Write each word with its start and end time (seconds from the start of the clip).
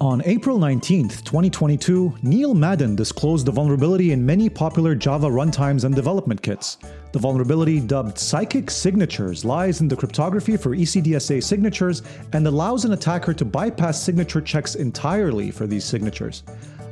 On 0.00 0.22
April 0.26 0.60
19, 0.60 1.08
2022, 1.08 2.18
Neil 2.22 2.54
Madden 2.54 2.94
disclosed 2.94 3.44
the 3.46 3.50
vulnerability 3.50 4.12
in 4.12 4.24
many 4.24 4.48
popular 4.48 4.94
Java 4.94 5.26
runtimes 5.26 5.82
and 5.82 5.92
development 5.92 6.40
kits. 6.40 6.78
The 7.10 7.18
vulnerability, 7.18 7.80
dubbed 7.80 8.16
Psychic 8.16 8.70
Signatures, 8.70 9.44
lies 9.44 9.80
in 9.80 9.88
the 9.88 9.96
cryptography 9.96 10.56
for 10.56 10.76
ECDSA 10.76 11.42
signatures 11.42 12.02
and 12.32 12.46
allows 12.46 12.84
an 12.84 12.92
attacker 12.92 13.34
to 13.34 13.44
bypass 13.44 14.00
signature 14.00 14.40
checks 14.40 14.76
entirely 14.76 15.50
for 15.50 15.66
these 15.66 15.84
signatures. 15.84 16.44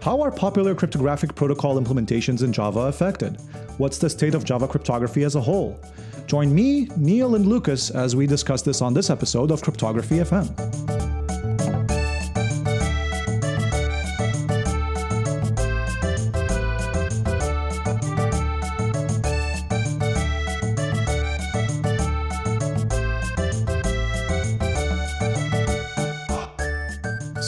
How 0.02 0.20
are 0.20 0.32
popular 0.32 0.74
cryptographic 0.74 1.32
protocol 1.32 1.80
implementations 1.80 2.42
in 2.42 2.52
Java 2.52 2.80
affected? 2.80 3.40
What's 3.78 3.98
the 3.98 4.10
state 4.10 4.34
of 4.34 4.42
Java 4.42 4.66
cryptography 4.66 5.22
as 5.22 5.36
a 5.36 5.40
whole? 5.40 5.80
Join 6.26 6.52
me, 6.52 6.88
Neil, 6.96 7.36
and 7.36 7.46
Lucas 7.46 7.90
as 7.90 8.16
we 8.16 8.26
discuss 8.26 8.62
this 8.62 8.82
on 8.82 8.94
this 8.94 9.10
episode 9.10 9.52
of 9.52 9.62
Cryptography 9.62 10.16
FM. 10.16 10.95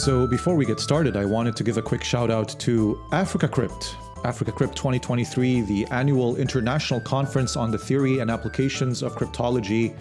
So, 0.09 0.27
before 0.27 0.55
we 0.55 0.65
get 0.65 0.81
started, 0.81 1.19
I 1.19 1.27
wanted 1.27 1.55
to 1.57 1.63
give 1.63 1.77
a 1.77 1.83
quick 1.83 2.03
shout 2.03 2.31
out 2.31 2.59
to 2.61 2.99
Africa 3.13 3.47
Crypt. 3.47 3.95
Africa 4.25 4.51
Crypt 4.51 4.75
2023, 4.75 5.61
the 5.61 5.85
annual 5.91 6.37
international 6.37 6.99
conference 6.99 7.57
on 7.59 7.71
the 7.71 7.77
theory 7.77 8.21
and 8.21 8.31
applications 8.31 9.03
of 9.03 9.17
cryptology, 9.17 9.95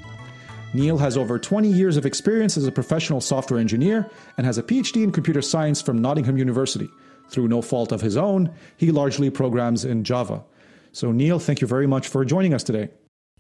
Neil 0.77 0.99
has 0.99 1.17
over 1.17 1.39
20 1.39 1.69
years 1.69 1.97
of 1.97 2.05
experience 2.05 2.59
as 2.59 2.67
a 2.67 2.73
professional 2.73 3.23
software 3.23 3.59
engineer 3.59 4.11
and 4.37 4.47
has 4.47 4.59
a 4.59 4.63
PhD 4.63 5.03
in 5.03 5.11
computer 5.11 5.41
science 5.41 5.81
from 5.81 5.99
Nottingham 5.99 6.37
University. 6.37 6.89
Through 7.31 7.49
no 7.49 7.63
fault 7.63 7.93
of 7.93 8.03
his 8.03 8.17
own, 8.17 8.53
he 8.77 8.91
largely 8.91 9.31
programs 9.31 9.87
in 9.87 10.05
Java. 10.05 10.45
So, 10.93 11.13
Neil, 11.13 11.39
thank 11.39 11.63
you 11.63 11.67
very 11.67 11.87
much 11.87 12.07
for 12.09 12.25
joining 12.27 12.53
us 12.53 12.63
today. 12.63 12.91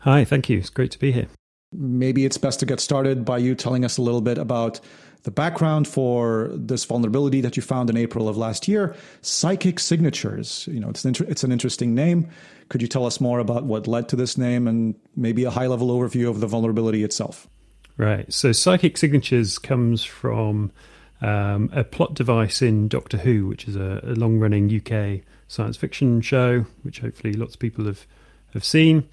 Hi, 0.00 0.24
thank 0.24 0.48
you. 0.48 0.58
It's 0.58 0.70
great 0.70 0.90
to 0.92 0.98
be 0.98 1.12
here. 1.12 1.28
Maybe 1.72 2.24
it's 2.24 2.38
best 2.38 2.58
to 2.60 2.66
get 2.66 2.80
started 2.80 3.24
by 3.24 3.38
you 3.38 3.54
telling 3.54 3.84
us 3.84 3.98
a 3.98 4.02
little 4.02 4.22
bit 4.22 4.38
about 4.38 4.80
the 5.24 5.30
background 5.30 5.86
for 5.88 6.50
this 6.54 6.84
vulnerability 6.84 7.40
that 7.42 7.56
you 7.56 7.62
found 7.62 7.90
in 7.90 7.96
April 7.96 8.28
of 8.28 8.36
last 8.36 8.66
year, 8.66 8.94
psychic 9.20 9.78
signatures. 9.78 10.68
You 10.70 10.80
know, 10.80 10.88
it's 10.88 11.04
an, 11.04 11.08
inter- 11.08 11.26
it's 11.28 11.44
an 11.44 11.52
interesting 11.52 11.94
name. 11.94 12.28
Could 12.68 12.82
you 12.82 12.88
tell 12.88 13.06
us 13.06 13.20
more 13.20 13.38
about 13.38 13.64
what 13.64 13.86
led 13.86 14.08
to 14.08 14.16
this 14.16 14.36
name 14.36 14.66
and 14.66 14.94
maybe 15.14 15.44
a 15.44 15.50
high 15.50 15.66
level 15.66 15.88
overview 15.88 16.28
of 16.28 16.40
the 16.40 16.46
vulnerability 16.46 17.04
itself? 17.04 17.48
Right. 17.96 18.30
So, 18.32 18.52
psychic 18.52 18.98
signatures 18.98 19.58
comes 19.58 20.04
from 20.04 20.72
um, 21.22 21.70
a 21.72 21.84
plot 21.84 22.14
device 22.14 22.60
in 22.60 22.88
Doctor 22.88 23.18
Who, 23.18 23.46
which 23.46 23.68
is 23.68 23.76
a, 23.76 24.00
a 24.02 24.14
long 24.14 24.38
running 24.38 24.68
UK 24.74 25.22
science 25.48 25.76
fiction 25.76 26.20
show, 26.20 26.66
which 26.82 27.00
hopefully 27.00 27.32
lots 27.32 27.54
of 27.54 27.60
people 27.60 27.86
have, 27.86 28.06
have 28.52 28.64
seen. 28.64 29.08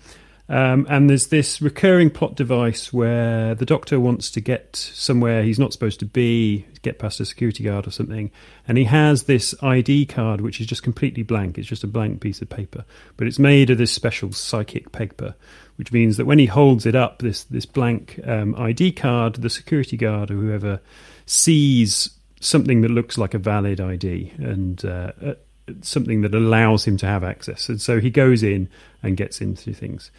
Um, 0.49 0.85
and 0.89 1.09
there's 1.09 1.27
this 1.27 1.61
recurring 1.61 2.09
plot 2.09 2.35
device 2.35 2.91
where 2.91 3.55
the 3.55 3.65
doctor 3.65 3.99
wants 3.99 4.29
to 4.31 4.41
get 4.41 4.75
somewhere 4.75 5.43
he's 5.43 5.59
not 5.59 5.71
supposed 5.71 5.99
to 6.01 6.05
be, 6.05 6.65
get 6.83 6.99
past 6.99 7.19
a 7.19 7.25
security 7.25 7.63
guard 7.63 7.87
or 7.87 7.91
something, 7.91 8.29
and 8.67 8.77
he 8.77 8.83
has 8.83 9.23
this 9.23 9.55
ID 9.63 10.05
card 10.05 10.41
which 10.41 10.61
is 10.61 10.67
just 10.67 10.83
completely 10.83 11.23
blank. 11.23 11.57
It's 11.57 11.67
just 11.67 11.83
a 11.83 11.87
blank 11.87 12.21
piece 12.21 12.41
of 12.41 12.49
paper, 12.49 12.85
but 13.17 13.25
it's 13.25 13.39
made 13.39 13.71
of 13.71 13.79
this 13.79 13.91
special 13.91 14.31
psychic 14.31 14.91
paper, 14.91 15.33
which 15.77 15.91
means 15.91 16.17
that 16.17 16.25
when 16.25 16.37
he 16.37 16.45
holds 16.45 16.85
it 16.85 16.95
up, 16.95 17.19
this 17.19 17.43
this 17.45 17.65
blank 17.65 18.19
um, 18.25 18.53
ID 18.55 18.91
card, 18.91 19.35
the 19.35 19.49
security 19.49 19.97
guard 19.97 20.29
or 20.29 20.35
whoever 20.35 20.79
sees 21.25 22.11
something 22.39 22.81
that 22.81 22.91
looks 22.91 23.17
like 23.17 23.33
a 23.33 23.39
valid 23.39 23.79
ID 23.79 24.33
and 24.37 24.85
uh, 24.85 25.13
uh, 25.25 25.33
something 25.81 26.21
that 26.21 26.35
allows 26.35 26.85
him 26.85 26.97
to 26.97 27.07
have 27.07 27.23
access, 27.23 27.69
and 27.69 27.81
so 27.81 27.99
he 27.99 28.11
goes 28.11 28.43
in 28.43 28.69
and 29.01 29.17
gets 29.17 29.41
into 29.41 29.73
things. 29.73 30.11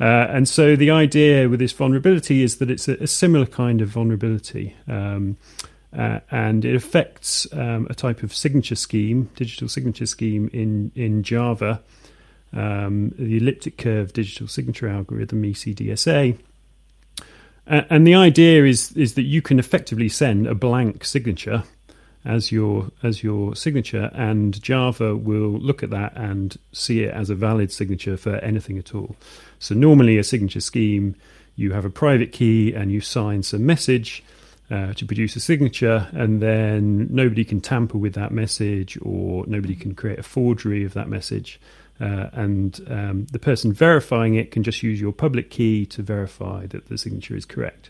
Uh, 0.00 0.26
and 0.30 0.48
so 0.48 0.76
the 0.76 0.90
idea 0.90 1.48
with 1.48 1.58
this 1.58 1.72
vulnerability 1.72 2.42
is 2.42 2.58
that 2.58 2.70
it's 2.70 2.86
a, 2.86 2.94
a 3.02 3.06
similar 3.06 3.46
kind 3.46 3.80
of 3.80 3.88
vulnerability. 3.88 4.76
Um, 4.86 5.36
uh, 5.96 6.20
and 6.30 6.64
it 6.64 6.74
affects 6.74 7.46
um, 7.52 7.86
a 7.90 7.94
type 7.94 8.22
of 8.22 8.34
signature 8.34 8.76
scheme, 8.76 9.30
digital 9.36 9.68
signature 9.68 10.06
scheme 10.06 10.50
in, 10.52 10.92
in 10.94 11.22
Java, 11.22 11.82
um, 12.52 13.14
the 13.18 13.36
elliptic 13.36 13.78
curve 13.78 14.12
digital 14.12 14.48
signature 14.48 14.88
algorithm, 14.88 15.42
ECDSA. 15.42 16.38
Uh, 17.66 17.82
and 17.90 18.06
the 18.06 18.14
idea 18.14 18.64
is, 18.64 18.92
is 18.92 19.14
that 19.14 19.22
you 19.22 19.42
can 19.42 19.58
effectively 19.58 20.08
send 20.08 20.46
a 20.46 20.54
blank 20.54 21.04
signature 21.04 21.64
as 22.24 22.50
your 22.52 22.90
as 23.02 23.22
your 23.22 23.54
signature, 23.54 24.10
and 24.12 24.60
Java 24.62 25.16
will 25.16 25.50
look 25.50 25.82
at 25.82 25.90
that 25.90 26.12
and 26.16 26.58
see 26.72 27.02
it 27.02 27.14
as 27.14 27.30
a 27.30 27.34
valid 27.34 27.72
signature 27.72 28.16
for 28.16 28.36
anything 28.36 28.76
at 28.76 28.94
all. 28.94 29.16
So 29.58 29.74
normally, 29.74 30.18
a 30.18 30.24
signature 30.24 30.60
scheme, 30.60 31.14
you 31.56 31.72
have 31.72 31.84
a 31.84 31.90
private 31.90 32.32
key 32.32 32.74
and 32.74 32.90
you 32.92 33.00
sign 33.00 33.42
some 33.42 33.64
message. 33.64 34.22
Uh, 34.70 34.92
to 34.92 35.06
produce 35.06 35.34
a 35.34 35.40
signature, 35.40 36.08
and 36.12 36.42
then 36.42 37.08
nobody 37.10 37.42
can 37.42 37.58
tamper 37.58 37.96
with 37.96 38.12
that 38.12 38.30
message, 38.30 38.98
or 39.00 39.46
nobody 39.46 39.74
can 39.74 39.94
create 39.94 40.18
a 40.18 40.22
forgery 40.22 40.84
of 40.84 40.92
that 40.92 41.08
message. 41.08 41.58
Uh, 41.98 42.28
and 42.34 42.80
um, 42.88 43.26
the 43.32 43.38
person 43.38 43.72
verifying 43.72 44.34
it 44.34 44.50
can 44.50 44.62
just 44.62 44.82
use 44.82 45.00
your 45.00 45.10
public 45.10 45.48
key 45.48 45.86
to 45.86 46.02
verify 46.02 46.66
that 46.66 46.86
the 46.88 46.98
signature 46.98 47.34
is 47.34 47.46
correct. 47.46 47.88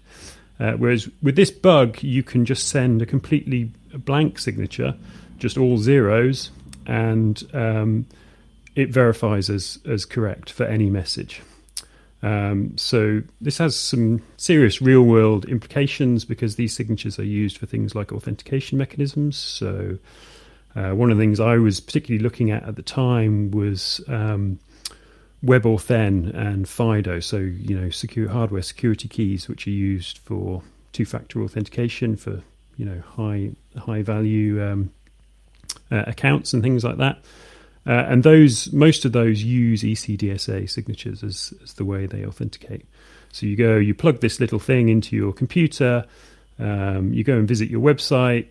Uh, 0.61 0.75
whereas 0.75 1.09
with 1.21 1.35
this 1.35 1.51
bug, 1.51 2.01
you 2.01 2.23
can 2.23 2.45
just 2.45 2.69
send 2.69 3.03
a 3.03 3.07
completely 3.07 3.73
blank 3.95 4.39
signature, 4.39 4.95
just 5.39 5.59
all 5.59 5.79
zeros, 5.79 6.53
and 6.87 7.43
um, 7.55 8.07
it 8.77 8.91
verifies 8.91 9.51
as, 9.51 9.81
as 9.85 10.05
correct 10.05 10.49
for 10.49 10.65
any 10.65 10.91
message. 10.91 11.43
Um, 12.23 12.77
so 12.77 13.23
this 13.41 13.59
has 13.59 13.77
some 13.77 14.23
serious 14.37 14.83
real 14.83 15.03
world 15.03 15.45
implications 15.45 16.25
because 16.25 16.57
these 16.57 16.75
signatures 16.75 17.19
are 17.19 17.25
used 17.25 17.59
for 17.59 17.67
things 17.67 17.95
like 17.95 18.13
authentication 18.13 18.77
mechanisms. 18.77 19.37
So 19.37 19.99
uh, 20.75 20.91
one 20.91 21.11
of 21.11 21.17
the 21.17 21.23
things 21.23 21.41
I 21.41 21.57
was 21.59 21.81
particularly 21.81 22.23
looking 22.23 22.51
at 22.51 22.65
at 22.65 22.77
the 22.77 22.83
time 22.83 23.51
was 23.51 24.01
um, 24.09 24.59
WebAuthn 25.45 26.35
and 26.35 26.69
FIDO. 26.69 27.21
So 27.21 27.39
you 27.39 27.79
know, 27.79 27.91
secure 27.91 28.29
hardware 28.29 28.63
security 28.63 29.09
keys, 29.09 29.49
which 29.49 29.67
are 29.67 29.71
used 29.71 30.19
for 30.19 30.63
two-factor 30.93 31.43
authentication 31.43 32.17
for 32.17 32.43
you 32.77 32.85
know 32.85 33.01
high 33.01 33.51
high 33.77 34.03
value 34.03 34.63
um, 34.63 34.91
uh, 35.91 36.05
accounts 36.07 36.53
and 36.53 36.63
things 36.63 36.83
like 36.83 36.97
that. 36.97 37.23
Uh, 37.89 38.05
and 38.07 38.23
those 38.23 38.71
most 38.73 39.07
of 39.07 39.13
those 39.13 39.43
use 39.43 39.83
ECDSA 39.83 40.69
signatures 40.69 41.25
as, 41.25 41.55
as 41.63 41.73
the 41.75 41.87
way 41.87 42.05
they 42.05 42.25
authenticate. 42.25 42.87
So 43.33 43.47
you 43.47 43.57
go, 43.57 43.77
you 43.77 43.95
plug 43.95 44.21
this 44.21 44.41
little 44.41 44.59
thing 44.59 44.91
into 44.91 45.17
your 45.17 45.33
computer, 45.33 46.05
um, 46.59 47.15
you 47.15 47.25
go 47.25 47.39
and 47.39 47.49
visit 47.49 47.71
your 47.71 47.81
website. 47.81 48.47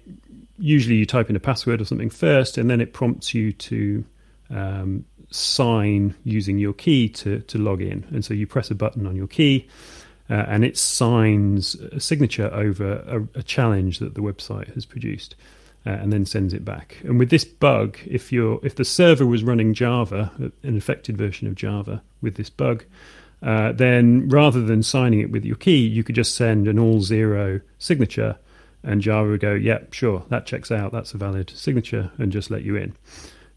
Usually, 0.58 0.96
you 0.96 1.06
type 1.06 1.30
in 1.30 1.36
a 1.36 1.40
password 1.40 1.82
or 1.82 1.86
something 1.86 2.10
first, 2.10 2.58
and 2.58 2.68
then 2.68 2.82
it 2.82 2.94
prompts 2.94 3.36
you 3.36 3.52
to 3.54 4.04
um, 4.50 5.06
sign 5.30 6.16
using 6.24 6.58
your 6.58 6.74
key 6.74 7.08
to 7.10 7.42
to 7.42 7.60
log 7.60 7.82
in. 7.82 8.08
And 8.10 8.26
so 8.26 8.34
you 8.34 8.48
press 8.48 8.72
a 8.72 8.76
button 8.76 9.06
on 9.06 9.16
your 9.16 9.28
key, 9.28 9.68
uh, 10.32 10.46
and 10.48 10.66
it 10.66 10.78
signs 10.78 11.76
a 11.76 12.00
signature 12.00 12.52
over 12.52 13.28
a, 13.36 13.40
a 13.40 13.44
challenge 13.44 14.00
that 14.00 14.16
the 14.16 14.22
website 14.22 14.74
has 14.74 14.84
produced 14.84 15.36
uh, 15.88 15.92
and 16.02 16.12
then 16.12 16.26
sends 16.26 16.54
it 16.54 16.66
back. 16.66 16.98
And 17.04 17.18
with 17.18 17.30
this 17.30 17.46
bug, 17.46 17.98
if 18.06 18.34
you're 18.34 18.60
if 18.62 18.76
the 18.76 18.84
server 18.84 19.26
was 19.26 19.44
running 19.44 19.74
Java, 19.74 20.32
an 20.64 20.78
affected 20.78 21.18
version 21.18 21.48
of 21.48 21.56
Java 21.56 22.04
with 22.22 22.36
this 22.36 22.50
bug, 22.50 22.84
uh, 23.42 23.72
then 23.72 24.28
rather 24.28 24.62
than 24.62 24.84
signing 24.84 25.22
it 25.22 25.32
with 25.32 25.46
your 25.46 25.56
key, 25.56 25.78
you 25.78 26.04
could 26.04 26.16
just 26.16 26.36
send 26.36 26.68
an 26.68 26.78
all 26.78 27.02
zero 27.02 27.62
signature, 27.80 28.38
and 28.84 29.02
Java 29.02 29.30
would 29.30 29.40
go, 29.40 29.54
"Yeah, 29.54 29.80
sure, 29.92 30.26
that 30.28 30.46
checks 30.46 30.72
out. 30.72 30.92
That's 30.92 31.14
a 31.14 31.18
valid 31.18 31.52
signature," 31.56 32.12
and 32.18 32.34
just 32.34 32.52
let 32.52 32.64
you 32.64 32.76
in. 32.76 32.94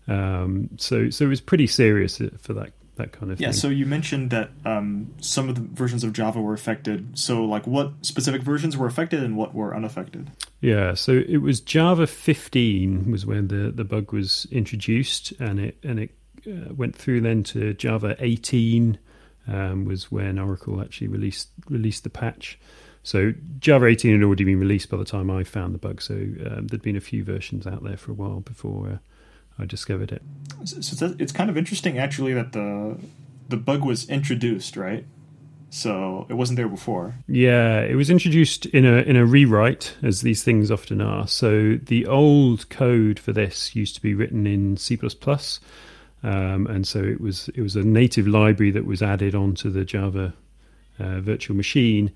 Um, 0.06 0.70
so 0.76 1.10
so 1.10 1.24
it 1.24 1.28
was 1.28 1.40
pretty 1.40 1.66
serious 1.66 2.22
for 2.38 2.52
that 2.52 2.70
that 3.00 3.12
kind 3.12 3.32
of 3.32 3.40
yeah, 3.40 3.48
thing. 3.48 3.52
so 3.54 3.68
you 3.68 3.86
mentioned 3.86 4.30
that 4.30 4.50
um, 4.64 5.12
some 5.20 5.48
of 5.48 5.54
the 5.54 5.60
versions 5.60 6.04
of 6.04 6.12
Java 6.12 6.40
were 6.40 6.54
affected. 6.54 7.18
So, 7.18 7.44
like, 7.44 7.66
what 7.66 7.92
specific 8.02 8.42
versions 8.42 8.76
were 8.76 8.86
affected 8.86 9.22
and 9.22 9.36
what 9.36 9.54
were 9.54 9.74
unaffected? 9.74 10.30
Yeah, 10.60 10.94
so 10.94 11.22
it 11.26 11.38
was 11.38 11.60
Java 11.60 12.06
15 12.06 13.10
was 13.10 13.26
when 13.26 13.48
the, 13.48 13.70
the 13.70 13.84
bug 13.84 14.12
was 14.12 14.46
introduced, 14.50 15.32
and 15.40 15.58
it 15.58 15.78
and 15.82 15.98
it 15.98 16.10
uh, 16.46 16.74
went 16.74 16.94
through 16.96 17.22
then 17.22 17.42
to 17.44 17.74
Java 17.74 18.16
18 18.18 18.98
um, 19.48 19.84
was 19.84 20.10
when 20.10 20.38
Oracle 20.38 20.80
actually 20.80 21.08
released 21.08 21.48
released 21.68 22.04
the 22.04 22.10
patch. 22.10 22.58
So 23.02 23.32
Java 23.58 23.86
18 23.86 24.12
had 24.12 24.22
already 24.22 24.44
been 24.44 24.60
released 24.60 24.90
by 24.90 24.98
the 24.98 25.04
time 25.04 25.30
I 25.30 25.42
found 25.42 25.74
the 25.74 25.78
bug. 25.78 26.02
So 26.02 26.14
um, 26.14 26.66
there'd 26.66 26.82
been 26.82 26.96
a 26.96 27.00
few 27.00 27.24
versions 27.24 27.66
out 27.66 27.82
there 27.82 27.96
for 27.96 28.10
a 28.12 28.14
while 28.14 28.40
before 28.40 28.88
uh, 28.88 28.98
I 29.60 29.66
discovered 29.66 30.12
it. 30.12 30.22
So 30.64 31.14
it's 31.18 31.32
kind 31.32 31.50
of 31.50 31.56
interesting, 31.56 31.98
actually, 31.98 32.34
that 32.34 32.52
the 32.52 32.98
the 33.48 33.56
bug 33.56 33.84
was 33.84 34.08
introduced, 34.08 34.76
right? 34.76 35.04
So 35.70 36.26
it 36.28 36.34
wasn't 36.34 36.56
there 36.56 36.68
before. 36.68 37.14
Yeah, 37.28 37.80
it 37.80 37.94
was 37.94 38.10
introduced 38.10 38.66
in 38.66 38.84
a 38.84 38.98
in 39.02 39.16
a 39.16 39.24
rewrite, 39.24 39.96
as 40.02 40.22
these 40.22 40.42
things 40.42 40.70
often 40.70 41.00
are. 41.00 41.28
So 41.28 41.76
the 41.76 42.06
old 42.06 42.68
code 42.70 43.18
for 43.18 43.32
this 43.32 43.76
used 43.76 43.94
to 43.94 44.02
be 44.02 44.14
written 44.14 44.46
in 44.46 44.76
C 44.76 44.96
um, 46.22 46.66
and 46.66 46.86
so 46.86 47.02
it 47.02 47.20
was 47.20 47.48
it 47.54 47.62
was 47.62 47.76
a 47.76 47.82
native 47.82 48.26
library 48.26 48.70
that 48.72 48.84
was 48.84 49.02
added 49.02 49.34
onto 49.34 49.70
the 49.70 49.84
Java 49.84 50.34
uh, 50.98 51.20
virtual 51.20 51.56
machine. 51.56 52.12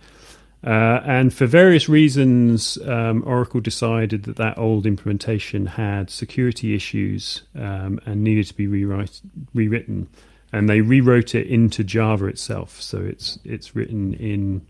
Uh, 0.64 1.02
and 1.04 1.34
for 1.34 1.46
various 1.46 1.90
reasons, 1.90 2.78
um, 2.86 3.22
Oracle 3.26 3.60
decided 3.60 4.22
that 4.22 4.36
that 4.36 4.56
old 4.56 4.86
implementation 4.86 5.66
had 5.66 6.08
security 6.08 6.74
issues 6.74 7.42
um, 7.54 8.00
and 8.06 8.24
needed 8.24 8.46
to 8.46 8.54
be 8.54 8.66
rewrite, 8.66 9.20
rewritten. 9.52 10.08
And 10.52 10.68
they 10.68 10.80
rewrote 10.80 11.34
it 11.34 11.48
into 11.48 11.84
Java 11.84 12.26
itself, 12.26 12.80
so 12.80 12.98
it's 12.98 13.38
it's 13.44 13.74
written 13.74 14.14
in 14.14 14.64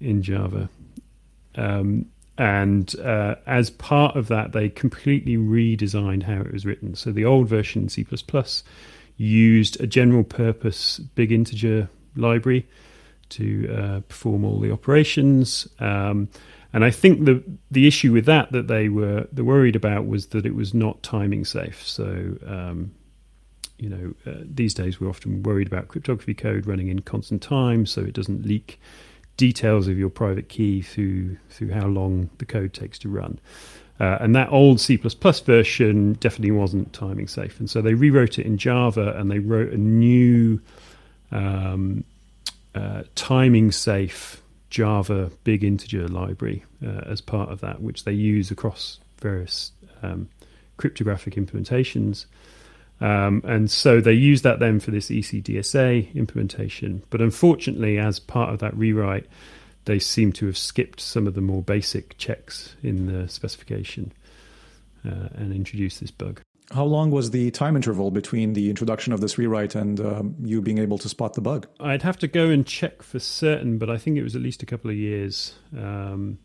in 0.00 0.22
Java. 0.22 0.68
Um, 1.56 2.06
and 2.38 2.94
uh, 3.00 3.36
as 3.46 3.70
part 3.70 4.14
of 4.14 4.28
that, 4.28 4.52
they 4.52 4.68
completely 4.68 5.38
redesigned 5.38 6.22
how 6.24 6.42
it 6.42 6.52
was 6.52 6.66
written. 6.66 6.94
So 6.94 7.12
the 7.12 7.24
old 7.24 7.48
version 7.48 7.88
C++ 7.88 8.06
used 9.16 9.80
a 9.80 9.86
general 9.86 10.22
purpose 10.22 10.98
big 10.98 11.32
integer 11.32 11.88
library 12.14 12.66
to 13.30 13.74
uh, 13.74 14.00
perform 14.00 14.44
all 14.44 14.60
the 14.60 14.70
operations. 14.70 15.68
Um, 15.78 16.28
and 16.72 16.84
I 16.84 16.90
think 16.90 17.24
the 17.24 17.42
the 17.70 17.86
issue 17.86 18.12
with 18.12 18.26
that 18.26 18.52
that 18.52 18.68
they 18.68 18.88
were 18.88 19.26
they 19.32 19.42
worried 19.42 19.76
about 19.76 20.06
was 20.06 20.26
that 20.28 20.44
it 20.44 20.54
was 20.54 20.74
not 20.74 21.02
timing 21.02 21.44
safe. 21.44 21.86
So 21.86 22.36
um, 22.46 22.92
you 23.78 23.88
know 23.88 24.14
uh, 24.26 24.42
these 24.44 24.74
days 24.74 25.00
we're 25.00 25.08
often 25.08 25.42
worried 25.42 25.66
about 25.66 25.88
cryptography 25.88 26.34
code 26.34 26.66
running 26.66 26.88
in 26.88 27.00
constant 27.00 27.42
time, 27.42 27.86
so 27.86 28.02
it 28.02 28.12
doesn't 28.12 28.44
leak 28.44 28.80
details 29.36 29.86
of 29.86 29.98
your 29.98 30.10
private 30.10 30.48
key 30.48 30.82
through 30.82 31.38
through 31.50 31.70
how 31.70 31.86
long 31.86 32.30
the 32.38 32.46
code 32.46 32.72
takes 32.72 32.98
to 33.00 33.08
run. 33.08 33.38
Uh, 33.98 34.18
and 34.20 34.36
that 34.36 34.52
old 34.52 34.78
C++ 34.78 34.98
version 34.98 36.12
definitely 36.14 36.50
wasn't 36.50 36.92
timing 36.92 37.28
safe, 37.28 37.58
and 37.58 37.70
so 37.70 37.80
they 37.80 37.94
rewrote 37.94 38.38
it 38.38 38.44
in 38.44 38.58
Java 38.58 39.14
and 39.16 39.30
they 39.30 39.38
wrote 39.38 39.72
a 39.72 39.78
new 39.78 40.60
um, 41.32 42.04
uh, 42.76 43.04
timing 43.14 43.72
safe 43.72 44.42
Java 44.68 45.30
big 45.44 45.64
integer 45.64 46.06
library 46.08 46.64
uh, 46.84 47.00
as 47.06 47.20
part 47.20 47.50
of 47.50 47.60
that, 47.60 47.80
which 47.80 48.04
they 48.04 48.12
use 48.12 48.50
across 48.50 49.00
various 49.18 49.72
um, 50.02 50.28
cryptographic 50.76 51.34
implementations. 51.34 52.26
Um, 53.00 53.42
and 53.44 53.70
so 53.70 54.00
they 54.00 54.12
use 54.12 54.42
that 54.42 54.58
then 54.58 54.80
for 54.80 54.90
this 54.90 55.08
ECDSA 55.08 56.14
implementation. 56.14 57.02
But 57.08 57.20
unfortunately, 57.22 57.98
as 57.98 58.18
part 58.18 58.52
of 58.52 58.58
that 58.58 58.76
rewrite, 58.76 59.26
they 59.86 59.98
seem 59.98 60.32
to 60.32 60.46
have 60.46 60.58
skipped 60.58 61.00
some 61.00 61.26
of 61.26 61.34
the 61.34 61.40
more 61.40 61.62
basic 61.62 62.18
checks 62.18 62.74
in 62.82 63.06
the 63.06 63.28
specification 63.28 64.12
uh, 65.06 65.28
and 65.34 65.54
introduced 65.54 66.00
this 66.00 66.10
bug. 66.10 66.42
How 66.72 66.84
long 66.84 67.10
was 67.12 67.30
the 67.30 67.50
time 67.52 67.76
interval 67.76 68.10
between 68.10 68.54
the 68.54 68.70
introduction 68.70 69.12
of 69.12 69.20
this 69.20 69.38
rewrite 69.38 69.74
and 69.74 70.00
um, 70.00 70.34
you 70.42 70.60
being 70.60 70.78
able 70.78 70.98
to 70.98 71.08
spot 71.08 71.34
the 71.34 71.40
bug? 71.40 71.68
I'd 71.78 72.02
have 72.02 72.18
to 72.18 72.28
go 72.28 72.48
and 72.48 72.66
check 72.66 73.02
for 73.02 73.20
certain, 73.20 73.78
but 73.78 73.88
I 73.88 73.98
think 73.98 74.18
it 74.18 74.22
was 74.22 74.34
at 74.34 74.42
least 74.42 74.62
a 74.62 74.66
couple 74.66 74.90
of 74.90 74.96
years. 74.96 75.54
Um, 75.76 76.38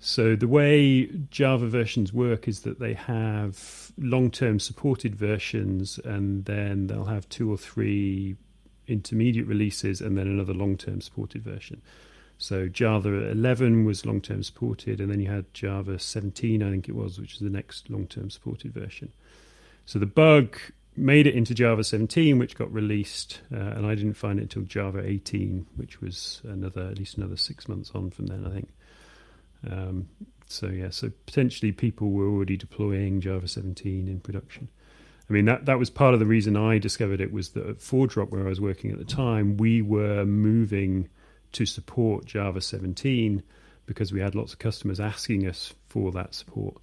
so 0.00 0.34
the 0.34 0.48
way 0.48 1.06
Java 1.30 1.68
versions 1.68 2.12
work 2.12 2.48
is 2.48 2.60
that 2.60 2.80
they 2.80 2.94
have 2.94 3.92
long-term 3.96 4.58
supported 4.58 5.14
versions, 5.14 6.00
and 6.04 6.46
then 6.46 6.88
they'll 6.88 7.04
have 7.04 7.28
two 7.28 7.52
or 7.52 7.58
three 7.58 8.36
intermediate 8.88 9.46
releases, 9.46 10.00
and 10.00 10.18
then 10.18 10.26
another 10.26 10.54
long-term 10.54 11.00
supported 11.00 11.42
version. 11.44 11.80
So 12.38 12.66
Java 12.68 13.30
11 13.30 13.84
was 13.84 14.06
long-term 14.06 14.42
supported, 14.42 15.00
and 15.00 15.12
then 15.12 15.20
you 15.20 15.30
had 15.30 15.52
Java 15.52 15.98
17, 15.98 16.62
I 16.62 16.70
think 16.70 16.88
it 16.88 16.96
was, 16.96 17.20
which 17.20 17.34
is 17.34 17.40
the 17.40 17.50
next 17.50 17.90
long-term 17.90 18.30
supported 18.30 18.72
version. 18.72 19.12
So 19.86 19.98
the 19.98 20.06
bug 20.06 20.56
made 20.96 21.26
it 21.26 21.34
into 21.34 21.54
Java 21.54 21.82
17, 21.82 22.38
which 22.38 22.56
got 22.56 22.72
released, 22.72 23.40
uh, 23.52 23.56
and 23.56 23.86
I 23.86 23.94
didn't 23.94 24.14
find 24.14 24.38
it 24.38 24.42
until 24.42 24.62
Java 24.62 25.02
18, 25.04 25.66
which 25.76 26.00
was 26.00 26.42
another 26.44 26.88
at 26.88 26.98
least 26.98 27.16
another 27.16 27.36
six 27.36 27.68
months 27.68 27.90
on 27.94 28.10
from 28.10 28.26
then, 28.26 28.46
I 28.46 28.50
think. 28.50 28.68
Um, 29.68 30.08
so 30.46 30.66
yeah, 30.66 30.90
so 30.90 31.10
potentially 31.26 31.72
people 31.72 32.10
were 32.10 32.28
already 32.28 32.56
deploying 32.56 33.20
Java 33.20 33.46
17 33.46 34.08
in 34.08 34.20
production. 34.20 34.68
I 35.28 35.32
mean 35.32 35.44
that 35.44 35.66
that 35.66 35.78
was 35.78 35.90
part 35.90 36.12
of 36.12 36.18
the 36.18 36.26
reason 36.26 36.56
I 36.56 36.78
discovered 36.78 37.20
it 37.20 37.32
was 37.32 37.50
that 37.50 37.66
at 37.66 37.78
ForgeRock, 37.78 38.30
where 38.30 38.44
I 38.46 38.48
was 38.48 38.60
working 38.60 38.90
at 38.90 38.98
the 38.98 39.04
time, 39.04 39.56
we 39.56 39.80
were 39.80 40.24
moving 40.24 41.08
to 41.52 41.66
support 41.66 42.24
Java 42.24 42.60
17 42.60 43.42
because 43.86 44.12
we 44.12 44.20
had 44.20 44.34
lots 44.34 44.52
of 44.52 44.58
customers 44.58 44.98
asking 44.98 45.46
us 45.46 45.72
for 45.88 46.10
that 46.12 46.34
support. 46.34 46.76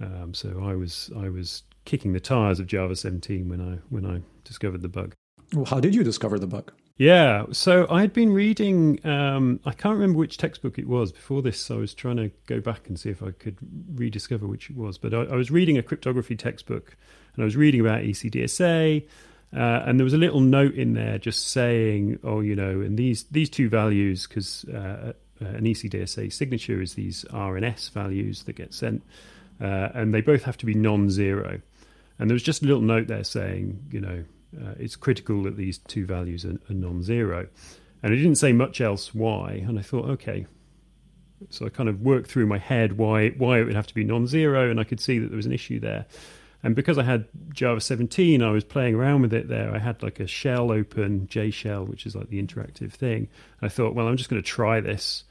Um, 0.00 0.32
so 0.32 0.62
I 0.62 0.76
was 0.76 1.10
I 1.16 1.28
was 1.28 1.64
kicking 1.88 2.12
the 2.12 2.20
tires 2.20 2.60
of 2.60 2.66
Java 2.66 2.94
17 2.94 3.48
when 3.48 3.60
I 3.60 3.78
when 3.88 4.04
I 4.04 4.20
discovered 4.44 4.82
the 4.82 4.88
bug. 4.88 5.14
Well, 5.54 5.64
how 5.64 5.80
did 5.80 5.94
you 5.94 6.04
discover 6.04 6.38
the 6.38 6.46
bug? 6.46 6.70
Yeah, 6.98 7.46
so 7.52 7.86
I 7.88 8.02
had 8.02 8.12
been 8.12 8.32
reading. 8.32 9.04
Um, 9.06 9.60
I 9.64 9.72
can't 9.72 9.94
remember 9.94 10.18
which 10.18 10.36
textbook 10.36 10.78
it 10.78 10.86
was 10.86 11.12
before 11.12 11.40
this. 11.40 11.58
So 11.60 11.76
I 11.76 11.78
was 11.78 11.94
trying 11.94 12.16
to 12.16 12.30
go 12.46 12.60
back 12.60 12.88
and 12.88 13.00
see 13.00 13.08
if 13.08 13.22
I 13.22 13.30
could 13.30 13.56
rediscover 13.94 14.46
which 14.46 14.68
it 14.68 14.76
was. 14.76 14.98
But 14.98 15.14
I, 15.14 15.22
I 15.22 15.36
was 15.36 15.50
reading 15.50 15.78
a 15.78 15.82
cryptography 15.82 16.36
textbook, 16.36 16.94
and 17.34 17.42
I 17.42 17.46
was 17.46 17.56
reading 17.56 17.80
about 17.80 18.02
ECDSA. 18.02 19.06
Uh, 19.56 19.82
and 19.86 19.98
there 19.98 20.04
was 20.04 20.12
a 20.12 20.18
little 20.18 20.40
note 20.40 20.74
in 20.74 20.92
there 20.92 21.16
just 21.16 21.48
saying, 21.48 22.18
"Oh, 22.22 22.40
you 22.40 22.54
know, 22.54 22.82
and 22.82 22.98
these 22.98 23.24
these 23.30 23.48
two 23.48 23.70
values, 23.70 24.26
because 24.26 24.66
uh, 24.66 25.12
uh 25.40 25.44
an 25.46 25.64
ECDSA 25.64 26.30
signature 26.30 26.82
is 26.82 26.94
these 26.94 27.24
RNS 27.30 27.92
values 27.92 28.42
that 28.42 28.56
get 28.56 28.74
sent, 28.74 29.02
uh, 29.58 29.88
and 29.94 30.12
they 30.12 30.20
both 30.20 30.42
have 30.42 30.58
to 30.58 30.66
be 30.66 30.74
non-zero." 30.74 31.62
And 32.18 32.28
there 32.28 32.34
was 32.34 32.42
just 32.42 32.62
a 32.62 32.66
little 32.66 32.82
note 32.82 33.06
there 33.06 33.24
saying, 33.24 33.88
you 33.90 34.00
know, 34.00 34.24
uh, 34.56 34.74
it's 34.78 34.96
critical 34.96 35.42
that 35.44 35.56
these 35.56 35.78
two 35.78 36.06
values 36.06 36.44
are, 36.44 36.58
are 36.70 36.74
non-zero. 36.74 37.48
and 38.02 38.12
it 38.12 38.16
didn't 38.16 38.36
say 38.36 38.52
much 38.52 38.80
else 38.80 39.14
why. 39.14 39.62
And 39.66 39.78
I 39.78 39.82
thought, 39.82 40.08
okay. 40.10 40.46
So 41.50 41.66
I 41.66 41.68
kind 41.68 41.88
of 41.88 42.00
worked 42.00 42.30
through 42.30 42.46
my 42.46 42.58
head 42.58 42.98
why 42.98 43.28
why 43.30 43.60
it 43.60 43.64
would 43.64 43.76
have 43.76 43.86
to 43.86 43.94
be 43.94 44.02
non-zero, 44.02 44.70
and 44.70 44.80
I 44.80 44.84
could 44.84 44.98
see 44.98 45.20
that 45.20 45.28
there 45.28 45.36
was 45.36 45.46
an 45.46 45.52
issue 45.52 45.78
there. 45.78 46.06
And 46.64 46.74
because 46.74 46.98
I 46.98 47.04
had 47.04 47.26
Java 47.52 47.80
17, 47.80 48.42
I 48.42 48.50
was 48.50 48.64
playing 48.64 48.96
around 48.96 49.22
with 49.22 49.32
it 49.32 49.48
there. 49.48 49.72
I 49.72 49.78
had 49.78 50.02
like 50.02 50.18
a 50.18 50.26
shell 50.26 50.72
open, 50.72 51.28
JShell, 51.28 51.86
which 51.86 52.04
is 52.04 52.16
like 52.16 52.30
the 52.30 52.42
interactive 52.42 52.90
thing. 52.90 53.28
I 53.62 53.68
thought, 53.68 53.94
well, 53.94 54.08
I'm 54.08 54.16
just 54.16 54.28
going 54.28 54.42
to 54.42 54.48
try 54.48 54.80
this 54.80 55.22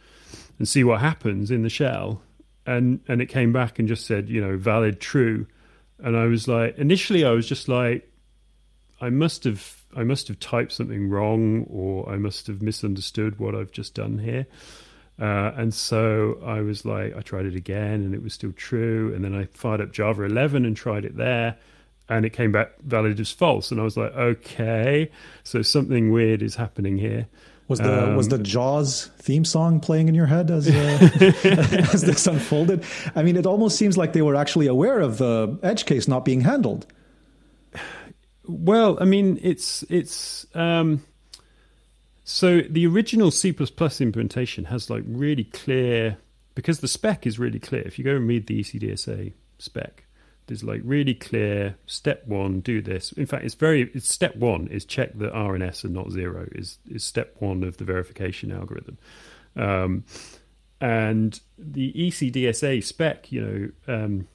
and 0.58 0.67
see 0.67 0.86
what 0.86 1.01
happens 1.01 1.51
in 1.51 1.63
the 1.63 1.70
shell. 1.70 2.22
And 2.65 3.01
and 3.08 3.22
it 3.22 3.27
came 3.27 3.51
back 3.51 3.79
and 3.79 3.88
just 3.88 4.06
said, 4.06 4.29
you 4.29 4.39
know, 4.39 4.58
valid 4.58 5.01
true. 5.01 5.48
And 6.00 6.16
I 6.16 6.25
was 6.25 6.48
like, 6.48 6.77
initially, 6.77 7.25
I 7.25 7.32
was 7.32 7.48
just 7.48 7.68
like, 7.68 8.10
I 9.01 9.10
must 9.10 9.44
have 9.44 9.84
I 9.96 10.04
must 10.04 10.27
have 10.27 10.39
typed 10.39 10.74
something 10.74 11.10
wrong, 11.10 11.66
or 11.70 12.10
I 12.10 12.18
must 12.18 12.48
have 12.48 12.62
misunderstood 12.62 13.39
what 13.39 13.56
I've 13.56 13.72
just 13.72 13.96
done 13.96 14.20
here. 14.20 14.46
Uh, 15.20 15.51
and 15.56 15.74
so 15.74 16.39
I 16.46 16.62
was 16.62 16.86
like, 16.86 17.16
I 17.16 17.22
tried 17.22 17.46
it 17.46 17.56
again, 17.56 18.04
and 18.04 18.13
it 18.13 18.22
was 18.22 18.34
still 18.34 18.51
true. 18.51 19.13
And 19.16 19.24
then 19.24 19.34
I 19.34 19.46
fired 19.46 19.82
up 19.82 19.92
Java 19.92 20.24
11 20.24 20.66
and 20.66 20.77
tried 20.77 21.06
it 21.06 21.18
there, 21.18 21.58
and 22.10 22.25
it 22.25 22.32
came 22.32 22.51
back 22.51 22.80
valid 22.82 23.20
as 23.20 23.32
false. 23.32 23.72
And 23.72 23.80
I 23.80 23.84
was 23.84 23.98
like, 23.98 24.13
okay, 24.13 25.10
so 25.44 25.62
something 25.62 26.12
weird 26.12 26.44
is 26.44 26.56
happening 26.56 26.98
here. 26.98 27.27
Was 27.68 27.80
the 27.80 28.10
um, 28.10 28.16
was 28.16 28.30
the 28.30 28.38
Jaws 28.38 29.10
theme 29.18 29.44
song 29.44 29.82
playing 29.82 30.08
in 30.08 30.16
your 30.16 30.26
head 30.26 30.50
as 30.52 30.70
uh, 30.70 31.10
as 31.94 32.02
this 32.02 32.26
unfolded? 32.26 32.86
I 33.14 33.24
mean, 33.24 33.36
it 33.36 33.46
almost 33.46 33.78
seems 33.78 33.98
like 33.98 34.14
they 34.14 34.22
were 34.22 34.36
actually 34.36 34.68
aware 34.68 35.00
of 35.02 35.18
the 35.18 35.60
edge 35.64 35.86
case 35.86 36.08
not 36.08 36.24
being 36.24 36.42
handled. 36.42 36.88
Well, 38.46 38.98
I 39.02 39.06
mean, 39.06 39.38
it's 39.42 39.84
it's 39.90 40.46
um, 40.56 41.04
so 42.24 42.62
the 42.62 42.88
original 42.88 43.32
C 43.32 43.50
implementation 43.50 44.66
has 44.66 44.90
like 44.90 45.04
really 45.06 45.44
clear 45.44 46.18
because 46.56 46.80
the 46.80 46.88
spec 46.88 47.28
is 47.28 47.38
really 47.38 47.60
clear. 47.60 47.82
If 47.82 48.00
you 48.00 48.06
go 48.06 48.16
and 48.16 48.28
read 48.28 48.48
the 48.48 48.62
ECDSA 48.62 49.34
spec, 49.60 50.07
there's 50.48 50.63
like 50.63 50.82
really 50.84 51.13
clear 51.13 51.75
step 51.86 52.25
one 52.25 52.60
do 52.60 52.82
this 52.82 53.12
in 53.13 53.25
fact 53.25 53.44
it's 53.44 53.56
very 53.56 53.92
it's 53.94 54.10
step 54.10 54.36
one 54.36 54.68
is 54.68 54.86
check 54.86 55.18
that 55.18 55.32
r 55.32 55.56
and 55.56 55.84
not 55.94 56.12
zero 56.12 56.48
is 56.54 56.80
is 56.89 57.04
step 57.04 57.36
one 57.39 57.63
of 57.63 57.77
the 57.77 57.84
verification 57.84 58.51
algorithm 58.51 58.98
um, 59.56 60.04
and 60.82 61.42
the 61.58 61.94
ecdsa 61.94 62.84
spec 62.84 63.32
you 63.32 63.42
know 63.88 63.94
um, 63.94 64.27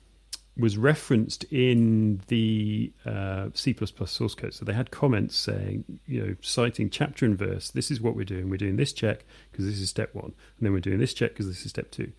was 0.56 0.76
referenced 0.76 1.44
in 1.44 2.20
the 2.28 2.92
uh, 3.06 3.48
C++ 3.54 3.74
source 4.04 4.34
code. 4.34 4.52
So 4.52 4.64
they 4.64 4.74
had 4.74 4.90
comments 4.90 5.36
saying, 5.36 5.84
you 6.06 6.26
know, 6.26 6.36
citing 6.42 6.90
chapter 6.90 7.24
and 7.24 7.38
verse, 7.38 7.70
this 7.70 7.90
is 7.90 8.00
what 8.00 8.14
we're 8.14 8.24
doing. 8.24 8.50
We're 8.50 8.58
doing 8.58 8.76
this 8.76 8.92
check 8.92 9.24
because 9.50 9.64
this 9.64 9.80
is 9.80 9.88
step 9.88 10.14
one. 10.14 10.26
And 10.26 10.34
then 10.60 10.72
we're 10.72 10.80
doing 10.80 10.98
this 10.98 11.14
check 11.14 11.30
because 11.30 11.46
this 11.46 11.64
is 11.64 11.70
step 11.70 11.90
two. 11.90 12.12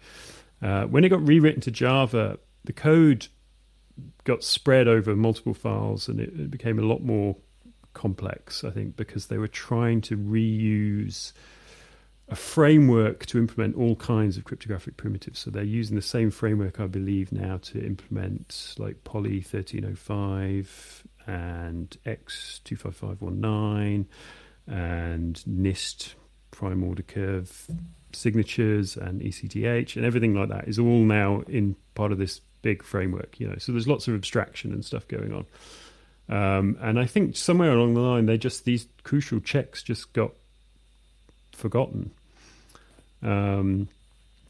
Uh, 0.62 0.86
when 0.86 1.04
it 1.04 1.10
got 1.10 1.26
rewritten 1.26 1.62
to 1.62 1.72
Java, 1.72 2.40
the 2.64 2.74
code 2.74 3.28
got 4.24 4.44
spread 4.44 4.88
over 4.88 5.16
multiple 5.16 5.54
files 5.54 6.08
and 6.08 6.20
it, 6.20 6.30
it, 6.30 6.50
became 6.50 6.80
a 6.80 6.84
lot 6.84 7.02
more 7.02 7.36
complex, 7.94 8.64
I 8.64 8.72
think, 8.72 8.96
because 8.96 9.28
they 9.28 9.38
were 9.38 9.48
trying 9.48 10.02
to 10.02 10.18
reuse 10.18 11.34
a 12.30 12.36
framework 12.36 13.26
to 13.28 13.38
implement 13.38 13.76
all 13.76 13.96
kinds 13.96 14.38
of 14.38 14.46
cryptographic 14.46 14.98
primitives. 14.98 15.40
So 15.40 15.52
they're 15.52 15.64
using 15.64 15.96
the 15.96 16.02
same 16.02 16.32
framework, 16.32 16.80
I 16.80 16.88
believe, 16.88 17.32
now 17.32 17.60
to 17.64 17.86
implement 17.86 18.74
like 18.78 19.04
Poly1305 19.04 21.04
and 21.28 21.96
X25519 22.06 24.06
and 24.68 25.44
NIST 25.48 26.16
prime 26.52 26.84
order 26.84 27.04
curve 27.04 27.68
signatures 28.14 28.96
and 28.96 29.22
ECDH 29.22 29.96
and 29.96 30.06
everything 30.06 30.36
like 30.36 30.50
that 30.50 30.68
is 30.68 30.78
all 30.78 31.00
now 31.00 31.42
in 31.48 31.76
part 31.96 32.12
of 32.12 32.20
this 32.20 32.42
big 32.64 32.82
framework, 32.82 33.40
you 33.40 33.48
know. 33.48 33.56
So 33.60 33.72
there's 33.72 33.88
lots 33.88 34.08
of 34.08 34.16
abstraction 34.16 34.72
and 34.72 34.84
stuff 34.84 35.08
going 35.08 35.32
on. 35.32 35.46
Um, 36.30 36.78
and 36.82 37.00
I 37.00 37.06
think 37.06 37.36
somewhere 37.36 37.72
along 37.72 37.94
the 37.94 38.02
line, 38.02 38.26
they 38.26 38.40
just 38.40 38.66
these 38.66 38.88
crucial 39.04 39.40
checks 39.40 39.84
just 39.84 40.12
got 40.14 40.32
forgotten. 41.52 42.10
Um, 43.22 43.90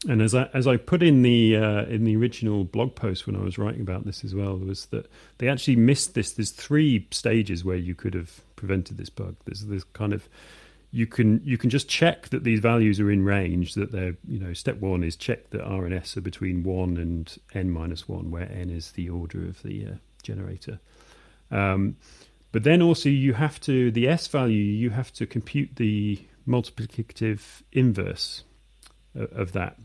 and 0.08 0.22
as 0.22 0.34
I 0.34 0.48
as 0.54 0.66
I 0.66 0.76
put 0.76 1.02
in 1.02 1.22
the 1.22 1.56
uh, 1.56 1.84
in 1.84 2.04
the 2.04 2.16
original 2.16 2.64
blog 2.64 2.94
post 2.94 3.26
when 3.26 3.36
I 3.36 3.40
was 3.40 3.58
writing 3.58 3.80
about 3.80 4.04
this 4.04 4.24
as 4.24 4.34
well, 4.34 4.56
was 4.56 4.86
that 4.86 5.10
they 5.38 5.48
actually 5.48 5.76
missed 5.76 6.14
this. 6.14 6.32
There's 6.32 6.50
three 6.50 7.06
stages 7.10 7.64
where 7.64 7.76
you 7.76 7.94
could 7.94 8.14
have 8.14 8.40
prevented 8.56 8.96
this 8.96 9.10
bug. 9.10 9.36
There's 9.44 9.64
this 9.64 9.84
kind 9.92 10.12
of 10.12 10.28
you 10.94 11.08
can 11.08 11.40
you 11.42 11.58
can 11.58 11.70
just 11.70 11.88
check 11.88 12.28
that 12.28 12.44
these 12.44 12.60
values 12.60 13.00
are 13.00 13.10
in 13.10 13.24
range. 13.24 13.74
That 13.74 13.90
they're 13.90 14.16
you 14.28 14.38
know 14.38 14.52
step 14.52 14.78
one 14.78 15.02
is 15.02 15.16
check 15.16 15.50
that 15.50 15.60
R 15.60 15.84
and 15.84 15.92
S 15.92 16.16
are 16.16 16.20
between 16.20 16.62
one 16.62 16.96
and 16.96 17.36
n 17.52 17.72
minus 17.72 18.08
one, 18.08 18.30
where 18.30 18.48
n 18.48 18.70
is 18.70 18.92
the 18.92 19.10
order 19.10 19.44
of 19.44 19.60
the 19.64 19.86
uh, 19.86 19.94
generator. 20.22 20.78
Um, 21.50 21.96
but 22.52 22.62
then 22.62 22.80
also 22.80 23.08
you 23.08 23.32
have 23.32 23.60
to 23.62 23.90
the 23.90 24.06
S 24.06 24.28
value 24.28 24.62
you 24.62 24.90
have 24.90 25.12
to 25.14 25.26
compute 25.26 25.70
the 25.74 26.24
multiplicative 26.46 27.40
inverse 27.72 28.44
of, 29.14 29.52
that, 29.52 29.78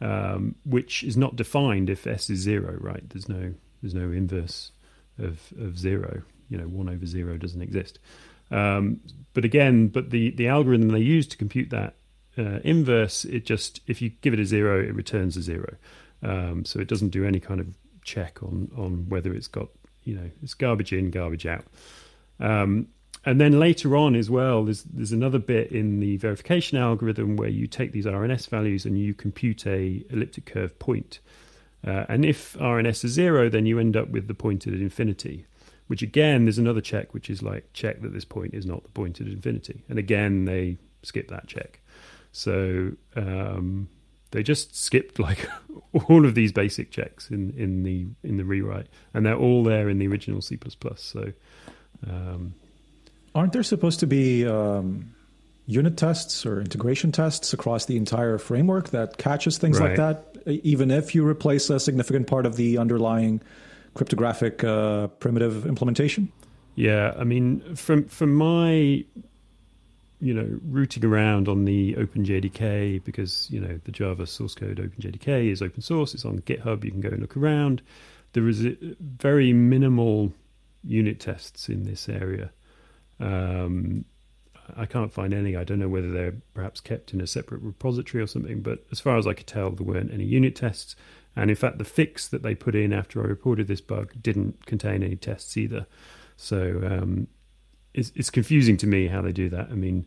um, 0.00 0.56
which 0.64 1.04
is 1.04 1.16
not 1.16 1.36
defined 1.36 1.88
if 1.88 2.06
S 2.06 2.28
is 2.28 2.40
zero. 2.40 2.76
Right? 2.78 3.08
There's 3.08 3.30
no 3.30 3.54
there's 3.80 3.94
no 3.94 4.12
inverse 4.12 4.72
of 5.18 5.40
of 5.58 5.78
zero. 5.78 6.20
You 6.50 6.58
know, 6.58 6.66
one 6.66 6.90
over 6.90 7.06
zero 7.06 7.38
doesn't 7.38 7.62
exist. 7.62 7.98
Um, 8.50 9.00
but 9.32 9.44
again, 9.44 9.88
but 9.88 10.10
the, 10.10 10.30
the 10.30 10.48
algorithm 10.48 10.88
they 10.88 11.00
use 11.00 11.26
to 11.28 11.36
compute 11.36 11.70
that 11.70 11.94
uh, 12.38 12.60
inverse, 12.64 13.24
it 13.24 13.44
just 13.44 13.80
if 13.86 14.00
you 14.00 14.10
give 14.20 14.32
it 14.32 14.40
a 14.40 14.46
zero, 14.46 14.80
it 14.80 14.94
returns 14.94 15.36
a 15.36 15.42
zero. 15.42 15.74
Um, 16.22 16.64
so 16.64 16.80
it 16.80 16.88
doesn't 16.88 17.10
do 17.10 17.24
any 17.24 17.40
kind 17.40 17.60
of 17.60 17.66
check 18.02 18.42
on 18.42 18.70
on 18.76 19.08
whether 19.08 19.32
it's 19.32 19.48
got 19.48 19.68
you 20.04 20.14
know 20.14 20.30
it's 20.42 20.54
garbage 20.54 20.92
in, 20.92 21.10
garbage 21.10 21.46
out. 21.46 21.64
Um, 22.40 22.88
and 23.26 23.40
then 23.40 23.58
later 23.58 23.96
on 23.96 24.14
as 24.14 24.30
well, 24.30 24.64
there's 24.64 24.82
there's 24.84 25.12
another 25.12 25.38
bit 25.38 25.72
in 25.72 26.00
the 26.00 26.16
verification 26.16 26.78
algorithm 26.78 27.36
where 27.36 27.48
you 27.48 27.66
take 27.66 27.92
these 27.92 28.06
RNS 28.06 28.48
values 28.48 28.84
and 28.84 28.98
you 28.98 29.14
compute 29.14 29.66
a 29.66 30.04
elliptic 30.10 30.46
curve 30.46 30.78
point. 30.78 31.20
Uh, 31.86 32.04
and 32.08 32.24
if 32.24 32.54
RNS 32.54 33.04
is 33.04 33.12
zero, 33.12 33.48
then 33.48 33.66
you 33.66 33.78
end 33.78 33.96
up 33.96 34.08
with 34.08 34.26
the 34.26 34.34
point 34.34 34.66
at 34.66 34.72
infinity 34.72 35.46
which 35.86 36.02
again 36.02 36.44
there's 36.44 36.58
another 36.58 36.80
check 36.80 37.12
which 37.14 37.28
is 37.28 37.42
like 37.42 37.72
check 37.72 38.00
that 38.02 38.12
this 38.12 38.24
point 38.24 38.54
is 38.54 38.66
not 38.66 38.82
the 38.82 38.88
point 38.90 39.20
at 39.20 39.26
infinity. 39.26 39.82
And 39.88 39.98
again 39.98 40.44
they 40.44 40.78
skip 41.02 41.28
that 41.28 41.46
check. 41.46 41.80
So 42.32 42.92
um, 43.16 43.88
they 44.30 44.42
just 44.42 44.74
skipped 44.74 45.18
like 45.18 45.48
all 45.92 46.24
of 46.26 46.34
these 46.34 46.52
basic 46.52 46.90
checks 46.90 47.30
in, 47.30 47.52
in 47.56 47.82
the 47.82 48.06
in 48.22 48.36
the 48.36 48.44
rewrite. 48.44 48.86
And 49.12 49.26
they're 49.26 49.36
all 49.36 49.62
there 49.62 49.88
in 49.88 49.98
the 49.98 50.08
original 50.08 50.40
c++ 50.40 50.58
so 50.96 51.32
um, 52.06 52.54
aren't 53.34 53.52
there 53.52 53.62
supposed 53.62 54.00
to 54.00 54.06
be 54.06 54.46
um, 54.46 55.14
unit 55.66 55.96
tests 55.96 56.44
or 56.44 56.60
integration 56.60 57.12
tests 57.12 57.52
across 57.52 57.86
the 57.86 57.96
entire 57.96 58.38
framework 58.38 58.90
that 58.90 59.16
catches 59.18 59.58
things 59.58 59.80
right. 59.80 59.90
like 59.90 59.96
that 59.96 60.34
even 60.46 60.90
if 60.90 61.14
you 61.14 61.26
replace 61.26 61.70
a 61.70 61.80
significant 61.80 62.26
part 62.26 62.44
of 62.46 62.56
the 62.56 62.76
underlying 62.78 63.40
cryptographic 63.94 64.62
uh, 64.64 65.08
primitive 65.08 65.66
implementation? 65.66 66.30
Yeah, 66.74 67.14
I 67.16 67.24
mean, 67.24 67.76
from 67.76 68.06
from 68.06 68.34
my 68.34 69.04
you 70.20 70.32
know 70.32 70.58
rooting 70.64 71.04
around 71.04 71.48
on 71.48 71.64
the 71.64 71.94
OpenJDK 71.94 73.04
because 73.04 73.48
you 73.50 73.60
know 73.60 73.78
the 73.84 73.92
Java 73.92 74.26
source 74.26 74.54
code 74.54 74.78
OpenJDK 74.78 75.50
is 75.50 75.62
open 75.62 75.82
source. 75.82 76.14
It's 76.14 76.24
on 76.24 76.40
GitHub. 76.40 76.84
You 76.84 76.90
can 76.90 77.00
go 77.00 77.10
and 77.10 77.20
look 77.20 77.36
around. 77.36 77.82
There 78.32 78.48
is 78.48 78.66
very 79.00 79.52
minimal 79.52 80.32
unit 80.82 81.20
tests 81.20 81.68
in 81.68 81.84
this 81.84 82.08
area. 82.08 82.50
Um, 83.20 84.04
I 84.76 84.86
can't 84.86 85.12
find 85.12 85.34
any. 85.34 85.56
I 85.56 85.64
don't 85.64 85.78
know 85.78 85.88
whether 85.88 86.10
they're 86.10 86.34
perhaps 86.54 86.80
kept 86.80 87.12
in 87.12 87.20
a 87.20 87.26
separate 87.26 87.60
repository 87.62 88.22
or 88.22 88.26
something. 88.26 88.60
But 88.60 88.84
as 88.90 89.00
far 89.00 89.16
as 89.18 89.26
I 89.26 89.34
could 89.34 89.46
tell, 89.46 89.70
there 89.70 89.86
weren't 89.86 90.12
any 90.12 90.24
unit 90.24 90.56
tests. 90.56 90.96
And 91.36 91.50
in 91.50 91.56
fact, 91.56 91.78
the 91.78 91.84
fix 91.84 92.28
that 92.28 92.42
they 92.42 92.54
put 92.54 92.74
in 92.74 92.92
after 92.92 93.22
I 93.22 93.26
reported 93.26 93.66
this 93.66 93.80
bug 93.80 94.12
didn't 94.20 94.66
contain 94.66 95.02
any 95.02 95.16
tests 95.16 95.56
either. 95.56 95.86
So 96.36 96.80
um, 96.84 97.28
it's, 97.92 98.12
it's 98.14 98.30
confusing 98.30 98.76
to 98.78 98.86
me 98.86 99.08
how 99.08 99.22
they 99.22 99.32
do 99.32 99.48
that. 99.48 99.68
I 99.70 99.74
mean, 99.74 100.06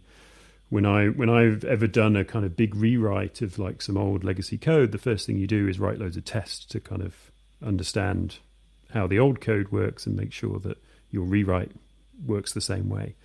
when 0.70 0.86
I 0.86 1.08
when 1.08 1.30
I've 1.30 1.64
ever 1.64 1.88
done 1.88 2.16
a 2.16 2.26
kind 2.26 2.46
of 2.46 2.58
big 2.58 2.76
rewrite 2.76 3.42
of 3.42 3.58
like 3.58 3.82
some 3.82 3.98
old 3.98 4.24
legacy 4.24 4.58
code, 4.58 4.92
the 4.92 4.98
first 4.98 5.26
thing 5.26 5.38
you 5.38 5.48
do 5.48 5.68
is 5.68 5.80
write 5.80 6.00
loads 6.00 6.18
of 6.18 6.26
tests 6.26 6.66
to 6.66 6.80
kind 6.80 7.02
of 7.02 7.32
understand 7.66 8.40
how 8.94 9.08
the 9.08 9.20
old 9.20 9.42
code 9.42 9.72
works 9.72 10.06
and 10.06 10.16
make 10.16 10.32
sure 10.32 10.60
that 10.60 10.78
your 11.10 11.24
rewrite 11.24 11.72
works 12.26 12.54
the 12.54 12.62
same 12.62 12.90
way. 12.90 13.16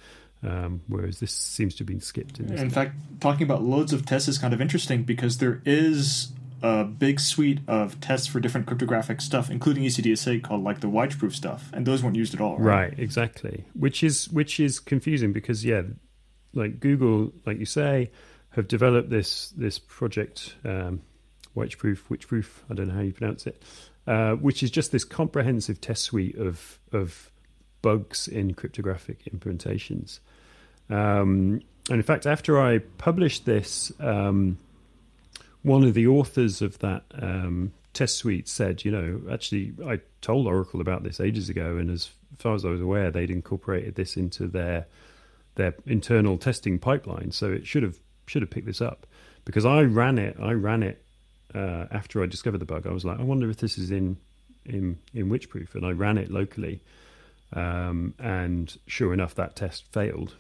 Um, 0.44 0.82
whereas 0.88 1.20
this 1.20 1.32
seems 1.32 1.74
to 1.76 1.80
have 1.80 1.86
been 1.86 2.00
skipped. 2.00 2.40
In, 2.40 2.52
in 2.58 2.70
fact, 2.70 2.96
talking 3.20 3.44
about 3.44 3.62
loads 3.62 3.92
of 3.92 4.04
tests 4.04 4.26
is 4.26 4.38
kind 4.38 4.52
of 4.52 4.60
interesting 4.60 5.04
because 5.04 5.38
there 5.38 5.62
is 5.64 6.32
a 6.62 6.84
big 6.84 7.20
suite 7.20 7.60
of 7.66 8.00
tests 8.00 8.26
for 8.26 8.40
different 8.40 8.66
cryptographic 8.66 9.20
stuff, 9.20 9.50
including 9.50 9.84
ECDSA, 9.84 10.42
called 10.42 10.62
like 10.62 10.80
the 10.80 10.88
Wycheproof 10.88 11.32
stuff, 11.32 11.70
and 11.72 11.86
those 11.86 12.02
weren't 12.02 12.16
used 12.16 12.34
at 12.34 12.40
all. 12.40 12.58
Right, 12.58 12.90
right 12.90 12.98
exactly. 12.98 13.64
Which 13.74 14.02
is 14.02 14.28
which 14.30 14.60
is 14.60 14.80
confusing 14.80 15.32
because 15.32 15.64
yeah, 15.64 15.82
like 16.54 16.80
Google, 16.80 17.32
like 17.46 17.58
you 17.58 17.66
say, 17.66 18.10
have 18.50 18.68
developed 18.68 19.10
this 19.10 19.50
this 19.56 19.78
project, 19.78 20.56
um, 20.64 21.02
Whiteproof, 21.56 21.98
Whichproof, 22.10 22.46
I 22.70 22.74
don't 22.74 22.88
know 22.88 22.94
how 22.94 23.00
you 23.00 23.12
pronounce 23.12 23.46
it, 23.46 23.62
uh, 24.06 24.32
which 24.32 24.62
is 24.62 24.70
just 24.70 24.92
this 24.92 25.04
comprehensive 25.04 25.80
test 25.80 26.02
suite 26.02 26.36
of 26.36 26.78
of 26.92 27.30
bugs 27.82 28.28
in 28.28 28.54
cryptographic 28.54 29.24
implementations. 29.24 30.20
Um, 30.88 31.60
and 31.88 31.96
in 31.96 32.02
fact, 32.02 32.26
after 32.26 32.60
I 32.60 32.78
published 32.78 33.44
this, 33.44 33.90
um, 33.98 34.58
one 35.62 35.84
of 35.84 35.94
the 35.94 36.06
authors 36.06 36.62
of 36.62 36.78
that 36.80 37.04
um, 37.14 37.72
test 37.92 38.16
suite 38.16 38.48
said, 38.48 38.84
you 38.84 38.90
know, 38.90 39.20
actually, 39.30 39.72
I 39.86 40.00
told 40.20 40.46
Oracle 40.46 40.80
about 40.80 41.02
this 41.02 41.20
ages 41.20 41.48
ago, 41.48 41.76
and 41.76 41.90
as 41.90 42.10
far 42.36 42.54
as 42.54 42.64
I 42.64 42.68
was 42.68 42.80
aware, 42.80 43.10
they'd 43.10 43.30
incorporated 43.30 43.94
this 43.94 44.16
into 44.16 44.46
their 44.46 44.86
their 45.54 45.74
internal 45.84 46.38
testing 46.38 46.78
pipeline. 46.78 47.30
So 47.30 47.52
it 47.52 47.66
should 47.66 47.82
have 47.82 47.98
should 48.26 48.42
have 48.42 48.50
picked 48.50 48.66
this 48.66 48.80
up 48.80 49.06
because 49.44 49.64
I 49.64 49.82
ran 49.82 50.18
it. 50.18 50.36
I 50.40 50.52
ran 50.52 50.82
it 50.82 51.04
uh, 51.54 51.86
after 51.90 52.22
I 52.22 52.26
discovered 52.26 52.58
the 52.58 52.64
bug. 52.64 52.86
I 52.86 52.92
was 52.92 53.04
like, 53.04 53.18
I 53.18 53.22
wonder 53.22 53.50
if 53.50 53.58
this 53.58 53.78
is 53.78 53.90
in 53.90 54.16
in 54.64 54.98
in 55.14 55.28
Wycheproof, 55.28 55.74
and 55.74 55.84
I 55.84 55.90
ran 55.90 56.18
it 56.18 56.30
locally. 56.30 56.82
Um, 57.54 58.14
and 58.18 58.74
sure 58.86 59.12
enough, 59.12 59.34
that 59.34 59.56
test 59.56 59.84
failed, 59.92 60.36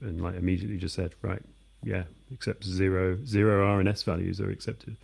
and 0.00 0.22
like 0.22 0.36
immediately 0.36 0.76
just 0.76 0.94
said, 0.94 1.14
right, 1.20 1.42
yeah, 1.84 2.04
except 2.32 2.64
zero 2.64 3.18
zero 3.24 3.66
RNS 3.66 4.04
values 4.04 4.40
are 4.40 4.50
accepted. 4.50 4.96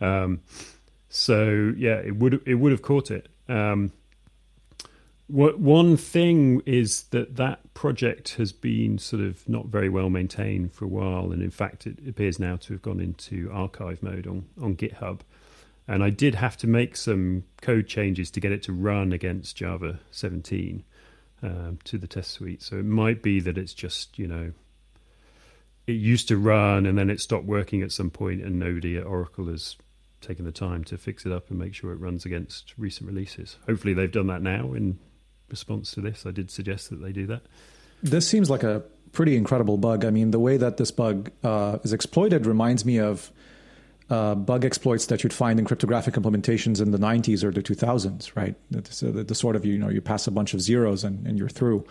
Um, 0.00 0.40
so 1.08 1.72
yeah, 1.76 1.96
it 1.96 2.16
would 2.16 2.42
it 2.46 2.54
would 2.54 2.72
have 2.72 2.82
caught 2.82 3.10
it. 3.10 3.28
Um, 3.48 3.92
what, 5.28 5.58
one 5.58 5.98
thing 5.98 6.62
is 6.64 7.02
that 7.10 7.36
that 7.36 7.74
project 7.74 8.34
has 8.34 8.50
been 8.50 8.96
sort 8.96 9.22
of 9.22 9.46
not 9.46 9.66
very 9.66 9.90
well 9.90 10.08
maintained 10.08 10.72
for 10.72 10.86
a 10.86 10.88
while, 10.88 11.32
and 11.32 11.42
in 11.42 11.50
fact, 11.50 11.86
it 11.86 11.98
appears 12.08 12.38
now 12.38 12.56
to 12.56 12.72
have 12.72 12.82
gone 12.82 13.00
into 13.00 13.50
archive 13.52 14.02
mode 14.02 14.26
on 14.26 14.46
on 14.60 14.76
GitHub. 14.76 15.20
And 15.86 16.04
I 16.04 16.10
did 16.10 16.34
have 16.34 16.56
to 16.58 16.66
make 16.66 16.96
some 16.96 17.44
code 17.62 17.86
changes 17.86 18.30
to 18.32 18.40
get 18.40 18.52
it 18.52 18.62
to 18.64 18.74
run 18.74 19.10
against 19.10 19.56
Java 19.56 20.00
17 20.10 20.84
um, 21.42 21.78
to 21.84 21.96
the 21.96 22.06
test 22.06 22.32
suite. 22.32 22.62
So 22.62 22.76
it 22.76 22.84
might 22.84 23.22
be 23.22 23.40
that 23.40 23.56
it's 23.56 23.72
just 23.74 24.18
you 24.18 24.26
know 24.26 24.52
it 25.88 25.94
used 25.94 26.28
to 26.28 26.36
run 26.36 26.84
and 26.84 26.98
then 26.98 27.08
it 27.08 27.18
stopped 27.18 27.46
working 27.46 27.82
at 27.82 27.90
some 27.90 28.10
point, 28.10 28.42
and 28.42 28.58
nobody 28.58 28.98
at 28.98 29.06
Oracle 29.06 29.46
has 29.46 29.76
taken 30.20 30.44
the 30.44 30.52
time 30.52 30.84
to 30.84 30.98
fix 30.98 31.24
it 31.24 31.32
up 31.32 31.48
and 31.48 31.58
make 31.58 31.74
sure 31.74 31.92
it 31.92 32.00
runs 32.00 32.26
against 32.26 32.74
recent 32.76 33.08
releases. 33.08 33.56
Hopefully, 33.66 33.94
they've 33.94 34.12
done 34.12 34.26
that 34.26 34.42
now 34.42 34.74
in 34.74 34.98
response 35.48 35.92
to 35.92 36.02
this. 36.02 36.26
I 36.26 36.30
did 36.30 36.50
suggest 36.50 36.90
that 36.90 37.00
they 37.00 37.10
do 37.10 37.26
that. 37.28 37.42
This 38.02 38.28
seems 38.28 38.50
like 38.50 38.62
a 38.62 38.82
pretty 39.12 39.34
incredible 39.34 39.78
bug. 39.78 40.04
I 40.04 40.10
mean, 40.10 40.30
the 40.30 40.38
way 40.38 40.58
that 40.58 40.76
this 40.76 40.90
bug 40.90 41.30
uh, 41.42 41.78
is 41.82 41.94
exploited 41.94 42.44
reminds 42.44 42.84
me 42.84 42.98
of 42.98 43.32
uh, 44.10 44.34
bug 44.34 44.66
exploits 44.66 45.06
that 45.06 45.22
you'd 45.22 45.32
find 45.32 45.58
in 45.58 45.64
cryptographic 45.64 46.14
implementations 46.14 46.82
in 46.82 46.90
the 46.90 46.98
90s 46.98 47.42
or 47.42 47.50
the 47.50 47.62
2000s, 47.62 48.36
right? 48.36 48.54
So 48.90 49.10
the, 49.10 49.24
the, 49.24 49.34
sort 49.34 49.56
of, 49.56 49.64
you 49.64 49.78
know, 49.78 49.88
you 49.88 50.02
pass 50.02 50.26
a 50.26 50.30
bunch 50.30 50.52
of 50.52 50.60
zeros 50.60 51.02
and, 51.02 51.26
and 51.26 51.38
you're 51.38 51.48
through. 51.48 51.86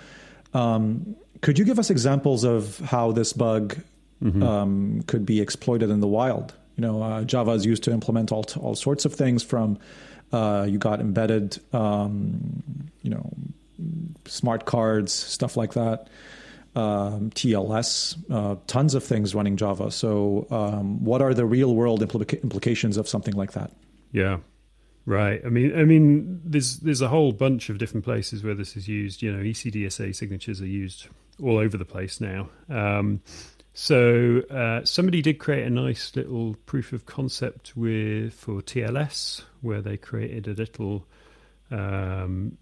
Um, 0.53 1.15
could 1.41 1.59
you 1.59 1.65
give 1.65 1.79
us 1.79 1.89
examples 1.89 2.43
of 2.43 2.79
how 2.79 3.11
this 3.11 3.33
bug 3.33 3.77
mm-hmm. 4.23 4.43
um, 4.43 5.01
could 5.07 5.25
be 5.25 5.41
exploited 5.41 5.89
in 5.89 5.99
the 5.99 6.07
wild? 6.07 6.53
You 6.75 6.81
know, 6.81 7.01
uh, 7.01 7.23
Java 7.23 7.51
is 7.51 7.65
used 7.65 7.83
to 7.83 7.91
implement 7.91 8.31
all, 8.31 8.45
all 8.59 8.75
sorts 8.75 9.05
of 9.05 9.13
things 9.13 9.43
from 9.43 9.79
uh, 10.31 10.65
you 10.69 10.77
got 10.77 10.99
embedded, 10.99 11.57
um, 11.73 12.89
you 13.01 13.09
know, 13.09 13.29
smart 14.25 14.65
cards, 14.65 15.13
stuff 15.13 15.57
like 15.57 15.73
that. 15.73 16.09
Um, 16.75 17.31
TLS, 17.31 18.15
uh, 18.29 18.57
tons 18.67 18.93
of 18.93 19.03
things 19.03 19.33
running 19.33 19.57
Java. 19.57 19.89
So, 19.89 20.45
um, 20.51 21.03
what 21.03 21.23
are 21.23 21.33
the 21.33 21.45
real 21.45 21.73
world 21.73 22.01
implica- 22.01 22.43
implications 22.43 22.97
of 22.97 23.07
something 23.07 23.33
like 23.33 23.53
that? 23.53 23.71
Yeah, 24.11 24.37
right. 25.07 25.41
I 25.43 25.49
mean, 25.49 25.75
I 25.75 25.85
mean, 25.85 26.41
there's 26.45 26.77
there's 26.77 27.01
a 27.01 27.08
whole 27.08 27.32
bunch 27.32 27.69
of 27.69 27.79
different 27.79 28.03
places 28.03 28.43
where 28.43 28.53
this 28.53 28.77
is 28.77 28.88
used. 28.88 29.23
You 29.23 29.32
know, 29.32 29.41
ECDSA 29.41 30.15
signatures 30.15 30.62
are 30.62 30.67
used 30.67 31.08
all 31.41 31.58
over 31.58 31.77
the 31.77 31.86
place 31.86 32.21
now. 32.21 32.49
Um, 32.69 33.21
so 33.73 34.41
uh, 34.49 34.84
somebody 34.86 35.21
did 35.21 35.39
create 35.39 35.65
a 35.65 35.69
nice 35.69 36.15
little 36.15 36.55
proof 36.65 36.93
of 36.93 37.05
concept 37.05 37.75
with 37.75 38.34
for 38.34 38.62
TLS, 38.62 39.43
where 39.62 39.82
they 39.82 39.97
created 39.97 40.47
a 40.47 40.53
little 40.53 41.05
um, 41.71 42.58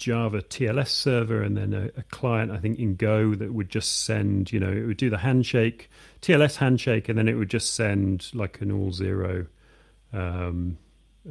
Java 0.00 0.42
TLS 0.42 0.88
server 0.88 1.42
and 1.42 1.56
then 1.56 1.74
a, 1.74 1.84
a, 1.98 2.02
client, 2.04 2.50
I 2.50 2.56
think 2.56 2.78
in 2.78 2.96
Go, 2.96 3.34
that 3.34 3.52
would 3.52 3.68
just 3.68 4.04
send, 4.04 4.50
you 4.50 4.58
know, 4.58 4.72
it 4.72 4.86
would 4.86 4.96
do 4.96 5.10
the 5.10 5.18
handshake, 5.18 5.90
TLS 6.22 6.56
handshake, 6.56 7.08
and 7.08 7.18
then 7.18 7.28
it 7.28 7.34
would 7.34 7.50
just 7.50 7.74
send 7.74 8.30
like 8.34 8.60
an 8.62 8.72
all 8.72 8.92
zero 8.92 9.46
um, 10.12 10.78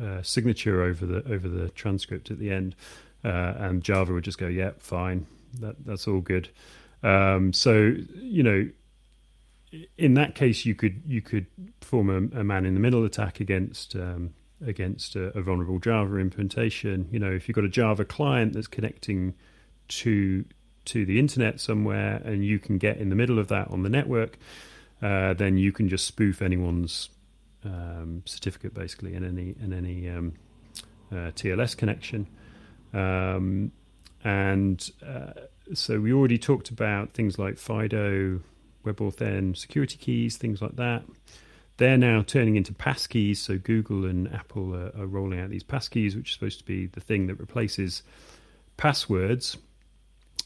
uh, 0.01 0.21
signature 0.21 0.81
over 0.83 1.05
the 1.05 1.31
over 1.31 1.47
the 1.47 1.69
transcript 1.69 2.31
at 2.31 2.39
the 2.39 2.51
end, 2.51 2.75
uh, 3.23 3.53
and 3.57 3.83
Java 3.83 4.13
would 4.13 4.23
just 4.23 4.37
go, 4.37 4.47
"Yeah, 4.47 4.71
fine, 4.79 5.25
that 5.59 5.75
that's 5.85 6.07
all 6.07 6.21
good." 6.21 6.49
Um, 7.01 7.53
so 7.53 7.93
you 8.15 8.43
know 8.43 8.69
in 9.97 10.15
that 10.15 10.35
case, 10.35 10.65
you 10.65 10.75
could 10.75 11.01
you 11.07 11.21
could 11.21 11.45
form 11.81 12.09
a, 12.09 12.39
a 12.39 12.43
man 12.43 12.65
in 12.65 12.73
the 12.73 12.79
middle 12.79 13.05
attack 13.05 13.39
against 13.39 13.95
um, 13.95 14.33
against 14.65 15.15
a, 15.15 15.37
a, 15.37 15.41
vulnerable 15.41 15.79
Java 15.79 16.17
implementation. 16.17 17.07
You 17.11 17.19
know, 17.19 17.31
if 17.31 17.47
you've 17.47 17.55
got 17.55 17.63
a 17.63 17.69
Java 17.69 18.05
client 18.05 18.53
that's 18.53 18.67
connecting 18.67 19.35
to 19.89 20.45
to 20.85 21.05
the 21.05 21.19
internet 21.19 21.59
somewhere, 21.59 22.21
and 22.25 22.43
you 22.43 22.59
can 22.59 22.77
get 22.77 22.97
in 22.97 23.09
the 23.09 23.15
middle 23.15 23.37
of 23.37 23.47
that 23.49 23.69
on 23.69 23.83
the 23.83 23.89
network, 23.89 24.37
uh, 25.01 25.33
then 25.33 25.57
you 25.57 25.71
can 25.71 25.87
just 25.87 26.05
spoof 26.05 26.41
anyone's 26.41 27.09
um, 27.65 28.23
certificate 28.25 28.73
basically 28.73 29.13
in 29.13 29.23
any 29.23 29.55
in 29.61 29.73
any 29.73 30.09
um, 30.09 30.33
uh, 31.11 31.31
TLS 31.31 31.75
connection. 31.75 32.27
Um, 32.93 33.71
and 34.23 34.89
uh, 35.05 35.33
so 35.73 35.99
we 35.99 36.11
already 36.11 36.37
talked 36.37 36.69
about 36.69 37.13
things 37.13 37.39
like 37.39 37.57
FIDO 37.57 38.41
WebAuthn 38.85 39.55
security 39.55 39.97
keys, 39.97 40.37
things 40.37 40.61
like 40.61 40.75
that. 40.75 41.03
They're 41.77 41.97
now 41.97 42.23
turning 42.23 42.55
into 42.55 42.73
passkeys. 42.73 43.37
So 43.37 43.57
Google 43.57 44.05
and 44.05 44.33
Apple 44.33 44.75
are, 44.75 44.91
are 44.97 45.05
rolling 45.05 45.39
out 45.39 45.49
these 45.49 45.63
passkeys, 45.63 46.15
which 46.15 46.29
is 46.29 46.33
supposed 46.33 46.59
to 46.59 46.65
be 46.65 46.87
the 46.87 46.99
thing 46.99 47.27
that 47.27 47.35
replaces 47.39 48.03
passwords. 48.77 49.57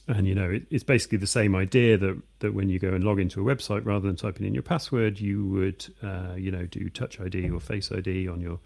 And 0.07 0.27
you 0.27 0.35
know, 0.35 0.49
it, 0.49 0.63
it's 0.69 0.83
basically 0.83 1.17
the 1.17 1.27
same 1.27 1.55
idea 1.55 1.97
that 1.97 2.21
that 2.39 2.53
when 2.53 2.69
you 2.69 2.79
go 2.79 2.89
and 2.89 3.03
log 3.03 3.19
into 3.19 3.47
a 3.47 3.55
website, 3.55 3.85
rather 3.85 4.05
than 4.05 4.15
typing 4.15 4.45
in 4.45 4.53
your 4.53 4.63
password, 4.63 5.19
you 5.19 5.45
would, 5.45 5.85
uh, 6.03 6.33
you 6.35 6.51
know, 6.51 6.65
do 6.65 6.89
Touch 6.89 7.19
ID 7.21 7.49
or 7.49 7.59
Face 7.59 7.91
ID 7.91 8.27
on 8.27 8.41
your 8.41 8.59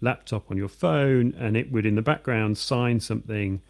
laptop 0.00 0.50
on 0.50 0.56
your 0.56 0.68
phone, 0.68 1.34
and 1.38 1.56
it 1.56 1.70
would 1.70 1.84
in 1.84 1.96
the 1.96 2.02
background 2.02 2.56
sign 2.56 3.00
something, 3.00 3.60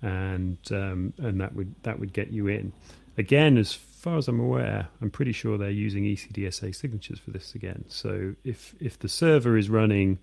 and 0.00 0.58
um, 0.70 1.12
and 1.18 1.40
that 1.40 1.54
would 1.54 1.74
that 1.82 1.98
would 1.98 2.12
get 2.12 2.30
you 2.30 2.48
in. 2.48 2.72
Again, 3.18 3.58
as 3.58 3.72
far 3.72 4.16
as 4.16 4.26
I'm 4.26 4.40
aware, 4.40 4.88
I'm 5.00 5.10
pretty 5.10 5.32
sure 5.32 5.56
they're 5.56 5.70
using 5.70 6.04
ECDSA 6.04 6.74
signatures 6.74 7.18
for 7.18 7.30
this 7.30 7.54
again. 7.54 7.84
So 7.88 8.34
if 8.42 8.74
if 8.80 8.98
the 8.98 9.08
server 9.08 9.56
is 9.56 9.68
running 9.68 10.18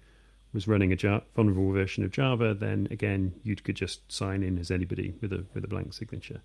was 0.53 0.67
running 0.67 0.91
a 0.91 1.21
vulnerable 1.35 1.71
version 1.71 2.03
of 2.03 2.11
Java, 2.11 2.53
then 2.53 2.87
again 2.91 3.33
you 3.43 3.55
could 3.55 3.75
just 3.75 4.11
sign 4.11 4.43
in 4.43 4.57
as 4.57 4.71
anybody 4.71 5.13
with 5.21 5.33
a 5.33 5.45
with 5.53 5.63
a 5.63 5.67
blank 5.67 5.93
signature. 5.93 6.41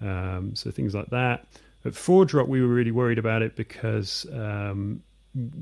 Um, 0.00 0.54
so 0.54 0.70
things 0.70 0.94
like 0.94 1.10
that. 1.10 1.46
At 1.84 1.92
ForgeRock, 1.92 2.48
we 2.48 2.60
were 2.60 2.66
really 2.68 2.90
worried 2.90 3.18
about 3.18 3.42
it 3.42 3.54
because 3.56 4.26
um, 4.32 5.02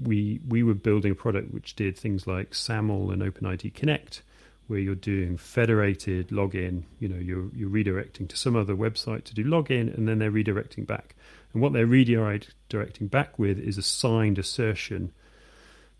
we 0.02 0.40
we 0.48 0.62
were 0.62 0.74
building 0.74 1.12
a 1.12 1.14
product 1.14 1.52
which 1.52 1.76
did 1.76 1.96
things 1.96 2.26
like 2.26 2.54
SAML 2.54 3.10
and 3.10 3.22
OpenID 3.22 3.74
Connect, 3.74 4.22
where 4.66 4.78
you're 4.78 4.94
doing 4.94 5.36
federated 5.36 6.28
login. 6.28 6.84
You 6.98 7.08
know, 7.08 7.18
you're 7.18 7.50
you're 7.54 7.70
redirecting 7.70 8.28
to 8.28 8.36
some 8.36 8.56
other 8.56 8.74
website 8.74 9.24
to 9.24 9.34
do 9.34 9.44
login, 9.44 9.94
and 9.96 10.08
then 10.08 10.18
they're 10.18 10.30
redirecting 10.30 10.86
back. 10.86 11.14
And 11.52 11.62
what 11.62 11.72
they're 11.72 11.86
redirecting 11.86 13.10
back 13.10 13.38
with 13.38 13.58
is 13.58 13.78
a 13.78 13.82
signed 13.82 14.38
assertion 14.38 15.12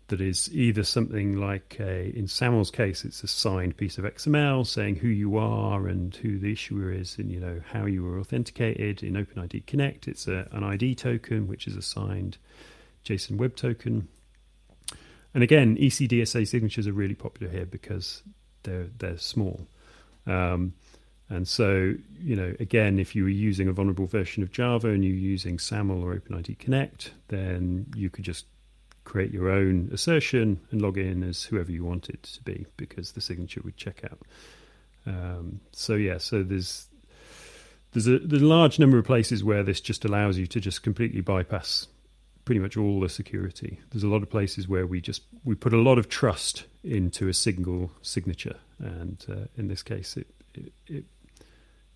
that 0.07 0.21
is 0.21 0.53
either 0.53 0.83
something 0.83 1.37
like 1.37 1.77
a, 1.79 2.15
in 2.15 2.27
SAML's 2.27 2.69
case, 2.69 3.05
it's 3.05 3.23
a 3.23 3.27
signed 3.27 3.75
piece 3.75 3.97
of 3.97 4.05
XML 4.05 4.65
saying 4.65 4.97
who 4.97 5.07
you 5.07 5.37
are 5.37 5.87
and 5.87 6.15
who 6.15 6.37
the 6.37 6.51
issuer 6.51 6.91
is, 6.91 7.17
and 7.17 7.31
you 7.31 7.39
know 7.39 7.61
how 7.71 7.85
you 7.85 8.03
were 8.03 8.19
authenticated. 8.19 9.01
In 9.01 9.13
OpenID 9.13 9.65
Connect, 9.65 10.07
it's 10.07 10.27
a, 10.27 10.47
an 10.51 10.63
ID 10.63 10.95
token, 10.95 11.47
which 11.47 11.65
is 11.65 11.75
a 11.75 11.81
signed 11.81 12.37
JSON 13.03 13.37
Web 13.37 13.55
Token. 13.55 14.07
And 15.33 15.43
again, 15.43 15.75
ECDSA 15.77 16.47
signatures 16.47 16.87
are 16.87 16.93
really 16.93 17.15
popular 17.15 17.51
here 17.51 17.65
because 17.65 18.21
they're 18.63 18.87
they're 18.99 19.17
small. 19.17 19.67
Um, 20.27 20.73
and 21.29 21.47
so, 21.47 21.95
you 22.19 22.35
know, 22.35 22.55
again, 22.59 22.99
if 22.99 23.15
you 23.15 23.23
were 23.23 23.29
using 23.29 23.67
a 23.67 23.73
vulnerable 23.73 24.05
version 24.05 24.43
of 24.43 24.51
Java 24.51 24.89
and 24.89 25.03
you're 25.03 25.15
using 25.15 25.57
SAML 25.57 26.03
or 26.03 26.15
OpenID 26.15 26.59
Connect, 26.59 27.11
then 27.29 27.87
you 27.95 28.11
could 28.11 28.23
just 28.23 28.45
create 29.05 29.31
your 29.31 29.49
own 29.49 29.89
assertion 29.93 30.59
and 30.71 30.81
log 30.81 30.97
in 30.97 31.23
as 31.23 31.43
whoever 31.43 31.71
you 31.71 31.85
want 31.85 32.09
it 32.09 32.23
to 32.23 32.41
be 32.43 32.65
because 32.75 33.13
the 33.13 33.21
signature 33.21 33.61
would 33.63 33.77
check 33.77 34.03
out. 34.03 34.19
Um, 35.07 35.61
so 35.71 35.93
yeah, 35.95 36.17
so 36.17 36.43
there's 36.43 36.87
there's 37.93 38.07
a, 38.07 38.19
there's 38.19 38.41
a 38.41 38.45
large 38.45 38.77
number 38.77 38.97
of 38.97 39.05
places 39.05 39.43
where 39.43 39.63
this 39.63 39.79
just 39.79 40.03
allows 40.03 40.37
you 40.37 40.47
to 40.47 40.59
just 40.59 40.83
completely 40.83 41.21
bypass 41.21 41.87
pretty 42.43 42.59
much 42.59 42.75
all 42.77 42.99
the 42.99 43.09
security. 43.09 43.79
There's 43.91 44.03
a 44.03 44.07
lot 44.07 44.21
of 44.21 44.29
places 44.29 44.67
where 44.67 44.85
we 44.85 44.99
just 45.01 45.23
we 45.43 45.55
put 45.55 45.73
a 45.73 45.81
lot 45.81 45.97
of 45.97 46.09
trust 46.09 46.65
into 46.83 47.27
a 47.27 47.33
single 47.33 47.91
signature, 48.01 48.57
and 48.79 49.23
uh, 49.29 49.47
in 49.55 49.67
this 49.67 49.83
case, 49.83 50.17
it, 50.17 50.27
it 50.53 50.73
it 50.87 51.05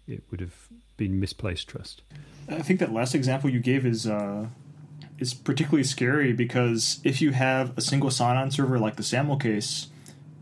it 0.08 0.24
would 0.32 0.39
have 0.39 0.56
been 0.98 1.19
misplaced 1.19 1.67
trust. 1.67 2.02
I 2.48 2.62
think 2.62 2.80
that 2.80 2.91
last 2.91 3.13
example 3.13 3.50
you 3.50 3.60
gave 3.60 3.86
is 3.86 4.08
uh, 4.08 4.48
is 5.19 5.34
particularly 5.34 5.84
scary 5.84 6.34
because 6.34 6.99
if 7.03 7.21
you 7.21 7.32
have 7.32 7.77
a 7.77 7.82
single 7.82 8.12
sign-on 8.12 8.51
server 8.51 8.79
like 8.79 8.95
the 8.95 9.03
SAML 9.03 9.38
case, 9.38 9.88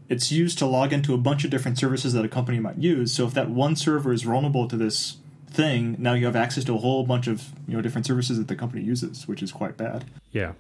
it's 0.09 0.31
used 0.31 0.57
to 0.59 0.65
log 0.65 0.93
into 0.93 1.13
a 1.13 1.17
bunch 1.17 1.43
of 1.43 1.51
different 1.51 1.77
services 1.77 2.13
that 2.13 2.23
a 2.23 2.29
company 2.29 2.59
might 2.59 2.77
use. 2.77 3.11
So 3.11 3.25
if 3.27 3.33
that 3.33 3.49
one 3.49 3.75
server 3.75 4.13
is 4.13 4.23
vulnerable 4.23 4.67
to 4.67 4.77
this 4.77 5.17
thing, 5.49 5.95
now 5.99 6.13
you 6.13 6.25
have 6.25 6.35
access 6.35 6.63
to 6.65 6.75
a 6.75 6.77
whole 6.77 7.03
bunch 7.05 7.27
of 7.27 7.49
you 7.67 7.75
know 7.75 7.81
different 7.81 8.05
services 8.05 8.37
that 8.37 8.47
the 8.47 8.55
company 8.55 8.83
uses, 8.83 9.27
which 9.27 9.43
is 9.43 9.51
quite 9.51 9.75
bad. 9.77 10.05
Yeah, 10.31 10.53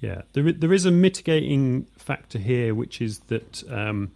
yeah. 0.00 0.22
There 0.32 0.50
there 0.52 0.72
is 0.72 0.86
a 0.86 0.90
mitigating 0.90 1.86
factor 1.98 2.38
here, 2.38 2.74
which 2.74 3.00
is 3.00 3.20
that 3.28 3.62
um, 3.70 4.12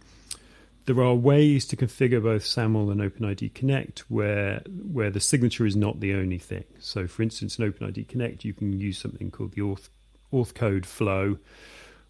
there 0.89 1.03
are 1.03 1.13
ways 1.13 1.67
to 1.67 1.75
configure 1.75 2.23
both 2.23 2.43
SAML 2.43 2.89
and 2.89 2.99
OpenID 2.99 3.53
Connect 3.53 3.99
where 4.09 4.63
where 4.91 5.11
the 5.11 5.19
signature 5.19 5.67
is 5.67 5.75
not 5.75 5.99
the 5.99 6.15
only 6.15 6.39
thing. 6.39 6.63
So, 6.79 7.05
for 7.05 7.21
instance, 7.21 7.59
in 7.59 7.71
OpenID 7.71 8.07
Connect, 8.07 8.43
you 8.43 8.55
can 8.55 8.73
use 8.79 8.97
something 8.97 9.29
called 9.29 9.51
the 9.51 9.61
auth, 9.61 9.89
auth 10.33 10.55
code 10.55 10.87
flow, 10.87 11.37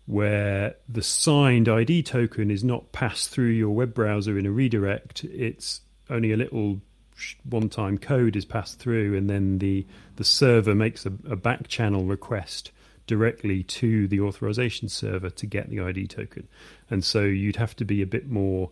where 0.05 0.77
the 0.87 1.01
signed 1.01 1.67
ID 1.67 2.03
token 2.03 2.49
is 2.49 2.63
not 2.63 2.93
passed 2.93 3.31
through 3.31 3.49
your 3.49 3.71
web 3.71 3.93
browser 3.93 4.39
in 4.39 4.45
a 4.45 4.51
redirect. 4.51 5.25
It's 5.25 5.81
only 6.09 6.31
a 6.31 6.37
little 6.37 6.79
one-time 7.43 7.97
code 7.97 8.37
is 8.37 8.45
passed 8.45 8.79
through, 8.79 9.17
and 9.17 9.29
then 9.29 9.57
the 9.57 9.85
the 10.15 10.23
server 10.23 10.73
makes 10.73 11.05
a, 11.05 11.11
a 11.29 11.35
back 11.35 11.67
channel 11.67 12.05
request 12.05 12.71
directly 13.09 13.63
to 13.63 14.07
the 14.07 14.21
authorization 14.21 14.87
server 14.87 15.31
to 15.31 15.47
get 15.47 15.67
the 15.71 15.81
ID 15.81 16.05
token. 16.05 16.47
And 16.91 17.03
so 17.03 17.23
you'd 17.23 17.55
have 17.55 17.75
to 17.77 17.85
be 17.85 18.03
a 18.03 18.05
bit 18.05 18.29
more 18.29 18.69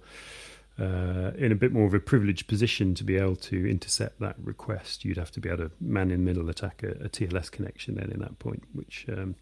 uh, 0.80 1.32
in 1.36 1.52
a 1.52 1.56
bit 1.56 1.73
more 1.73 1.88
of 1.88 1.95
a 1.95 2.00
privileged 2.00 2.45
position 2.47 2.93
to 2.93 3.04
be 3.04 3.17
able 3.17 3.36
to 3.36 3.67
intercept 3.67 4.19
that 4.19 4.36
request. 4.38 5.04
You'd 5.04 5.17
have 5.17 5.32
to 5.32 5.39
be 5.39 5.50
able 5.50 5.69
to 5.69 5.71
man 5.82 6.12
in 6.12 6.23
the 6.23 6.32
middle 6.32 6.52
attack 6.52 6.84
a, 6.84 6.91
a 7.06 7.10
TLS 7.10 7.50
connection 7.50 7.95
then 7.95 8.12
in 8.12 8.19
that 8.19 8.38
point. 8.38 8.63
Which 8.73 9.08
um, 9.10 9.34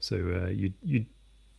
so 0.00 0.16
uh, 0.16 0.48
you 0.48 0.72
you 0.82 1.04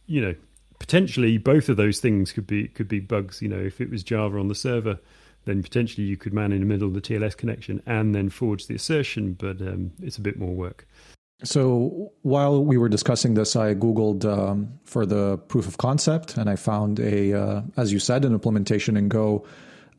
you 0.08 0.20
know 0.20 0.34
potentially 0.80 1.38
both 1.38 1.70
of 1.70 1.78
those 1.78 2.00
things 2.00 2.32
could 2.32 2.48
be 2.48 2.70
could 2.70 2.88
be 2.88 3.00
bugs. 3.00 3.40
You 3.40 3.50
know 3.50 3.60
if 3.60 3.80
it 3.80 3.92
was 3.92 4.02
Java 4.02 4.40
on 4.40 4.48
the 4.48 4.56
server 4.56 4.98
then 5.46 5.62
potentially 5.62 6.08
you 6.08 6.18
could 6.18 6.34
man 6.34 6.52
in 6.52 6.62
the 6.62 6.66
middle 6.66 6.88
of 6.88 6.94
the 6.94 7.02
TLS 7.02 7.36
connection 7.36 7.82
and 7.86 8.16
then 8.16 8.30
forge 8.30 8.68
the 8.68 8.76
assertion, 8.76 9.34
but 9.34 9.62
um, 9.62 9.92
it's 10.02 10.18
a 10.18 10.22
bit 10.22 10.40
more 10.40 10.54
work. 10.54 10.88
So 11.44 12.14
while 12.22 12.64
we 12.64 12.78
were 12.78 12.88
discussing 12.88 13.34
this, 13.34 13.56
I 13.56 13.76
Googled 13.76 14.24
um, 14.26 14.80
for 14.86 15.06
the 15.06 15.38
proof 15.50 15.68
of 15.68 15.78
concept 15.78 16.38
and 16.38 16.50
I 16.50 16.56
found 16.56 17.00
a, 17.00 17.34
uh, 17.34 17.62
as 17.76 17.92
you 17.92 18.00
said, 18.00 18.24
an 18.24 18.34
implementation 18.34 18.96
in 18.96 19.10
Go 19.10 19.46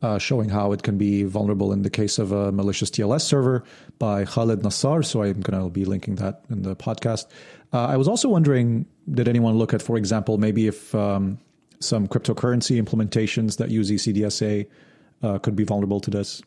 uh, 0.01 0.17
showing 0.17 0.49
how 0.49 0.71
it 0.71 0.83
can 0.83 0.97
be 0.97 1.23
vulnerable 1.23 1.71
in 1.71 1.83
the 1.83 1.89
case 1.89 2.19
of 2.19 2.31
a 2.31 2.51
malicious 2.51 2.89
TLS 2.89 3.21
server 3.21 3.63
by 3.99 4.25
Khaled 4.25 4.61
Nassar. 4.61 5.05
So 5.05 5.21
I'm 5.21 5.41
going 5.41 5.61
to 5.61 5.69
be 5.69 5.85
linking 5.85 6.15
that 6.15 6.43
in 6.49 6.63
the 6.63 6.75
podcast. 6.75 7.27
Uh, 7.71 7.85
I 7.85 7.97
was 7.97 8.07
also 8.07 8.27
wondering, 8.29 8.85
did 9.09 9.27
anyone 9.27 9.57
look 9.57 9.73
at, 9.73 9.81
for 9.81 9.97
example, 9.97 10.37
maybe 10.37 10.67
if 10.67 10.93
um, 10.95 11.37
some 11.79 12.07
cryptocurrency 12.07 12.81
implementations 12.81 13.57
that 13.57 13.69
use 13.69 13.91
ECDSA 13.91 14.67
uh, 15.23 15.37
could 15.39 15.55
be 15.55 15.63
vulnerable 15.63 15.99
to 15.99 16.11
this 16.11 16.41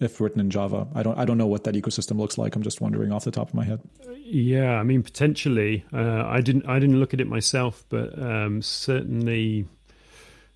if 0.00 0.20
written 0.20 0.40
in 0.40 0.50
Java. 0.50 0.86
I 0.94 1.02
don't 1.02 1.18
I 1.18 1.24
don't 1.24 1.38
know 1.38 1.46
what 1.46 1.64
that 1.64 1.74
ecosystem 1.74 2.18
looks 2.18 2.38
like. 2.38 2.54
I'm 2.54 2.62
just 2.62 2.80
wondering 2.80 3.12
off 3.12 3.24
the 3.24 3.30
top 3.30 3.48
of 3.48 3.54
my 3.54 3.64
head. 3.64 3.80
Yeah, 4.24 4.78
I 4.78 4.82
mean 4.82 5.02
potentially. 5.02 5.84
Uh, 5.92 6.24
I 6.26 6.40
didn't 6.40 6.68
I 6.68 6.78
didn't 6.78 7.00
look 7.00 7.14
at 7.14 7.20
it 7.20 7.26
myself, 7.26 7.84
but 7.88 8.20
um, 8.20 8.62
certainly, 8.62 9.66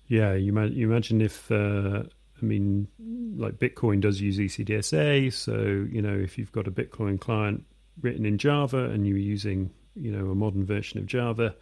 yeah. 0.07 0.33
You 0.33 0.57
you 0.65 0.89
imagine 0.89 1.21
if 1.21 1.51
uh, 1.51 2.03
I 2.41 2.45
mean 2.45 2.87
like 3.37 3.55
Bitcoin 3.55 4.01
does 4.01 4.21
use 4.21 4.37
ECDSA, 4.37 5.33
so 5.33 5.87
you 5.91 6.01
know 6.01 6.15
if 6.15 6.37
you've 6.37 6.51
got 6.51 6.67
a 6.67 6.71
Bitcoin 6.71 7.19
client 7.19 7.65
written 8.01 8.25
in 8.25 8.37
Java 8.37 8.85
and 8.85 9.05
you're 9.05 9.17
using 9.17 9.71
you 9.95 10.11
know 10.11 10.31
a 10.31 10.35
modern 10.35 10.65
version 10.65 10.99
of 10.99 11.05
Java. 11.05 11.55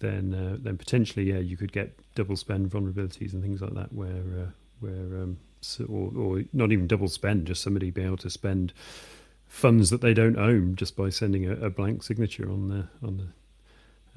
Then, 0.00 0.32
uh, 0.32 0.58
then 0.60 0.78
potentially, 0.78 1.24
yeah, 1.24 1.38
you 1.38 1.56
could 1.56 1.72
get 1.72 1.98
double 2.14 2.36
spend 2.36 2.70
vulnerabilities 2.70 3.32
and 3.32 3.42
things 3.42 3.60
like 3.60 3.74
that, 3.74 3.92
where 3.92 4.22
uh, 4.46 4.50
where 4.78 5.22
um, 5.22 5.38
or, 5.88 6.12
or 6.16 6.44
not 6.52 6.72
even 6.72 6.86
double 6.86 7.08
spend, 7.08 7.46
just 7.46 7.62
somebody 7.62 7.90
be 7.90 8.02
able 8.02 8.16
to 8.18 8.30
spend 8.30 8.72
funds 9.46 9.90
that 9.90 10.00
they 10.00 10.14
don't 10.14 10.38
own 10.38 10.76
just 10.76 10.96
by 10.96 11.08
sending 11.08 11.46
a, 11.46 11.52
a 11.54 11.70
blank 11.70 12.02
signature 12.02 12.50
on 12.50 12.68
the 12.68 13.06
on 13.06 13.16
the 13.16 13.26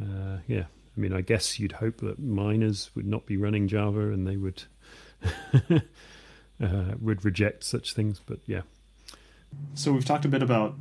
uh, 0.04 0.40
yeah. 0.48 0.66
I 0.96 1.00
mean, 1.00 1.14
I 1.14 1.22
guess 1.22 1.58
you'd 1.58 1.74
hope 1.74 1.98
that 1.98 2.20
miners 2.20 2.92
would 2.96 3.06
not 3.06 3.26
be 3.26 3.38
running 3.38 3.70
Java 3.70 4.12
and 4.12 4.28
they 4.28 4.36
would 4.36 4.64
uh, 6.62 6.96
would 7.00 7.24
reject 7.24 7.64
such 7.64 7.94
things, 7.94 8.20
but 8.26 8.40
yeah. 8.46 8.62
So 9.74 9.94
we've 9.94 10.06
talked 10.06 10.26
a 10.26 10.30
bit 10.30 10.44
about 10.44 10.76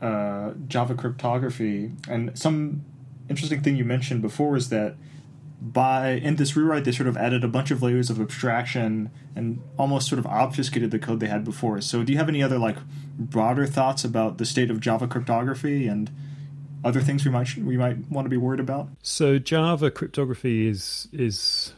uh, 0.00 0.52
Java 0.68 0.94
cryptography, 0.94 1.92
and 2.08 2.38
some 2.38 2.84
interesting 3.28 3.62
thing 3.62 3.76
you 3.76 3.84
mentioned 3.84 4.22
before 4.22 4.56
is 4.56 4.68
that 4.68 4.96
by 5.60 6.10
in 6.10 6.36
this 6.36 6.56
rewrite 6.56 6.84
they 6.84 6.92
sort 6.92 7.08
of 7.08 7.16
added 7.16 7.42
a 7.42 7.48
bunch 7.48 7.70
of 7.70 7.82
layers 7.82 8.10
of 8.10 8.20
abstraction 8.20 9.10
and 9.34 9.60
almost 9.76 10.08
sort 10.08 10.18
of 10.18 10.26
obfuscated 10.26 10.90
the 10.90 10.98
code 10.98 11.20
they 11.20 11.26
had 11.26 11.44
before. 11.44 11.80
So 11.80 12.04
do 12.04 12.12
you 12.12 12.18
have 12.18 12.28
any 12.28 12.42
other 12.42 12.58
like 12.58 12.76
broader 13.18 13.66
thoughts 13.66 14.04
about 14.04 14.38
the 14.38 14.46
state 14.46 14.70
of 14.70 14.80
java 14.80 15.08
cryptography 15.08 15.88
and 15.88 16.10
other 16.84 17.00
things 17.00 17.24
we 17.24 17.30
might 17.30 17.56
we 17.56 17.76
might 17.76 18.08
want 18.10 18.24
to 18.24 18.30
be 18.30 18.36
worried 18.36 18.60
about? 18.60 18.88
So 19.02 19.38
java 19.38 19.90
cryptography 19.90 20.68
is 20.68 21.08
is 21.12 21.74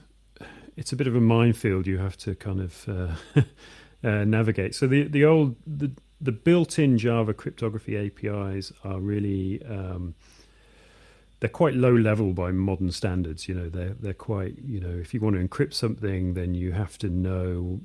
it's 0.77 0.93
a 0.93 0.97
bit 0.97 1.07
of 1.07 1.16
a 1.16 1.21
minefield 1.21 1.87
you 1.87 1.99
have 1.99 2.16
to 2.19 2.35
kind 2.35 2.61
of 2.61 2.88
uh, 2.88 3.40
uh, 4.05 4.25
navigate. 4.25 4.75
So 4.75 4.87
the 4.87 5.05
the 5.05 5.25
old 5.25 5.57
the 5.66 5.93
the 6.21 6.33
built-in 6.33 6.99
java 6.99 7.33
cryptography 7.33 7.97
apis 7.97 8.73
are 8.85 9.01
really 9.01 9.62
um, 9.64 10.14
they're 11.40 11.48
quite 11.48 11.74
low 11.74 11.94
level 11.94 12.33
by 12.33 12.53
modern 12.53 12.92
standards. 12.92 13.48
You 13.48 13.55
know, 13.55 13.68
they're 13.68 13.94
they're 13.98 14.14
quite 14.14 14.57
you 14.64 14.79
know 14.79 14.90
if 14.90 15.12
you 15.12 15.20
want 15.20 15.37
to 15.37 15.46
encrypt 15.46 15.74
something, 15.74 16.35
then 16.35 16.55
you 16.55 16.72
have 16.72 16.98
to 16.98 17.09
know, 17.09 17.81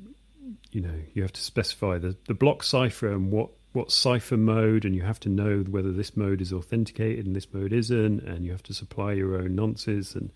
you 0.72 0.82
know, 0.82 1.00
you 1.13 1.22
have 1.22 1.34
to 1.34 1.41
specify 1.41 1.98
the 1.98 2.15
the 2.28 2.34
block 2.34 2.63
cipher 2.63 3.12
and 3.12 3.32
what 3.32 3.50
what 3.72 3.91
cipher 3.91 4.38
mode, 4.38 4.86
and 4.86 4.96
you 4.96 5.02
have 5.02 5.20
to 5.22 5.30
know 5.30 5.60
whether 5.70 5.91
this 5.91 6.15
mode 6.15 6.41
is 6.41 6.54
authenticated 6.54 7.26
and 7.26 7.36
this 7.36 7.52
mode 7.54 7.74
isn't, 7.74 8.22
and 8.22 8.46
you 8.46 8.52
have 8.52 8.63
to 8.63 8.74
supply 8.74 9.13
your 9.13 9.36
own 9.36 9.56
nonces 9.56 10.15
and. 10.15 10.32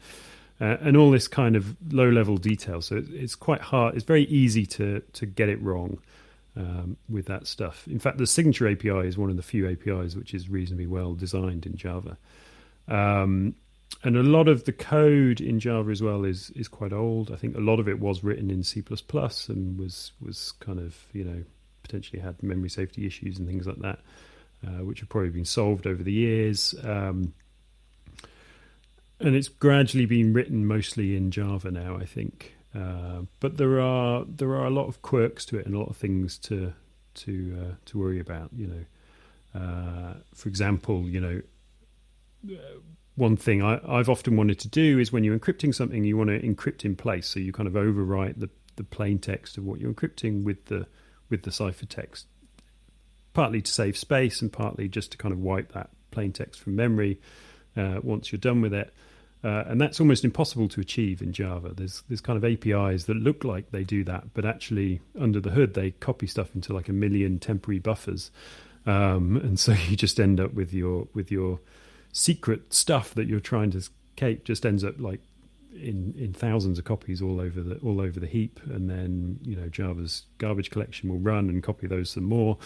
Uh, 0.61 0.75
and 0.81 0.97
all 0.97 1.09
this 1.09 1.29
kind 1.29 1.55
of 1.55 1.77
low 1.93 2.09
level 2.09 2.35
detail. 2.35 2.81
So 2.81 2.97
it, 2.97 3.05
it's 3.11 3.33
quite 3.33 3.61
hard. 3.61 3.95
It's 3.95 4.03
very 4.03 4.25
easy 4.25 4.65
to 4.65 5.01
to 5.13 5.25
get 5.25 5.47
it 5.47 5.61
wrong 5.61 5.99
um, 6.57 6.97
with 7.07 7.27
that 7.27 7.47
stuff. 7.47 7.87
In 7.87 7.97
fact, 7.97 8.17
the 8.17 8.27
signature 8.27 8.67
API 8.69 9.07
is 9.07 9.17
one 9.17 9.29
of 9.29 9.37
the 9.37 9.41
few 9.41 9.69
APIs 9.69 10.17
which 10.17 10.33
is 10.33 10.49
reasonably 10.49 10.85
well 10.85 11.13
designed 11.13 11.65
in 11.65 11.77
Java. 11.77 12.17
Um, 12.89 13.55
and 14.03 14.15
a 14.15 14.23
lot 14.23 14.47
of 14.47 14.63
the 14.63 14.71
code 14.71 15.41
in 15.41 15.59
Java 15.59 15.91
as 15.91 16.01
well 16.01 16.23
is 16.23 16.51
is 16.51 16.67
quite 16.67 16.93
old. 16.93 17.31
I 17.31 17.35
think 17.35 17.55
a 17.55 17.61
lot 17.61 17.79
of 17.79 17.87
it 17.87 17.99
was 17.99 18.23
written 18.23 18.49
in 18.49 18.63
C 18.63 18.83
and 19.49 19.77
was 19.77 20.11
was 20.21 20.53
kind 20.59 20.79
of 20.79 21.05
you 21.13 21.23
know 21.23 21.43
potentially 21.83 22.21
had 22.21 22.41
memory 22.41 22.69
safety 22.69 23.05
issues 23.05 23.39
and 23.39 23.47
things 23.47 23.67
like 23.67 23.79
that, 23.79 23.99
uh, 24.65 24.83
which 24.83 25.01
have 25.01 25.09
probably 25.09 25.31
been 25.31 25.45
solved 25.45 25.85
over 25.85 26.01
the 26.01 26.13
years. 26.13 26.75
Um, 26.83 27.33
and 29.19 29.35
it's 29.35 29.49
gradually 29.49 30.05
been 30.05 30.33
written 30.33 30.65
mostly 30.65 31.17
in 31.17 31.31
Java 31.31 31.71
now, 31.71 31.97
I 31.97 32.05
think. 32.05 32.55
Uh, 32.73 33.23
but 33.39 33.57
there 33.57 33.81
are 33.81 34.23
there 34.25 34.55
are 34.55 34.65
a 34.65 34.69
lot 34.69 34.87
of 34.87 35.01
quirks 35.01 35.43
to 35.45 35.57
it 35.57 35.65
and 35.65 35.75
a 35.75 35.79
lot 35.79 35.89
of 35.89 35.97
things 35.97 36.37
to 36.37 36.73
to 37.15 37.57
uh, 37.59 37.75
to 37.85 37.97
worry 37.99 38.19
about. 38.19 38.51
You 38.55 38.67
know, 38.67 39.59
uh, 39.59 40.13
for 40.33 40.47
example, 40.47 41.01
you 41.01 41.19
know 41.19 41.41
one 43.15 43.35
thing 43.35 43.61
I, 43.61 43.79
have 43.97 44.09
often 44.09 44.37
wanted 44.37 44.59
to 44.59 44.69
do 44.69 44.97
is 44.97 45.11
when 45.11 45.23
you're 45.23 45.37
encrypting 45.37 45.75
something, 45.75 46.05
you 46.05 46.15
want 46.15 46.29
to 46.29 46.39
encrypt 46.39 46.85
in 46.85 46.95
place, 46.95 47.27
so 47.27 47.39
you 47.39 47.51
kind 47.51 47.67
of 47.67 47.73
overwrite 47.73 48.39
the, 48.39 48.49
the 48.77 48.83
plain 48.83 49.19
text 49.19 49.57
of 49.57 49.65
what 49.65 49.79
you're 49.79 49.93
encrypting 49.93 50.43
with 50.43 50.65
the 50.65 50.87
with 51.29 51.43
the 51.43 51.51
ciphertext, 51.51 52.25
partly 53.33 53.61
to 53.61 53.71
save 53.71 53.95
space 53.95 54.41
and 54.41 54.51
partly 54.51 54.87
just 54.87 55.11
to 55.11 55.17
kind 55.17 55.31
of 55.31 55.39
wipe 55.39 55.73
that 55.73 55.89
plain 56.09 56.31
text 56.31 56.59
from 56.59 56.75
memory 56.75 57.19
uh, 57.77 57.99
once 58.01 58.31
you're 58.31 58.39
done 58.39 58.61
with 58.61 58.73
it. 58.73 58.91
Uh, 59.43 59.63
and 59.67 59.79
that's 59.79 59.99
almost 60.01 60.25
impossible 60.25 60.67
to 60.67 60.81
achieve 60.81 61.21
in 61.21 61.31
Java. 61.31 61.73
There's 61.73 62.03
there's 62.09 62.21
kind 62.21 62.41
of 62.41 62.43
APIs 62.43 63.05
that 63.05 63.15
look 63.15 63.43
like 63.43 63.71
they 63.71 63.83
do 63.83 64.03
that, 64.05 64.33
but 64.33 64.45
actually 64.45 65.01
under 65.19 65.39
the 65.39 65.51
hood 65.51 65.73
they 65.73 65.91
copy 65.91 66.27
stuff 66.27 66.55
into 66.55 66.73
like 66.73 66.89
a 66.89 66.93
million 66.93 67.39
temporary 67.39 67.79
buffers, 67.79 68.31
um, 68.85 69.37
and 69.37 69.59
so 69.59 69.73
you 69.89 69.95
just 69.95 70.19
end 70.19 70.39
up 70.39 70.53
with 70.53 70.73
your 70.73 71.07
with 71.13 71.31
your 71.31 71.59
secret 72.11 72.73
stuff 72.73 73.13
that 73.13 73.27
you're 73.27 73.39
trying 73.39 73.71
to 73.71 73.77
escape 73.77 74.43
just 74.43 74.65
ends 74.65 74.83
up 74.83 74.99
like 74.99 75.21
in 75.73 76.13
in 76.17 76.33
thousands 76.33 76.79
of 76.79 76.85
copies 76.85 77.21
all 77.21 77.39
over 77.39 77.61
the 77.61 77.75
all 77.77 78.01
over 78.01 78.19
the 78.19 78.27
heap, 78.27 78.59
and 78.65 78.89
then 78.89 79.39
you 79.43 79.55
know 79.55 79.69
Java's 79.69 80.23
garbage 80.37 80.71
collection 80.71 81.09
will 81.09 81.19
run 81.19 81.49
and 81.49 81.63
copy 81.63 81.87
those 81.87 82.09
some 82.09 82.23
more, 82.23 82.57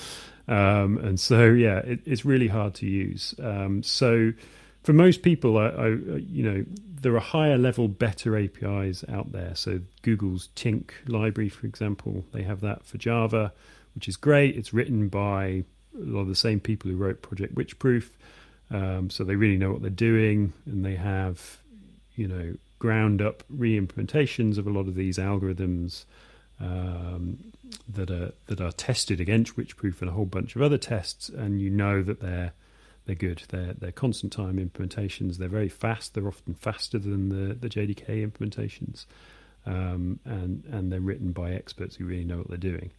um, 0.47 0.97
and 0.97 1.19
so 1.19 1.45
yeah, 1.45 1.79
it, 1.79 1.99
it's 2.05 2.25
really 2.25 2.47
hard 2.47 2.73
to 2.75 2.85
use. 2.85 3.35
Um, 3.41 3.83
so 3.83 4.33
for 4.83 4.93
most 4.93 5.21
people, 5.21 5.57
I, 5.57 5.67
I, 5.67 5.87
you 5.87 6.43
know 6.43 6.65
there 7.01 7.15
are 7.15 7.19
higher 7.19 7.57
level, 7.57 7.87
better 7.87 8.37
APIs 8.37 9.03
out 9.09 9.31
there. 9.33 9.53
So 9.55 9.81
Google's 10.01 10.49
Tink 10.55 10.91
library, 11.07 11.49
for 11.49 11.67
example, 11.67 12.25
they 12.31 12.43
have 12.43 12.61
that 12.61 12.85
for 12.85 12.97
Java, 12.97 13.53
which 13.93 14.07
is 14.07 14.15
great. 14.15 14.55
It's 14.55 14.73
written 14.73 15.09
by 15.09 15.65
a 15.95 16.05
lot 16.05 16.21
of 16.21 16.29
the 16.29 16.35
same 16.35 16.59
people 16.59 16.89
who 16.89 16.97
wrote 16.97 17.21
Project 17.21 17.55
Wycheproof. 17.55 18.09
Um, 18.71 19.09
so 19.09 19.23
they 19.23 19.35
really 19.35 19.57
know 19.57 19.71
what 19.71 19.81
they're 19.81 19.89
doing, 19.91 20.53
and 20.65 20.83
they 20.83 20.95
have, 20.95 21.59
you 22.15 22.27
know, 22.27 22.55
ground 22.79 23.21
up 23.21 23.43
re-implementations 23.49 24.57
of 24.57 24.67
a 24.67 24.69
lot 24.69 24.87
of 24.87 24.95
these 24.95 25.17
algorithms 25.17 26.05
um, 26.59 27.37
that 27.87 28.09
are 28.11 28.33
that 28.47 28.61
are 28.61 28.71
tested 28.71 29.19
against 29.19 29.55
Wycheproof 29.55 30.01
and 30.01 30.09
a 30.09 30.13
whole 30.13 30.25
bunch 30.25 30.55
of 30.55 30.61
other 30.61 30.77
tests, 30.77 31.29
and 31.29 31.61
you 31.61 31.69
know 31.69 32.01
that 32.03 32.19
they're 32.21 32.53
they're 33.05 33.15
good. 33.15 33.43
They're 33.49 33.73
they're 33.73 33.91
constant 33.91 34.31
time 34.33 34.57
implementations. 34.57 35.37
They're 35.37 35.49
very 35.49 35.69
fast. 35.69 36.13
They're 36.13 36.27
often 36.27 36.53
faster 36.53 36.97
than 36.97 37.29
the 37.29 37.53
the 37.53 37.69
JDK 37.69 38.29
implementations, 38.29 39.05
um, 39.65 40.19
and 40.25 40.63
and 40.71 40.91
they're 40.91 41.01
written 41.01 41.31
by 41.31 41.51
experts 41.51 41.95
who 41.95 42.05
really 42.05 42.25
know 42.25 42.37
what 42.37 42.47
they're 42.47 42.57
doing. 42.57 42.91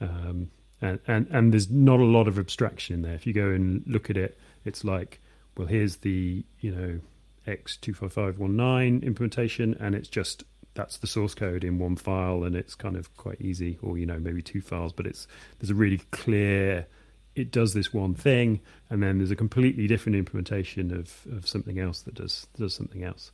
Um, 0.00 0.50
and, 0.80 0.98
and 1.06 1.26
and 1.30 1.52
there's 1.52 1.70
not 1.70 2.00
a 2.00 2.04
lot 2.04 2.28
of 2.28 2.38
abstraction 2.38 2.96
in 2.96 3.02
there. 3.02 3.14
If 3.14 3.26
you 3.26 3.32
go 3.32 3.48
and 3.48 3.82
look 3.86 4.10
at 4.10 4.16
it, 4.16 4.38
it's 4.66 4.84
like, 4.84 5.20
well, 5.56 5.66
here's 5.66 5.98
the 5.98 6.44
you 6.60 6.74
know 6.74 7.00
X25519 7.46 9.02
implementation, 9.02 9.74
and 9.80 9.94
it's 9.94 10.08
just 10.08 10.44
that's 10.74 10.98
the 10.98 11.06
source 11.06 11.34
code 11.34 11.64
in 11.64 11.78
one 11.78 11.96
file, 11.96 12.44
and 12.44 12.54
it's 12.54 12.74
kind 12.74 12.96
of 12.96 13.14
quite 13.16 13.40
easy, 13.40 13.78
or 13.82 13.96
you 13.96 14.06
know 14.06 14.18
maybe 14.18 14.42
two 14.42 14.60
files, 14.60 14.92
but 14.92 15.06
it's 15.06 15.26
there's 15.58 15.70
a 15.70 15.74
really 15.74 15.98
clear. 16.10 16.86
It 17.34 17.50
does 17.50 17.74
this 17.74 17.92
one 17.92 18.14
thing, 18.14 18.60
and 18.88 19.02
then 19.02 19.18
there's 19.18 19.30
a 19.30 19.36
completely 19.36 19.86
different 19.86 20.16
implementation 20.16 20.90
of, 20.90 21.26
of 21.30 21.46
something 21.46 21.78
else 21.78 22.00
that 22.02 22.14
does 22.14 22.46
does 22.58 22.74
something 22.74 23.04
else. 23.04 23.30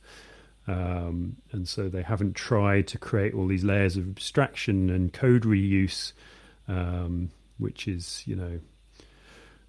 Um, 0.65 1.37
and 1.51 1.67
so 1.67 1.89
they 1.89 2.03
haven't 2.03 2.35
tried 2.35 2.87
to 2.87 2.97
create 2.97 3.33
all 3.33 3.47
these 3.47 3.65
layers 3.65 3.97
of 3.97 4.07
abstraction 4.07 4.89
and 4.89 5.11
code 5.11 5.43
reuse, 5.43 6.13
um, 6.67 7.31
which 7.57 7.87
is 7.87 8.23
you 8.25 8.35
know 8.35 8.59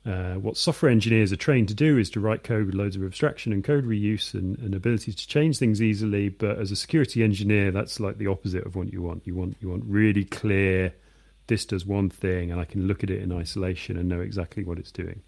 uh, 0.07 0.35
what 0.35 0.57
software 0.57 0.91
engineers 0.91 1.33
are 1.33 1.37
trained 1.37 1.69
to 1.69 1.75
do 1.75 1.97
is 1.97 2.11
to 2.11 2.21
write 2.21 2.45
code 2.45 2.67
with 2.67 2.75
loads 2.75 2.95
of 2.95 3.03
abstraction 3.03 3.53
and 3.53 3.65
code 3.65 3.87
reuse 3.87 4.35
and, 4.35 4.59
and 4.59 4.75
ability 4.75 5.13
to 5.13 5.27
change 5.27 5.59
things 5.59 5.81
easily. 5.81 6.29
But 6.29 6.59
as 6.59 6.71
a 6.71 6.77
security 6.77 7.23
engineer, 7.23 7.71
that's 7.71 8.01
like 8.01 8.19
the 8.19 8.27
opposite 8.27 8.67
of 8.67 8.77
what 8.77 8.93
you 8.93 9.01
want. 9.01 9.27
You 9.27 9.35
want 9.35 9.57
you 9.61 9.71
want 9.71 9.85
really 9.87 10.25
clear. 10.25 10.95
This 11.47 11.65
does 11.65 11.87
one 11.87 12.11
thing, 12.11 12.51
and 12.51 12.61
I 12.61 12.65
can 12.65 12.87
look 12.87 13.03
at 13.03 13.11
it 13.11 13.23
in 13.23 13.33
isolation 13.33 13.97
and 13.97 14.09
know 14.09 14.21
exactly 14.21 14.65
what 14.65 14.79
it's 14.79 14.93
doing. 14.93 15.23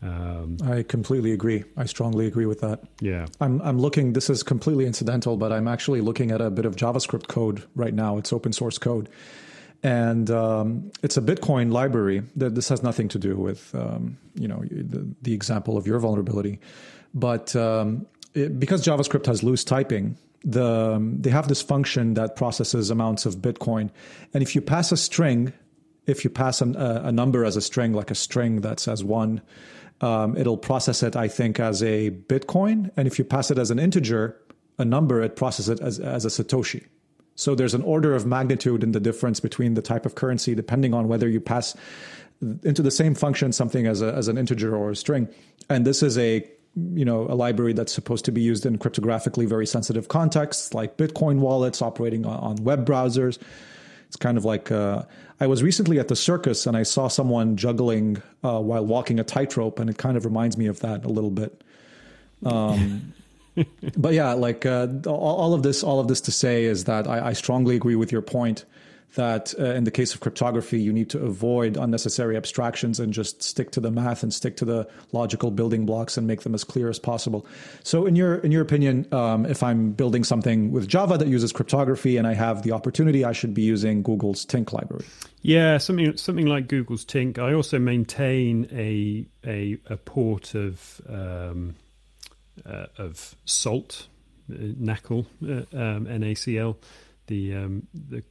Um, 0.00 0.58
I 0.64 0.84
completely 0.84 1.32
agree. 1.32 1.64
I 1.76 1.84
strongly 1.86 2.26
agree 2.26 2.46
with 2.46 2.60
that. 2.60 2.84
Yeah, 3.00 3.26
I'm 3.40 3.60
I'm 3.62 3.78
looking. 3.78 4.12
This 4.14 4.30
is 4.30 4.42
completely 4.42 4.86
incidental, 4.86 5.36
but 5.36 5.52
I'm 5.52 5.68
actually 5.68 6.00
looking 6.00 6.30
at 6.30 6.40
a 6.40 6.50
bit 6.50 6.64
of 6.64 6.76
JavaScript 6.76 7.28
code 7.28 7.64
right 7.74 7.92
now. 7.92 8.16
It's 8.16 8.32
open 8.32 8.52
source 8.52 8.78
code, 8.78 9.08
and 9.82 10.30
um, 10.30 10.90
it's 11.02 11.16
a 11.16 11.22
Bitcoin 11.22 11.72
library. 11.72 12.22
That 12.36 12.54
this 12.54 12.68
has 12.68 12.82
nothing 12.82 13.08
to 13.08 13.18
do 13.18 13.36
with 13.36 13.74
um, 13.74 14.18
you 14.34 14.48
know 14.48 14.62
the, 14.70 15.08
the, 15.22 15.32
example 15.32 15.76
of 15.76 15.86
your 15.86 15.98
vulnerability, 15.98 16.60
but 17.14 17.54
um, 17.54 18.06
it, 18.34 18.58
because 18.58 18.84
JavaScript 18.84 19.26
has 19.26 19.42
loose 19.42 19.64
typing, 19.64 20.16
the 20.44 20.94
um, 20.94 21.20
they 21.20 21.30
have 21.30 21.48
this 21.48 21.62
function 21.62 22.14
that 22.14 22.34
processes 22.34 22.90
amounts 22.90 23.24
of 23.26 23.36
Bitcoin, 23.36 23.90
and 24.34 24.42
if 24.42 24.54
you 24.54 24.60
pass 24.60 24.90
a 24.90 24.96
string, 24.96 25.52
if 26.06 26.24
you 26.24 26.30
pass 26.30 26.60
an, 26.60 26.74
a, 26.74 27.02
a, 27.04 27.12
number 27.12 27.44
as 27.44 27.56
a 27.56 27.60
string, 27.60 27.92
like 27.92 28.10
a 28.10 28.16
string 28.16 28.62
that 28.62 28.80
says 28.80 29.04
one, 29.04 29.42
um, 30.00 30.36
it'll 30.36 30.56
process 30.56 31.02
it, 31.04 31.14
I 31.14 31.28
think, 31.28 31.60
as 31.60 31.82
a 31.82 32.10
Bitcoin, 32.10 32.90
and 32.96 33.06
if 33.06 33.18
you 33.18 33.24
pass 33.24 33.50
it 33.52 33.58
as 33.58 33.70
an 33.70 33.78
integer, 33.78 34.40
a 34.76 34.84
number, 34.84 35.22
it 35.22 35.36
processes 35.36 35.68
it 35.68 35.80
as, 35.80 36.00
as 36.00 36.24
a 36.24 36.28
Satoshi. 36.28 36.86
So 37.38 37.54
there's 37.54 37.72
an 37.72 37.82
order 37.82 38.16
of 38.16 38.26
magnitude 38.26 38.82
in 38.82 38.90
the 38.90 38.98
difference 38.98 39.38
between 39.38 39.74
the 39.74 39.80
type 39.80 40.04
of 40.04 40.16
currency, 40.16 40.56
depending 40.56 40.92
on 40.92 41.06
whether 41.06 41.28
you 41.28 41.40
pass 41.40 41.76
into 42.64 42.82
the 42.82 42.90
same 42.90 43.14
function 43.14 43.52
something 43.52 43.86
as, 43.86 44.02
a, 44.02 44.12
as 44.12 44.26
an 44.26 44.36
integer 44.36 44.74
or 44.74 44.90
a 44.90 44.96
string. 44.96 45.28
And 45.70 45.86
this 45.86 46.02
is 46.02 46.18
a 46.18 46.44
you 46.74 47.04
know 47.04 47.22
a 47.22 47.34
library 47.34 47.72
that's 47.72 47.92
supposed 47.92 48.24
to 48.24 48.32
be 48.32 48.40
used 48.40 48.66
in 48.66 48.76
cryptographically 48.76 49.48
very 49.48 49.66
sensitive 49.66 50.08
contexts 50.08 50.74
like 50.74 50.96
Bitcoin 50.96 51.38
wallets 51.38 51.80
operating 51.80 52.26
on, 52.26 52.56
web 52.56 52.84
browsers. 52.84 53.38
It's 54.08 54.16
kind 54.16 54.36
of 54.36 54.44
like 54.44 54.72
uh, 54.72 55.04
I 55.38 55.46
was 55.46 55.62
recently 55.62 56.00
at 56.00 56.08
the 56.08 56.16
circus 56.16 56.66
and 56.66 56.76
I 56.76 56.82
saw 56.82 57.06
someone 57.06 57.56
juggling 57.56 58.20
uh, 58.42 58.60
while 58.60 58.84
walking 58.84 59.20
a 59.20 59.24
tightrope, 59.24 59.78
and 59.78 59.88
it 59.88 59.96
kind 59.96 60.16
of 60.16 60.24
reminds 60.24 60.56
me 60.56 60.66
of 60.66 60.80
that 60.80 61.04
a 61.04 61.08
little 61.08 61.30
bit. 61.30 61.62
Um, 62.44 63.12
but 63.96 64.14
yeah, 64.14 64.32
like 64.32 64.66
uh, 64.66 64.88
all, 65.06 65.54
of 65.54 65.62
this, 65.62 65.82
all 65.82 66.00
of 66.00 66.08
this 66.08 66.20
to 66.22 66.32
say 66.32 66.64
is 66.64 66.84
that 66.84 67.06
I, 67.06 67.28
I 67.28 67.32
strongly 67.32 67.76
agree 67.76 67.96
with 67.96 68.12
your 68.12 68.22
point 68.22 68.64
that 69.14 69.54
uh, 69.58 69.64
in 69.64 69.84
the 69.84 69.90
case 69.90 70.14
of 70.14 70.20
cryptography, 70.20 70.80
you 70.80 70.92
need 70.92 71.10
to 71.10 71.18
avoid 71.18 71.76
unnecessary 71.76 72.36
abstractions 72.36 73.00
and 73.00 73.12
just 73.12 73.42
stick 73.42 73.70
to 73.72 73.80
the 73.80 73.90
math 73.90 74.22
and 74.22 74.32
stick 74.32 74.56
to 74.56 74.64
the 74.64 74.88
logical 75.12 75.50
building 75.50 75.86
blocks 75.86 76.16
and 76.16 76.26
make 76.26 76.42
them 76.42 76.54
as 76.54 76.62
clear 76.62 76.88
as 76.88 76.98
possible. 76.98 77.46
So, 77.82 78.06
in 78.06 78.16
your 78.16 78.36
in 78.36 78.52
your 78.52 78.62
opinion, 78.62 79.12
um, 79.12 79.46
if 79.46 79.62
I'm 79.62 79.92
building 79.92 80.24
something 80.24 80.70
with 80.72 80.88
Java 80.88 81.16
that 81.18 81.28
uses 81.28 81.52
cryptography 81.52 82.16
and 82.16 82.26
I 82.26 82.34
have 82.34 82.62
the 82.62 82.72
opportunity, 82.72 83.24
I 83.24 83.32
should 83.32 83.54
be 83.54 83.62
using 83.62 84.02
Google's 84.02 84.44
Tink 84.44 84.72
library. 84.72 85.06
Yeah, 85.42 85.78
something 85.78 86.16
something 86.16 86.46
like 86.46 86.68
Google's 86.68 87.04
Tink. 87.04 87.38
I 87.38 87.54
also 87.54 87.78
maintain 87.78 88.68
a 88.72 89.26
a, 89.46 89.78
a 89.86 89.96
port 89.96 90.54
of. 90.54 91.00
Um, 91.08 91.76
uh, 92.66 92.86
of 92.98 93.36
Salt, 93.44 94.08
uh, 94.52 94.56
NACL, 94.56 95.26
uh, 95.42 95.76
um, 95.76 96.06
NACL, 96.06 96.76
the 97.26 97.54
um, 97.54 97.86
the 97.94 98.22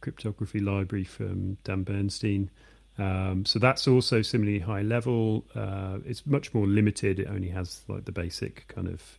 cryptography 0.00 0.60
library 0.60 1.04
from 1.04 1.56
Dan 1.64 1.82
Bernstein. 1.82 2.50
Um, 2.98 3.46
so 3.46 3.58
that's 3.58 3.88
also 3.88 4.22
similarly 4.22 4.58
high 4.58 4.82
level. 4.82 5.44
Uh, 5.54 5.98
it's 6.04 6.26
much 6.26 6.52
more 6.52 6.66
limited. 6.66 7.18
It 7.18 7.28
only 7.28 7.48
has 7.48 7.82
like 7.88 8.04
the 8.04 8.12
basic 8.12 8.68
kind 8.68 8.88
of, 8.88 9.18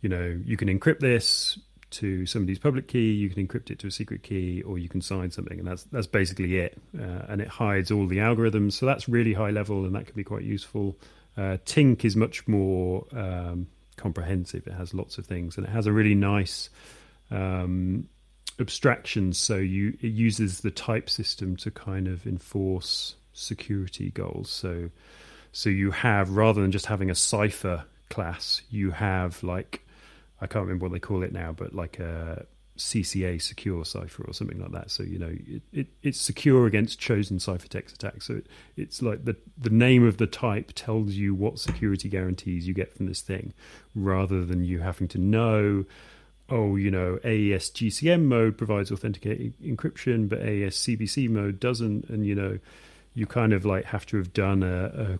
you 0.00 0.08
know, 0.08 0.38
you 0.44 0.56
can 0.56 0.68
encrypt 0.68 1.00
this 1.00 1.58
to 1.90 2.26
somebody's 2.26 2.58
public 2.58 2.86
key, 2.86 3.12
you 3.12 3.30
can 3.30 3.46
encrypt 3.46 3.70
it 3.70 3.78
to 3.80 3.86
a 3.86 3.90
secret 3.90 4.22
key, 4.22 4.62
or 4.62 4.78
you 4.78 4.88
can 4.88 5.00
sign 5.00 5.30
something, 5.30 5.58
and 5.58 5.66
that's 5.66 5.84
that's 5.84 6.06
basically 6.06 6.58
it. 6.58 6.78
Uh, 6.98 7.22
and 7.28 7.40
it 7.40 7.48
hides 7.48 7.90
all 7.90 8.06
the 8.06 8.18
algorithms. 8.18 8.74
So 8.74 8.86
that's 8.86 9.08
really 9.08 9.32
high 9.32 9.50
level, 9.50 9.84
and 9.84 9.94
that 9.94 10.06
can 10.06 10.14
be 10.14 10.24
quite 10.24 10.44
useful. 10.44 10.96
Uh, 11.38 11.56
Tink 11.64 12.04
is 12.04 12.16
much 12.16 12.48
more 12.48 13.06
um, 13.12 13.68
comprehensive. 13.96 14.66
It 14.66 14.72
has 14.72 14.92
lots 14.92 15.18
of 15.18 15.26
things, 15.26 15.56
and 15.56 15.64
it 15.64 15.70
has 15.70 15.86
a 15.86 15.92
really 15.92 16.16
nice 16.16 16.68
um, 17.30 18.08
abstraction. 18.58 19.32
So 19.32 19.56
you 19.56 19.96
it 20.00 20.08
uses 20.08 20.60
the 20.62 20.72
type 20.72 21.08
system 21.08 21.56
to 21.58 21.70
kind 21.70 22.08
of 22.08 22.26
enforce 22.26 23.14
security 23.32 24.10
goals. 24.10 24.50
So 24.50 24.90
so 25.52 25.70
you 25.70 25.92
have 25.92 26.30
rather 26.30 26.60
than 26.60 26.72
just 26.72 26.86
having 26.86 27.08
a 27.08 27.14
cipher 27.14 27.84
class, 28.10 28.62
you 28.68 28.90
have 28.90 29.40
like 29.44 29.86
I 30.40 30.48
can't 30.48 30.64
remember 30.64 30.86
what 30.86 30.92
they 30.92 30.98
call 30.98 31.22
it 31.22 31.32
now, 31.32 31.52
but 31.52 31.72
like 31.72 32.00
a 32.00 32.46
CCA 32.78 33.42
secure 33.42 33.84
cipher 33.84 34.24
or 34.24 34.32
something 34.32 34.60
like 34.60 34.72
that. 34.72 34.90
So 34.90 35.02
you 35.02 35.18
know 35.18 35.34
it, 35.46 35.62
it, 35.72 35.86
it's 36.02 36.20
secure 36.20 36.66
against 36.66 36.98
chosen 36.98 37.38
ciphertext 37.38 37.94
attacks. 37.94 38.26
So 38.26 38.34
it, 38.34 38.46
it's 38.76 39.02
like 39.02 39.24
the 39.24 39.36
the 39.58 39.70
name 39.70 40.06
of 40.06 40.16
the 40.16 40.26
type 40.26 40.72
tells 40.74 41.12
you 41.12 41.34
what 41.34 41.58
security 41.58 42.08
guarantees 42.08 42.66
you 42.66 42.74
get 42.74 42.96
from 42.96 43.06
this 43.06 43.20
thing, 43.20 43.52
rather 43.94 44.44
than 44.44 44.64
you 44.64 44.80
having 44.80 45.08
to 45.08 45.18
know. 45.18 45.84
Oh, 46.50 46.76
you 46.76 46.90
know, 46.90 47.18
AES 47.24 47.68
GCM 47.70 48.22
mode 48.22 48.56
provides 48.56 48.90
authenticated 48.90 49.52
encryption, 49.62 50.30
but 50.30 50.38
AES 50.38 50.78
CBC 50.78 51.28
mode 51.28 51.60
doesn't, 51.60 52.08
and 52.08 52.24
you 52.24 52.34
know, 52.34 52.58
you 53.12 53.26
kind 53.26 53.52
of 53.52 53.66
like 53.66 53.84
have 53.84 54.06
to 54.06 54.16
have 54.16 54.32
done 54.32 54.62
a, 54.62 54.86
a 54.86 55.18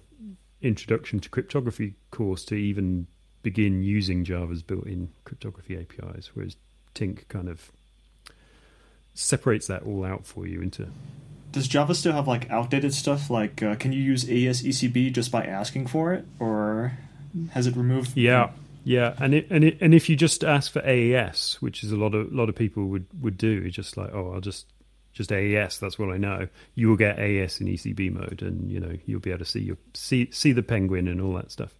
introduction 0.62 1.20
to 1.20 1.28
cryptography 1.28 1.94
course 2.10 2.44
to 2.46 2.54
even 2.54 3.06
begin 3.42 3.82
using 3.82 4.24
Java's 4.24 4.62
built-in 4.62 5.10
cryptography 5.24 5.76
APIs, 5.76 6.30
whereas 6.34 6.56
Tink 6.98 7.28
kind 7.28 7.48
of 7.48 7.70
separates 9.14 9.66
that 9.66 9.82
all 9.82 10.04
out 10.04 10.26
for 10.26 10.46
you 10.46 10.60
into. 10.60 10.88
Does 11.52 11.68
Java 11.68 11.94
still 11.94 12.12
have 12.12 12.28
like 12.28 12.50
outdated 12.50 12.92
stuff? 12.92 13.30
Like, 13.30 13.62
uh, 13.62 13.76
can 13.76 13.92
you 13.92 14.02
use 14.02 14.28
AES 14.28 14.62
ECB 14.62 15.12
just 15.12 15.30
by 15.30 15.44
asking 15.44 15.86
for 15.86 16.12
it, 16.12 16.24
or 16.38 16.98
has 17.52 17.66
it 17.66 17.76
removed? 17.76 18.16
Yeah, 18.16 18.50
yeah, 18.84 19.14
and 19.18 19.34
it, 19.34 19.46
and 19.50 19.64
it, 19.64 19.78
and 19.80 19.94
if 19.94 20.08
you 20.08 20.16
just 20.16 20.44
ask 20.44 20.72
for 20.72 20.80
AES, 20.80 21.58
which 21.60 21.84
is 21.84 21.92
a 21.92 21.96
lot 21.96 22.14
of 22.14 22.32
a 22.32 22.34
lot 22.34 22.48
of 22.48 22.54
people 22.54 22.86
would 22.86 23.06
would 23.20 23.38
do, 23.38 23.70
just 23.70 23.96
like 23.96 24.12
oh, 24.12 24.32
I'll 24.32 24.40
just 24.40 24.66
just 25.12 25.32
AES. 25.32 25.78
That's 25.78 25.98
what 25.98 26.10
I 26.10 26.16
know. 26.16 26.48
You 26.74 26.88
will 26.88 26.96
get 26.96 27.18
AES 27.18 27.60
in 27.60 27.66
ECB 27.66 28.12
mode, 28.12 28.42
and 28.42 28.70
you 28.70 28.80
know 28.80 28.96
you'll 29.06 29.20
be 29.20 29.30
able 29.30 29.40
to 29.40 29.44
see 29.44 29.60
your 29.60 29.76
see 29.94 30.30
see 30.30 30.52
the 30.52 30.62
penguin 30.62 31.08
and 31.08 31.20
all 31.20 31.34
that 31.34 31.50
stuff. 31.50 31.74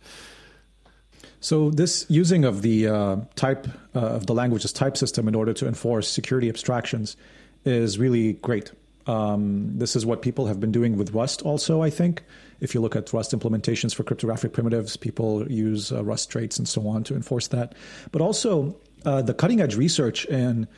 So 1.40 1.70
this 1.70 2.04
using 2.08 2.44
of 2.44 2.62
the 2.62 2.88
uh, 2.88 3.16
type 3.36 3.68
uh, 3.94 4.00
of 4.00 4.26
the 4.26 4.34
language's 4.34 4.72
type 4.72 4.96
system 4.96 5.28
in 5.28 5.34
order 5.34 5.52
to 5.54 5.68
enforce 5.68 6.08
security 6.08 6.48
abstractions 6.48 7.16
is 7.64 7.98
really 7.98 8.34
great. 8.34 8.72
Um, 9.06 9.78
this 9.78 9.96
is 9.96 10.04
what 10.04 10.20
people 10.20 10.46
have 10.46 10.60
been 10.60 10.72
doing 10.72 10.98
with 10.98 11.12
Rust 11.12 11.42
also, 11.42 11.82
I 11.82 11.90
think. 11.90 12.24
If 12.60 12.74
you 12.74 12.80
look 12.80 12.94
at 12.94 13.12
Rust 13.12 13.32
implementations 13.32 13.94
for 13.94 14.02
cryptographic 14.02 14.52
primitives, 14.52 14.96
people 14.96 15.50
use 15.50 15.92
uh, 15.92 16.04
Rust 16.04 16.30
traits 16.30 16.58
and 16.58 16.68
so 16.68 16.86
on 16.86 17.04
to 17.04 17.14
enforce 17.14 17.48
that. 17.48 17.74
But 18.12 18.20
also, 18.20 18.76
uh, 19.06 19.22
the 19.22 19.32
cutting 19.32 19.60
edge 19.60 19.76
research 19.76 20.26
in 20.26 20.68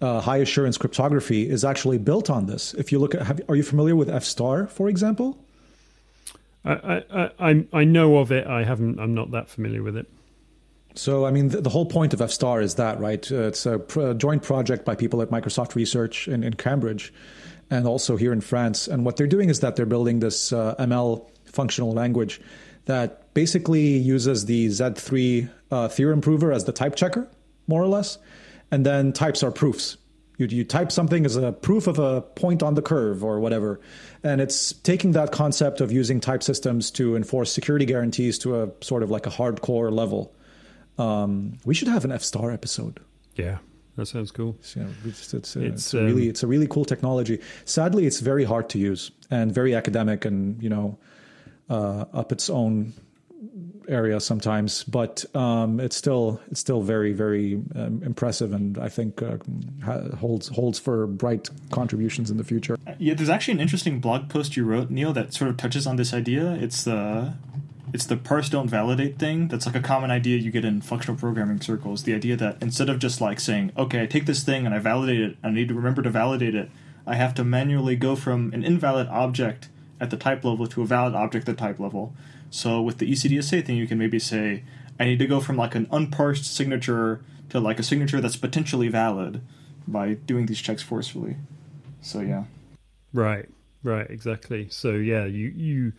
uh, 0.00 0.20
high 0.20 0.38
assurance 0.38 0.78
cryptography 0.78 1.48
is 1.48 1.64
actually 1.64 1.98
built 1.98 2.30
on 2.30 2.46
this. 2.46 2.72
If 2.74 2.92
you 2.92 2.98
look 2.98 3.14
at, 3.14 3.22
have, 3.22 3.40
are 3.48 3.56
you 3.56 3.62
familiar 3.62 3.96
with 3.96 4.08
F 4.08 4.24
star, 4.24 4.66
for 4.66 4.88
example? 4.88 5.43
I, 6.64 7.30
I, 7.38 7.66
I, 7.72 7.84
know 7.84 8.16
of 8.18 8.32
it. 8.32 8.46
I 8.46 8.64
haven't. 8.64 8.98
I'm 8.98 9.14
not 9.14 9.32
that 9.32 9.48
familiar 9.48 9.82
with 9.82 9.96
it. 9.96 10.10
So, 10.94 11.26
I 11.26 11.30
mean, 11.30 11.48
the, 11.48 11.60
the 11.60 11.70
whole 11.70 11.86
point 11.86 12.14
of 12.14 12.20
F 12.20 12.30
star 12.30 12.60
is 12.60 12.76
that, 12.76 13.00
right? 13.00 13.30
Uh, 13.30 13.48
it's 13.48 13.66
a, 13.66 14.14
joint 14.14 14.42
project 14.42 14.84
by 14.84 14.94
people 14.94 15.20
at 15.20 15.28
Microsoft 15.28 15.74
Research 15.74 16.28
in, 16.28 16.42
in, 16.42 16.54
Cambridge 16.54 17.12
and 17.70 17.86
also 17.86 18.16
here 18.16 18.32
in 18.32 18.40
France. 18.40 18.86
And 18.86 19.04
what 19.04 19.16
they're 19.16 19.26
doing 19.26 19.50
is 19.50 19.60
that 19.60 19.76
they're 19.76 19.86
building 19.86 20.20
this 20.20 20.52
uh, 20.52 20.74
ML 20.78 21.28
functional 21.44 21.92
language 21.92 22.40
that 22.86 23.34
basically 23.34 23.98
uses 23.98 24.44
the 24.46 24.68
Z3 24.68 25.50
uh, 25.70 25.88
theorem 25.88 26.20
prover 26.20 26.52
as 26.52 26.64
the 26.64 26.72
type 26.72 26.94
checker, 26.94 27.28
more 27.66 27.82
or 27.82 27.88
less. 27.88 28.18
And 28.70 28.86
then 28.86 29.12
types 29.12 29.42
are 29.42 29.50
proofs. 29.50 29.96
You, 30.36 30.46
you 30.46 30.64
type 30.64 30.90
something 30.90 31.24
as 31.24 31.36
a 31.36 31.52
proof 31.52 31.86
of 31.86 31.98
a 31.98 32.22
point 32.22 32.62
on 32.62 32.74
the 32.74 32.82
curve 32.82 33.22
or 33.22 33.38
whatever. 33.38 33.80
And 34.22 34.40
it's 34.40 34.72
taking 34.72 35.12
that 35.12 35.30
concept 35.30 35.80
of 35.80 35.92
using 35.92 36.20
type 36.20 36.42
systems 36.42 36.90
to 36.92 37.14
enforce 37.14 37.52
security 37.52 37.84
guarantees 37.86 38.38
to 38.40 38.62
a 38.62 38.70
sort 38.80 39.02
of 39.02 39.10
like 39.10 39.26
a 39.26 39.30
hardcore 39.30 39.92
level. 39.92 40.34
Um, 40.98 41.58
we 41.64 41.74
should 41.74 41.88
have 41.88 42.04
an 42.04 42.12
F 42.12 42.22
star 42.22 42.50
episode. 42.50 43.00
Yeah, 43.36 43.58
that 43.96 44.06
sounds 44.06 44.30
cool. 44.30 44.56
It's, 44.60 44.76
it's, 44.76 45.34
it's, 45.34 45.56
uh, 45.56 45.60
it's, 45.60 45.74
it's 45.74 45.94
um, 45.94 46.04
really 46.04 46.28
it's 46.28 46.42
a 46.42 46.46
really 46.46 46.66
cool 46.66 46.84
technology. 46.84 47.40
Sadly, 47.64 48.06
it's 48.06 48.20
very 48.20 48.44
hard 48.44 48.68
to 48.70 48.78
use 48.78 49.10
and 49.30 49.52
very 49.52 49.74
academic, 49.74 50.24
and 50.24 50.60
you 50.62 50.68
know, 50.68 50.98
uh, 51.68 52.04
up 52.12 52.32
its 52.32 52.50
own 52.50 52.92
area 53.88 54.20
sometimes, 54.20 54.84
but 54.84 55.24
um, 55.34 55.80
it's 55.80 55.96
still 55.96 56.40
it's 56.50 56.60
still 56.60 56.82
very 56.82 57.12
very 57.12 57.60
um, 57.74 58.02
impressive, 58.04 58.52
and 58.52 58.78
I 58.78 58.88
think 58.88 59.22
uh, 59.22 59.38
holds 60.16 60.48
holds 60.48 60.78
for 60.78 61.06
bright 61.06 61.48
contributions 61.70 62.30
in 62.30 62.36
the 62.36 62.44
future. 62.44 62.76
Yeah, 62.98 63.14
there's 63.14 63.28
actually 63.28 63.54
an 63.54 63.60
interesting 63.60 64.00
blog 64.00 64.28
post 64.28 64.56
you 64.56 64.64
wrote, 64.64 64.90
Neil, 64.90 65.12
that 65.12 65.34
sort 65.34 65.50
of 65.50 65.56
touches 65.56 65.86
on 65.86 65.96
this 65.96 66.12
idea. 66.14 66.52
It's 66.52 66.84
the 66.84 67.34
it's 67.94 68.06
the 68.06 68.16
parse 68.16 68.48
don't 68.48 68.68
validate 68.68 69.20
thing. 69.20 69.46
That's 69.46 69.66
like 69.66 69.76
a 69.76 69.80
common 69.80 70.10
idea 70.10 70.36
you 70.38 70.50
get 70.50 70.64
in 70.64 70.80
functional 70.80 71.16
programming 71.16 71.60
circles. 71.60 72.02
The 72.02 72.14
idea 72.14 72.36
that 72.36 72.60
instead 72.60 72.88
of 72.88 72.98
just 72.98 73.20
like 73.20 73.38
saying, 73.38 73.70
okay, 73.76 74.02
I 74.02 74.06
take 74.06 74.26
this 74.26 74.42
thing 74.42 74.66
and 74.66 74.74
I 74.74 74.80
validate 74.80 75.20
it, 75.20 75.36
I 75.44 75.50
need 75.50 75.68
to 75.68 75.74
remember 75.74 76.02
to 76.02 76.10
validate 76.10 76.56
it. 76.56 76.70
I 77.06 77.14
have 77.14 77.34
to 77.34 77.44
manually 77.44 77.94
go 77.94 78.16
from 78.16 78.52
an 78.52 78.64
invalid 78.64 79.06
object 79.08 79.68
at 80.00 80.10
the 80.10 80.16
type 80.16 80.44
level 80.44 80.66
to 80.66 80.82
a 80.82 80.86
valid 80.86 81.14
object 81.14 81.48
at 81.48 81.56
the 81.56 81.60
type 81.60 81.78
level. 81.78 82.14
So 82.54 82.80
with 82.80 82.98
the 82.98 83.10
ECDSA 83.10 83.66
thing, 83.66 83.76
you 83.76 83.88
can 83.88 83.98
maybe 83.98 84.20
say, 84.20 84.62
I 85.00 85.06
need 85.06 85.18
to 85.18 85.26
go 85.26 85.40
from 85.40 85.56
like 85.56 85.74
an 85.74 85.88
unparsed 85.90 86.44
signature 86.46 87.20
to 87.48 87.58
like 87.58 87.80
a 87.80 87.82
signature 87.82 88.20
that's 88.20 88.36
potentially 88.36 88.86
valid 88.86 89.40
by 89.88 90.14
doing 90.14 90.46
these 90.46 90.60
checks 90.60 90.80
forcefully. 90.80 91.34
So 92.00 92.20
yeah. 92.20 92.44
Right. 93.12 93.48
Right. 93.82 94.08
Exactly. 94.08 94.68
So 94.70 94.92
yeah, 94.92 95.24
you 95.24 95.48
you 95.48 95.92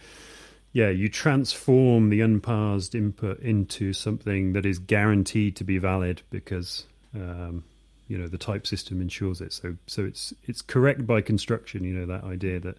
yeah 0.71 0.87
you 0.87 1.09
transform 1.09 2.09
the 2.09 2.21
unparsed 2.21 2.95
input 2.95 3.41
into 3.41 3.91
something 3.91 4.53
that 4.53 4.65
is 4.65 4.79
guaranteed 4.79 5.57
to 5.57 5.65
be 5.65 5.77
valid 5.77 6.21
because 6.29 6.85
um, 7.13 7.65
you 8.07 8.17
know 8.17 8.29
the 8.29 8.37
type 8.37 8.65
system 8.65 9.01
ensures 9.01 9.41
it. 9.41 9.51
So 9.51 9.75
so 9.87 10.05
it's 10.05 10.33
it's 10.45 10.61
correct 10.61 11.05
by 11.05 11.19
construction. 11.19 11.83
You 11.83 11.95
know 11.95 12.05
that 12.05 12.23
idea 12.23 12.61
that 12.61 12.77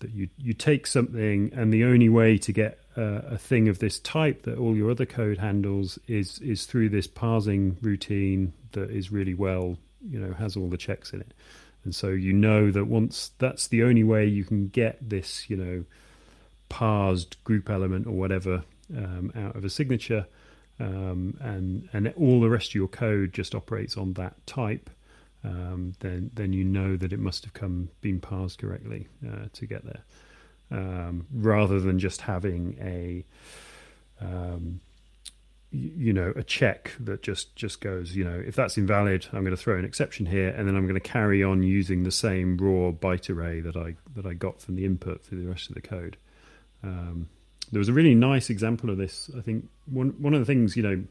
that 0.00 0.10
you 0.10 0.28
you 0.38 0.52
take 0.52 0.88
something 0.88 1.52
and 1.54 1.72
the 1.72 1.84
only 1.84 2.08
way 2.08 2.36
to 2.38 2.52
get 2.52 2.80
a 2.96 3.38
thing 3.38 3.68
of 3.68 3.78
this 3.78 3.98
type 3.98 4.42
that 4.42 4.58
all 4.58 4.74
your 4.74 4.90
other 4.90 5.06
code 5.06 5.38
handles 5.38 5.98
is 6.06 6.38
is 6.40 6.66
through 6.66 6.88
this 6.88 7.06
parsing 7.06 7.76
routine 7.82 8.52
that 8.72 8.90
is 8.90 9.12
really 9.12 9.34
well 9.34 9.76
you 10.08 10.18
know 10.18 10.32
has 10.34 10.56
all 10.56 10.68
the 10.68 10.76
checks 10.76 11.12
in 11.12 11.20
it. 11.20 11.34
And 11.84 11.94
so 11.94 12.08
you 12.08 12.32
know 12.32 12.70
that 12.70 12.86
once 12.86 13.32
that's 13.38 13.68
the 13.68 13.82
only 13.82 14.04
way 14.04 14.26
you 14.26 14.44
can 14.44 14.68
get 14.68 14.98
this 15.08 15.48
you 15.48 15.56
know 15.56 15.84
parsed 16.68 17.42
group 17.44 17.70
element 17.70 18.06
or 18.06 18.12
whatever 18.12 18.64
um, 18.96 19.32
out 19.36 19.56
of 19.56 19.64
a 19.64 19.70
signature. 19.70 20.26
Um, 20.78 21.38
and 21.40 21.88
and 21.92 22.12
all 22.16 22.40
the 22.40 22.50
rest 22.50 22.70
of 22.70 22.74
your 22.74 22.88
code 22.88 23.32
just 23.32 23.54
operates 23.54 23.96
on 23.96 24.12
that 24.14 24.46
type. 24.46 24.90
Um, 25.42 25.94
then 26.00 26.30
then 26.34 26.52
you 26.52 26.64
know 26.64 26.96
that 26.96 27.12
it 27.12 27.18
must 27.18 27.44
have 27.44 27.54
come 27.54 27.88
been 28.00 28.20
parsed 28.20 28.58
correctly 28.58 29.08
uh, 29.26 29.46
to 29.54 29.66
get 29.66 29.84
there, 29.84 30.02
um, 30.70 31.26
rather 31.32 31.80
than 31.80 31.98
just 31.98 32.22
having 32.22 32.76
a 32.80 33.24
um, 34.24 34.80
you 35.70 36.12
know 36.12 36.32
a 36.36 36.42
check 36.42 36.92
that 37.00 37.22
just 37.22 37.54
just 37.56 37.80
goes 37.80 38.14
you 38.14 38.24
know 38.24 38.42
if 38.46 38.54
that's 38.54 38.78
invalid 38.78 39.26
i'm 39.32 39.42
going 39.42 39.50
to 39.50 39.56
throw 39.56 39.76
an 39.76 39.84
exception 39.84 40.24
here 40.24 40.48
and 40.50 40.66
then 40.66 40.76
i'm 40.76 40.86
going 40.86 40.94
to 40.94 41.00
carry 41.00 41.42
on 41.42 41.62
using 41.62 42.04
the 42.04 42.10
same 42.10 42.56
raw 42.56 42.90
byte 42.90 43.28
array 43.28 43.60
that 43.60 43.76
i 43.76 43.94
that 44.14 44.24
i 44.24 44.32
got 44.32 44.60
from 44.60 44.76
the 44.76 44.84
input 44.84 45.24
for 45.24 45.34
the 45.34 45.46
rest 45.46 45.68
of 45.68 45.74
the 45.74 45.80
code. 45.80 46.16
Um, 46.82 47.28
there 47.72 47.80
was 47.80 47.88
a 47.88 47.92
really 47.92 48.14
nice 48.14 48.48
example 48.48 48.90
of 48.90 48.96
this 48.96 49.30
i 49.36 49.40
think. 49.40 49.68
One 49.86 50.10
one 50.18 50.34
of 50.34 50.40
the 50.40 50.46
things 50.46 50.76
you 50.76 50.82
know 50.82 51.02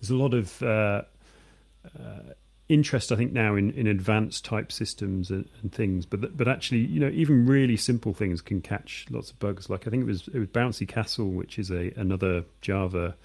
there's 0.00 0.10
a 0.10 0.16
lot 0.16 0.34
of 0.34 0.62
uh, 0.62 1.02
uh, 1.98 2.34
interest, 2.68 3.12
I 3.12 3.16
think, 3.16 3.32
now 3.32 3.56
in, 3.56 3.70
in 3.72 3.86
advanced 3.86 4.44
type 4.44 4.72
systems 4.72 5.30
and, 5.30 5.48
and, 5.62 5.72
things. 5.72 6.06
But 6.06 6.36
but 6.36 6.48
actually, 6.48 6.80
you 6.80 7.00
know, 7.00 7.10
even 7.10 7.46
really 7.46 7.76
simple 7.76 8.14
things 8.14 8.40
can 8.40 8.60
catch 8.60 9.06
lots 9.10 9.30
of 9.30 9.38
bugs. 9.38 9.68
Like 9.68 9.86
I 9.86 9.90
think 9.90 10.02
it 10.02 10.06
was 10.06 10.28
it 10.28 10.38
was 10.38 10.48
Bouncy 10.48 10.88
Castle, 10.88 11.30
which 11.30 11.58
is 11.58 11.70
a 11.70 11.92
another 11.96 12.44
Java 12.60 13.16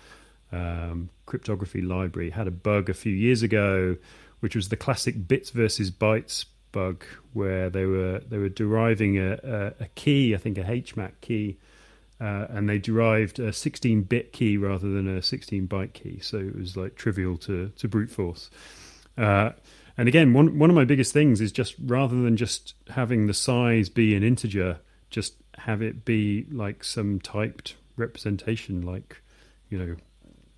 um, 0.52 1.10
cryptography 1.26 1.82
library, 1.82 2.32
had 2.32 2.48
a 2.48 2.52
bug 2.52 2.90
a 2.90 2.94
few 2.94 3.14
years 3.14 3.42
ago, 3.42 3.96
which 4.42 4.56
was 4.56 4.70
the 4.70 4.78
classic 4.78 5.28
bits 5.28 5.52
versus 5.52 5.92
bytes 5.92 6.46
bug, 6.72 7.04
where 7.34 7.70
they 7.70 7.86
were 7.86 8.20
they 8.28 8.38
were 8.38 8.50
deriving 8.50 9.18
a, 9.18 9.40
a, 9.44 9.84
a 9.84 9.88
key, 9.96 10.36
I 10.36 10.38
think 10.38 10.58
a 10.58 10.64
HMAC 10.64 11.12
key. 11.22 11.58
Uh, 12.22 12.48
and 12.50 12.68
they 12.68 12.78
derived 12.78 13.40
a 13.40 13.48
16-bit 13.48 14.34
key 14.34 14.58
rather 14.58 14.90
than 14.90 15.08
a 15.08 15.22
16-byte 15.22 15.94
key, 15.94 16.20
so 16.20 16.38
it 16.38 16.54
was 16.54 16.76
like 16.76 16.96
trivial 16.96 17.38
to, 17.38 17.72
to 17.78 17.88
brute 17.88 18.12
force. 18.12 18.50
Uh, 19.20 19.52
and 19.98 20.08
again, 20.08 20.34
one 20.34 20.58
one 20.58 20.70
of 20.70 20.76
my 20.76 20.86
biggest 20.86 21.12
things 21.12 21.42
is 21.42 21.52
just 21.52 21.76
rather 21.84 22.16
than 22.22 22.38
just 22.38 22.74
having 22.90 23.28
the 23.28 23.34
size 23.34 23.90
be 23.90 24.16
an 24.16 24.24
integer, 24.24 24.80
just 25.10 25.36
have 25.58 25.82
it 25.82 26.06
be 26.06 26.46
like 26.52 26.84
some 26.84 27.20
typed 27.20 27.76
representation, 27.98 28.82
like 28.82 29.22
you 29.70 29.78
know, 29.78 29.96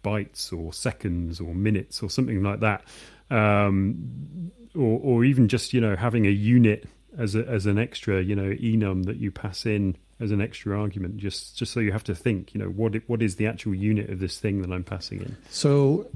bytes 0.04 0.54
or 0.56 0.72
seconds 0.72 1.40
or 1.40 1.56
minutes 1.56 2.04
or 2.04 2.10
something 2.10 2.44
like 2.44 2.60
that, 2.60 2.84
um, 3.32 4.52
or 4.76 5.00
or 5.02 5.26
even 5.26 5.48
just 5.48 5.74
you 5.74 5.82
know 5.82 5.96
having 5.96 6.28
a 6.28 6.32
unit 6.32 6.88
as 7.18 7.36
a, 7.36 7.46
as 7.48 7.66
an 7.66 7.78
extra, 7.78 8.22
you 8.22 8.36
know, 8.36 8.52
enum 8.52 9.06
that 9.06 9.18
you 9.18 9.32
pass 9.32 9.66
in 9.66 9.98
as 10.22 10.32
an 10.32 10.40
extra 10.40 10.80
argument, 10.80 11.18
just 11.18 11.58
just 11.58 11.74
so 11.74 11.80
you 11.80 11.92
have 11.92 12.04
to 12.06 12.16
think, 12.16 12.54
you 12.54 12.60
know, 12.60 12.68
what 12.68 12.96
what 13.08 13.22
is 13.22 13.36
the 13.36 13.48
actual 13.48 13.74
unit 13.74 14.10
of 14.10 14.20
this 14.20 14.40
thing 14.40 14.62
that 14.62 14.72
I'm 14.72 14.84
passing 14.84 15.20
in. 15.20 15.36
So, 15.50 16.08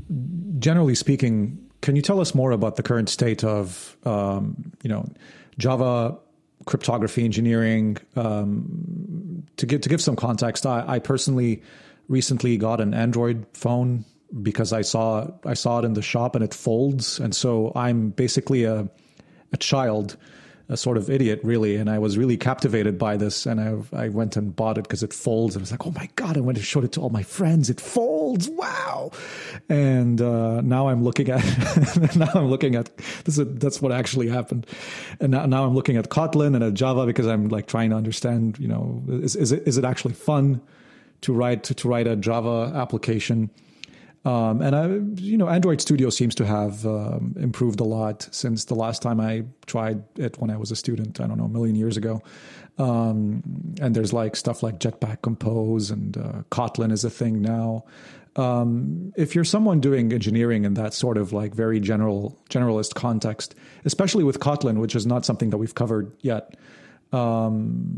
generally 0.60 0.96
speaking, 0.96 1.58
can 1.82 1.96
you 1.96 2.02
tell 2.02 2.22
us 2.22 2.36
more 2.36 2.52
about 2.52 2.76
the 2.76 2.84
current 2.84 3.10
state 3.10 3.44
of, 3.44 3.98
um, 4.06 4.72
you 4.84 4.90
know, 4.90 5.08
Java 5.58 6.18
cryptography 6.66 7.26
engineering? 7.26 7.98
Um, 8.16 9.44
to 9.58 9.66
give 9.66 9.82
to 9.82 9.90
give 9.90 10.02
some 10.02 10.16
context, 10.16 10.66
I, 10.66 10.84
I, 10.88 11.00
personally 11.00 11.64
recently 12.08 12.58
got 12.58 12.80
an 12.80 12.94
Android 12.94 13.46
phone 13.54 14.06
because 14.42 14.72
I 14.72 14.82
saw 14.82 15.28
I 15.46 15.56
saw 15.56 15.80
it 15.80 15.86
in 15.86 15.94
the 15.94 16.02
shop 16.04 16.36
and 16.36 16.44
it 16.44 16.54
folds, 16.54 17.20
and 17.20 17.36
so 17.36 17.72
I'm 17.76 18.12
basically 18.12 18.66
a 18.66 18.88
a 19.52 19.58
child 19.58 20.18
a 20.68 20.76
sort 20.76 20.98
of 20.98 21.10
idiot, 21.10 21.40
really. 21.44 21.76
And 21.76 21.90
I 21.90 22.00
was 22.00 22.18
really 22.18 22.38
captivated 22.38 22.98
by 22.98 23.18
this. 23.18 23.46
And 23.46 23.62
I, 23.62 24.06
I 24.06 24.10
went 24.10 24.36
and 24.36 24.56
bought 24.56 24.78
it 24.78 24.84
because 24.84 25.04
it 25.04 25.14
folds. 25.14 25.56
And 25.56 25.62
I 25.62 25.64
was 25.64 25.72
like, 25.72 25.86
oh 25.86 25.92
my 25.92 26.10
God, 26.16 26.38
I 26.38 26.40
went 26.40 26.58
and 26.58 26.66
showed 26.66 26.84
it 26.84 26.92
to 26.94 27.02
all 27.02 27.10
my 27.12 27.24
friends. 27.24 27.70
It 27.70 27.80
folds. 27.80 28.50
Wow. 28.50 29.12
And 29.70 30.22
uh, 30.22 30.62
now 30.62 30.88
I'm 30.88 31.04
looking 31.04 31.30
at, 31.30 32.16
now 32.16 32.30
I'm 32.34 32.50
looking 32.50 32.76
at, 32.76 32.96
this 33.26 33.38
is, 33.38 33.46
that's 33.60 33.82
what 33.82 33.92
actually 33.92 34.28
happened. 34.28 34.66
And 35.20 35.32
now, 35.32 35.46
now 35.46 35.66
I'm 35.66 35.76
looking 35.76 35.98
at 35.98 36.10
Kotlin 36.10 36.56
and 36.56 36.64
at 36.64 36.74
Java 36.74 37.06
because 37.06 37.28
I'm 37.28 37.50
like 37.50 37.68
trying 37.68 37.92
to 37.92 37.96
understand, 37.96 38.58
you 38.58 38.68
know, 38.68 39.04
is, 39.08 39.36
is 39.36 39.52
it, 39.52 39.68
is 39.68 39.78
it 39.78 39.86
actually 39.86 40.14
fun 40.14 40.62
to 41.22 41.34
write, 41.34 41.64
to, 41.66 41.76
to 41.76 41.88
write 41.88 42.08
a 42.08 42.16
Java 42.16 42.72
application? 42.76 43.52
Um, 44.26 44.62
and 44.62 44.76
I, 44.76 44.88
you 45.22 45.38
know, 45.38 45.48
Android 45.48 45.80
Studio 45.80 46.10
seems 46.10 46.34
to 46.36 46.46
have 46.46 46.86
um, 46.86 47.36
improved 47.40 47.80
a 47.80 47.84
lot 47.84 48.28
since 48.32 48.66
the 48.66 48.74
last 48.74 49.04
time 49.04 49.20
I 49.20 49.44
tried 49.68 50.04
it 50.18 50.40
when 50.40 50.50
I 50.50 50.58
was 50.58 50.72
a 50.72 50.76
student. 50.76 51.22
I 51.22 51.28
don't 51.28 51.38
know, 51.38 51.46
a 51.46 51.50
million 51.50 51.76
years 51.76 51.96
ago. 51.96 52.24
Um, 52.78 53.44
and 53.80 53.96
there's 53.96 54.14
like 54.14 54.36
stuff 54.36 54.64
like 54.64 54.80
Jetpack 54.80 55.22
Compose 55.22 55.92
and 55.92 56.18
uh, 56.18 56.42
Kotlin 56.50 56.92
is 56.92 57.04
a 57.04 57.10
thing 57.10 57.42
now. 57.42 57.86
Um, 58.36 59.14
if 59.16 59.34
you're 59.34 59.46
someone 59.46 59.80
doing 59.80 60.12
engineering 60.12 60.66
in 60.66 60.74
that 60.74 60.94
sort 60.94 61.18
of 61.18 61.32
like 61.32 61.54
very 61.54 61.80
general 61.80 62.38
generalist 62.50 62.96
context, 62.96 63.56
especially 63.86 64.26
with 64.26 64.40
Kotlin, 64.40 64.80
which 64.80 64.96
is 64.96 65.06
not 65.06 65.24
something 65.26 65.52
that 65.52 65.58
we've 65.58 65.76
covered 65.76 66.12
yet, 66.20 66.58
um, 67.14 67.96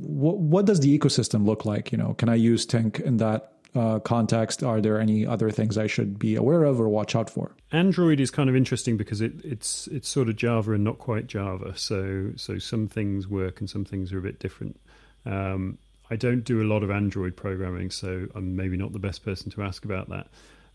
what, 0.00 0.38
what 0.38 0.66
does 0.66 0.80
the 0.80 0.98
ecosystem 0.98 1.46
look 1.46 1.64
like? 1.64 1.92
You 1.92 1.98
know, 1.98 2.14
can 2.14 2.28
I 2.28 2.34
use 2.34 2.66
Tink 2.66 2.98
in 3.00 3.18
that 3.18 3.52
uh, 3.74 3.98
context, 4.00 4.62
are 4.62 4.80
there 4.80 5.00
any 5.00 5.26
other 5.26 5.50
things 5.50 5.76
I 5.76 5.86
should 5.86 6.18
be 6.18 6.36
aware 6.36 6.64
of 6.64 6.80
or 6.80 6.88
watch 6.88 7.14
out 7.14 7.28
for? 7.28 7.54
Android 7.70 8.20
is 8.20 8.30
kind 8.30 8.48
of 8.48 8.56
interesting 8.56 8.96
because 8.96 9.20
it, 9.20 9.32
it's 9.44 9.86
it's 9.88 10.08
sort 10.08 10.28
of 10.28 10.36
Java 10.36 10.72
and 10.72 10.84
not 10.84 10.98
quite 10.98 11.26
Java. 11.26 11.76
So 11.76 12.32
so 12.36 12.58
some 12.58 12.88
things 12.88 13.28
work 13.28 13.60
and 13.60 13.68
some 13.68 13.84
things 13.84 14.12
are 14.12 14.18
a 14.18 14.22
bit 14.22 14.38
different. 14.38 14.80
Um, 15.26 15.78
I 16.10 16.16
don't 16.16 16.44
do 16.44 16.62
a 16.62 16.64
lot 16.64 16.82
of 16.82 16.90
Android 16.90 17.36
programming, 17.36 17.90
so 17.90 18.26
I'm 18.34 18.56
maybe 18.56 18.76
not 18.76 18.92
the 18.92 18.98
best 18.98 19.24
person 19.24 19.50
to 19.52 19.62
ask 19.62 19.84
about 19.84 20.08
that. 20.08 20.28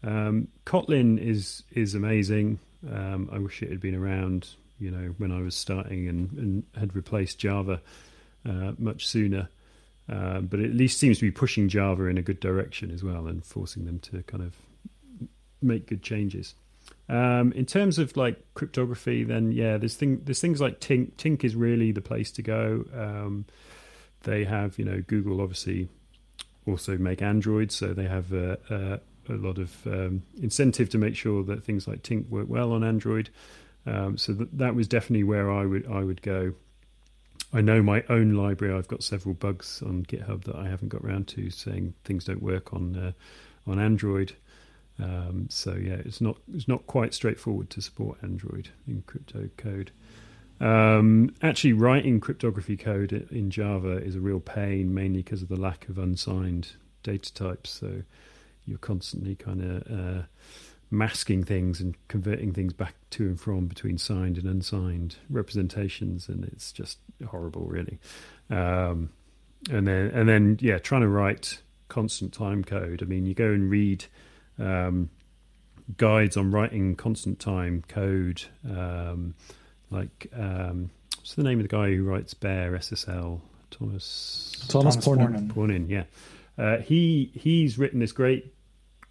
Um, 0.04 0.50
Kotlin 0.66 1.18
is 1.18 1.64
is 1.72 1.96
amazing. 1.96 2.60
Um, 2.90 3.30
I 3.32 3.40
wish 3.40 3.64
it 3.64 3.70
had 3.70 3.80
been 3.80 3.96
around, 3.96 4.50
you 4.78 4.92
know, 4.92 5.16
when 5.18 5.32
I 5.32 5.42
was 5.42 5.56
starting 5.56 6.08
and, 6.08 6.32
and 6.34 6.64
had 6.78 6.96
replaced 6.96 7.40
Java 7.40 7.82
uh, 8.46 8.74
much 8.78 9.08
sooner. 9.08 9.50
Uh, 10.10 10.42
but 10.42 10.60
at 10.60 10.72
least 10.72 11.00
seems 11.00 11.20
to 11.20 11.26
be 11.26 11.32
pushing 11.32 11.70
Java 11.70 12.06
in 12.06 12.18
a 12.18 12.22
good 12.22 12.40
direction 12.40 12.92
as 12.92 13.04
well 13.04 13.26
and 13.28 13.46
forcing 13.46 13.86
them 13.86 14.00
to 14.00 14.22
kind 14.24 14.44
of 14.44 14.56
make 15.62 15.88
good 15.88 16.04
changes. 16.04 16.56
Um, 17.10 17.52
in 17.54 17.66
terms 17.66 18.00
of 18.00 18.16
like 18.18 18.44
cryptography, 18.54 19.24
then 19.24 19.52
yeah, 19.52 19.78
there's 19.78 19.96
thing 19.96 20.22
there's 20.24 20.42
things 20.42 20.62
like 20.62 20.80
Tink. 20.80 21.14
Tink 21.14 21.44
is 21.44 21.56
really 21.56 21.92
the 21.92 22.02
place 22.02 22.32
to 22.32 22.42
go. 22.42 22.86
Um, 22.94 23.46
they 24.24 24.44
have 24.46 24.78
you 24.80 24.86
know 24.86 25.02
Google 25.06 25.42
obviously 25.42 25.90
also 26.66 26.98
make 26.98 27.22
Android, 27.22 27.72
so 27.72 27.94
they 27.94 28.08
have 28.08 28.32
a, 28.32 28.58
a, 29.30 29.34
a 29.34 29.36
lot 29.36 29.58
of 29.58 29.86
um, 29.86 30.24
incentive 30.42 30.90
to 30.90 30.98
make 30.98 31.16
sure 31.16 31.44
that 31.44 31.64
things 31.64 31.88
like 31.88 32.04
Tink 32.04 32.30
work 32.30 32.48
well 32.48 32.72
on 32.72 32.84
Android. 32.84 33.30
Um, 33.86 34.18
so 34.18 34.34
that 34.34 34.58
that 34.58 34.76
was 34.76 34.88
definitely 34.88 35.24
where 35.24 35.52
I 35.52 35.66
would 35.66 35.88
I 35.88 36.04
would 36.04 36.22
go. 36.22 36.54
I 37.54 37.62
know 37.62 37.84
my 37.84 38.04
own 38.10 38.34
library. 38.34 38.74
I've 38.74 38.88
got 38.88 39.04
several 39.04 39.36
bugs 39.36 39.84
on 39.86 40.06
GitHub 40.06 40.44
that 40.46 40.56
I 40.56 40.68
haven't 40.68 40.90
got 40.90 41.02
around 41.02 41.28
to, 41.30 41.50
saying 41.52 41.94
things 42.04 42.26
don't 42.26 42.42
work 42.42 42.74
on 42.74 42.96
uh, 42.96 43.12
on 43.70 43.80
Android. 43.80 44.34
Um, 45.00 45.48
so 45.50 45.74
yeah, 45.74 45.98
it's 46.06 46.22
not 46.22 46.38
it's 46.54 46.68
not 46.68 46.88
quite 46.88 47.14
straightforward 47.14 47.70
to 47.72 47.82
support 47.82 48.18
Android 48.24 48.70
in 48.88 49.04
crypto 49.06 49.50
code. 49.58 49.92
Um, 50.60 51.34
actually, 51.42 51.74
writing 51.74 52.20
cryptography 52.20 52.78
code 52.78 53.28
in 53.32 53.50
Java 53.50 53.98
is 53.98 54.16
a 54.16 54.20
real 54.20 54.40
pain, 54.40 54.94
mainly 54.94 55.22
because 55.22 55.42
of 55.42 55.50
the 55.50 55.60
lack 55.60 55.90
of 55.90 55.98
unsigned 55.98 56.70
data 57.04 57.34
types. 57.34 57.70
So 57.70 58.04
you're 58.66 58.78
constantly 58.78 59.36
kind 59.36 59.62
of 59.62 59.92
uh, 59.92 60.22
masking 60.94 61.44
things 61.44 61.82
and 61.82 61.96
converting 62.08 62.54
things 62.54 62.72
back 62.72 62.94
to 63.10 63.24
and 63.24 63.40
from 63.40 63.66
between 63.66 63.98
signed 63.98 64.38
and 64.38 64.48
unsigned 64.48 65.16
representations, 65.30 66.30
and 66.30 66.46
it's 66.46 66.72
just 66.72 67.00
horrible, 67.28 67.66
really. 67.66 68.00
Um, 68.50 69.10
and 69.72 69.88
then, 69.88 70.12
and 70.14 70.30
then, 70.30 70.58
yeah, 70.62 70.78
trying 70.78 71.02
to 71.02 71.08
write 71.08 71.62
constant 71.90 72.32
time 72.32 72.64
code. 72.64 73.02
I 73.02 73.06
mean, 73.06 73.26
you 73.26 73.34
go 73.34 73.52
and 73.52 73.70
read 73.70 74.06
um, 74.60 75.10
guides 75.98 76.38
on 76.38 76.52
writing 76.52 76.96
constant 76.96 77.40
time 77.40 77.84
code, 77.88 78.44
um, 78.70 79.34
like 79.90 80.28
um, 80.38 80.92
what's 81.18 81.34
the 81.36 81.44
name 81.44 81.60
of 81.60 81.64
the 81.64 81.76
guy 81.76 81.94
who 81.94 82.04
writes 82.04 82.34
BearSSL? 82.34 83.42
Thomas 83.72 84.52
Thomas, 84.68 84.96
Thomas 84.96 84.98
Pornin. 84.98 85.52
Pornin, 85.52 85.90
yeah. 85.90 86.04
Uh, 86.56 86.78
he 86.78 87.32
he's 87.34 87.80
written 87.80 88.00
this 88.00 88.12
great 88.12 88.54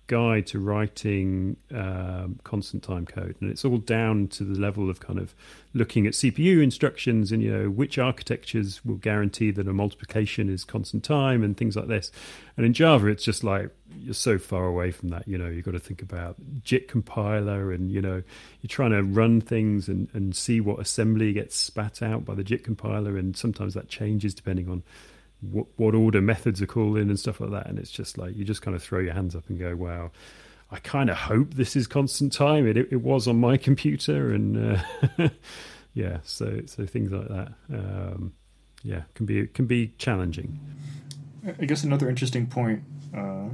guide 0.06 0.46
to 0.48 0.58
writing 0.58 1.56
um, 1.74 2.38
constant 2.44 2.82
time 2.82 3.06
code, 3.06 3.36
and 3.40 3.50
it's 3.50 3.64
all 3.64 3.78
down 3.78 4.28
to 4.28 4.44
the 4.44 4.58
level 4.58 4.90
of 4.90 5.00
kind 5.00 5.18
of 5.18 5.34
looking 5.74 6.06
at 6.06 6.12
CPU 6.12 6.62
instructions 6.62 7.32
and 7.32 7.42
you 7.42 7.50
know 7.50 7.70
which 7.70 7.98
architectures 7.98 8.84
will 8.84 8.96
guarantee 8.96 9.50
that 9.50 9.66
a 9.66 9.72
multiplication 9.72 10.48
is 10.48 10.64
constant 10.64 11.02
time 11.04 11.42
and 11.42 11.56
things 11.56 11.76
like 11.76 11.88
this. 11.88 12.10
And 12.56 12.66
in 12.66 12.74
Java, 12.74 13.08
it's 13.08 13.24
just 13.24 13.42
like 13.42 13.70
you're 13.98 14.14
so 14.14 14.38
far 14.38 14.66
away 14.66 14.90
from 14.90 15.08
that. 15.10 15.26
You 15.26 15.38
know, 15.38 15.48
you've 15.48 15.64
got 15.64 15.72
to 15.72 15.80
think 15.80 16.02
about 16.02 16.36
JIT 16.62 16.88
compiler, 16.88 17.72
and 17.72 17.90
you 17.90 18.02
know 18.02 18.22
you're 18.60 18.68
trying 18.68 18.90
to 18.92 19.02
run 19.02 19.40
things 19.40 19.88
and, 19.88 20.08
and 20.12 20.36
see 20.36 20.60
what 20.60 20.80
assembly 20.80 21.32
gets 21.32 21.56
spat 21.56 22.02
out 22.02 22.24
by 22.24 22.34
the 22.34 22.44
JIT 22.44 22.64
compiler, 22.64 23.16
and 23.16 23.36
sometimes 23.36 23.74
that 23.74 23.88
changes 23.88 24.34
depending 24.34 24.68
on 24.68 24.82
what, 25.42 25.66
what 25.76 25.94
order 25.94 26.22
methods 26.22 26.62
are 26.62 26.66
called 26.66 26.96
in 26.96 27.10
and 27.10 27.18
stuff 27.18 27.40
like 27.40 27.50
that. 27.50 27.66
And 27.66 27.78
it's 27.78 27.90
just 27.90 28.16
like 28.16 28.36
you 28.36 28.44
just 28.44 28.62
kind 28.62 28.74
of 28.74 28.82
throw 28.82 29.00
your 29.00 29.14
hands 29.14 29.36
up 29.36 29.48
and 29.48 29.58
go, 29.58 29.76
"Wow." 29.76 30.10
I 30.72 30.78
kind 30.78 31.10
of 31.10 31.16
hope 31.18 31.52
this 31.52 31.76
is 31.76 31.86
constant 31.86 32.32
time. 32.32 32.66
It, 32.66 32.78
it, 32.78 33.02
was 33.02 33.28
on 33.28 33.38
my 33.38 33.56
computer, 33.68 34.32
and 34.32 34.78
uh, 35.18 35.28
yeah, 35.94 36.18
so 36.22 36.62
so 36.64 36.86
things 36.86 37.12
like 37.12 37.28
that, 37.28 37.52
um, 37.70 38.32
yeah, 38.82 39.02
can 39.14 39.26
be 39.26 39.46
can 39.48 39.66
be 39.66 39.92
challenging. 39.98 40.58
I 41.46 41.66
guess 41.66 41.84
another 41.84 42.08
interesting 42.08 42.46
point, 42.46 42.84
uh, 43.14 43.50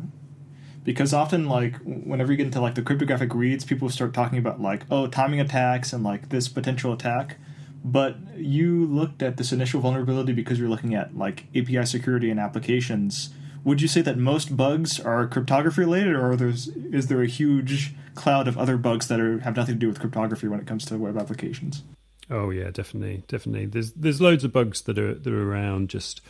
because 0.85 1.13
often 1.13 1.49
like 1.49 1.77
whenever 1.85 2.31
you 2.31 2.37
get 2.37 2.47
into 2.47 2.61
like 2.61 2.77
the 2.77 2.83
cryptographic 2.83 3.35
reads, 3.35 3.65
people 3.65 3.89
start 3.89 4.15
talking 4.15 4.39
about 4.39 4.61
like 4.61 4.85
oh 4.89 5.09
timing 5.09 5.41
attacks 5.41 5.93
and 5.93 6.05
like 6.05 6.29
this 6.29 6.49
potential 6.49 6.93
attack, 6.93 7.39
but 7.85 8.17
you 8.37 8.87
looked 8.87 9.23
at 9.23 9.37
this 9.37 9.53
initial 9.53 9.81
vulnerability 9.81 10.33
because 10.33 10.59
you're 10.59 10.69
looking 10.69 10.95
at 10.95 11.17
like 11.17 11.47
API 11.55 11.87
security 11.87 12.31
and 12.31 12.41
applications. 12.41 13.31
Would 13.65 13.83
you 13.83 13.89
say 13.89 14.01
that 14.03 14.17
most 14.17 14.57
bugs 14.57 15.01
are 15.01 15.27
cryptography 15.27 15.81
related, 15.83 16.15
or 16.15 16.37
there's 16.37 16.69
is 16.69 17.09
there 17.09 17.23
a 17.23 17.27
huge 17.27 17.95
cloud 18.15 18.49
of 18.49 18.57
other 18.59 18.77
bugs 18.77 19.09
that 19.09 19.21
are 19.21 19.41
have 19.41 19.57
nothing 19.57 19.75
to 19.75 19.79
do 19.79 19.89
with 19.89 20.01
cryptography 20.01 20.49
when 20.49 20.61
it 20.61 20.67
comes 20.67 20.85
to 20.87 20.97
web 20.97 21.17
applications? 21.17 21.83
Oh 22.31 22.51
yeah, 22.51 22.71
definitely, 22.71 23.25
definitely. 23.29 23.67
There's 23.67 23.93
there's 23.93 24.21
loads 24.21 24.45
of 24.45 24.53
bugs 24.53 24.83
that 24.83 24.99
are 24.99 25.15
that 25.15 25.33
are 25.33 25.51
around 25.51 25.89
just 25.89 26.21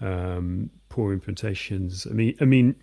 um, 0.00 0.70
poor 0.88 1.16
implementations. 1.16 2.08
I 2.08 2.14
mean, 2.14 2.36
I 2.40 2.44
mean, 2.44 2.76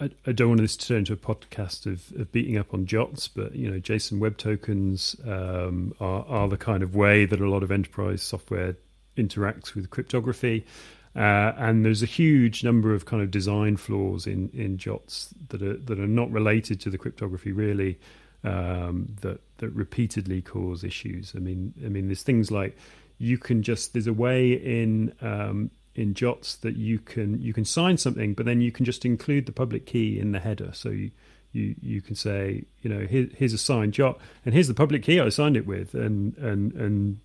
I, 0.00 0.10
I, 0.26 0.32
don't 0.32 0.48
want 0.48 0.60
this 0.60 0.76
to 0.76 0.86
turn 0.86 0.98
into 0.98 1.14
a 1.14 1.16
podcast 1.16 1.86
of, 1.86 2.12
of, 2.20 2.30
beating 2.30 2.58
up 2.58 2.74
on 2.74 2.84
JOTs, 2.84 3.28
but 3.28 3.54
you 3.54 3.70
know, 3.70 3.80
JSON 3.80 4.18
Web 4.18 4.36
Tokens 4.36 5.16
um, 5.26 5.94
are, 5.98 6.26
are, 6.26 6.48
the 6.48 6.58
kind 6.58 6.82
of 6.82 6.94
way 6.94 7.24
that 7.24 7.40
a 7.40 7.48
lot 7.48 7.62
of 7.62 7.70
enterprise 7.70 8.22
software 8.22 8.76
interacts 9.16 9.74
with 9.74 9.88
cryptography. 9.88 10.66
Uh, 11.14 11.52
and 11.56 11.84
there's 11.84 12.02
a 12.02 12.06
huge 12.06 12.64
number 12.64 12.94
of 12.94 13.04
kind 13.06 13.22
of 13.22 13.30
design 13.30 13.76
flaws 13.76 14.26
in, 14.26 14.50
in 14.52 14.78
JOTs 14.78 15.34
that 15.48 15.62
are 15.62 15.76
that 15.76 15.98
are 15.98 16.06
not 16.06 16.30
related 16.30 16.80
to 16.80 16.90
the 16.90 16.98
cryptography 16.98 17.52
really, 17.52 17.98
um, 18.44 19.08
that 19.20 19.40
that 19.58 19.70
repeatedly 19.70 20.42
cause 20.42 20.84
issues. 20.84 21.32
I 21.34 21.38
mean, 21.38 21.72
I 21.84 21.88
mean, 21.88 22.08
there's 22.08 22.22
things 22.22 22.50
like 22.50 22.76
you 23.18 23.38
can 23.38 23.62
just 23.62 23.92
there's 23.92 24.06
a 24.06 24.12
way 24.12 24.52
in 24.52 25.14
um, 25.20 25.70
in 25.94 26.14
JOTs 26.14 26.56
that 26.56 26.76
you 26.76 26.98
can 26.98 27.40
you 27.40 27.52
can 27.52 27.64
sign 27.64 27.98
something, 27.98 28.34
but 28.34 28.46
then 28.46 28.60
you 28.60 28.72
can 28.72 28.84
just 28.84 29.04
include 29.04 29.46
the 29.46 29.52
public 29.52 29.86
key 29.86 30.18
in 30.18 30.32
the 30.32 30.40
header. 30.40 30.70
So 30.72 30.90
you 30.90 31.10
you, 31.52 31.74
you 31.82 32.00
can 32.00 32.14
say, 32.14 32.64
you 32.80 32.88
know, 32.88 33.06
here, 33.06 33.28
here's 33.36 33.52
a 33.52 33.58
signed 33.58 33.92
JOT, 33.92 34.18
and 34.44 34.54
here's 34.54 34.68
the 34.68 34.74
public 34.74 35.02
key 35.02 35.20
I 35.20 35.28
signed 35.28 35.56
it 35.56 35.66
with, 35.66 35.94
and 35.94 36.36
and 36.38 36.72
and 36.72 37.20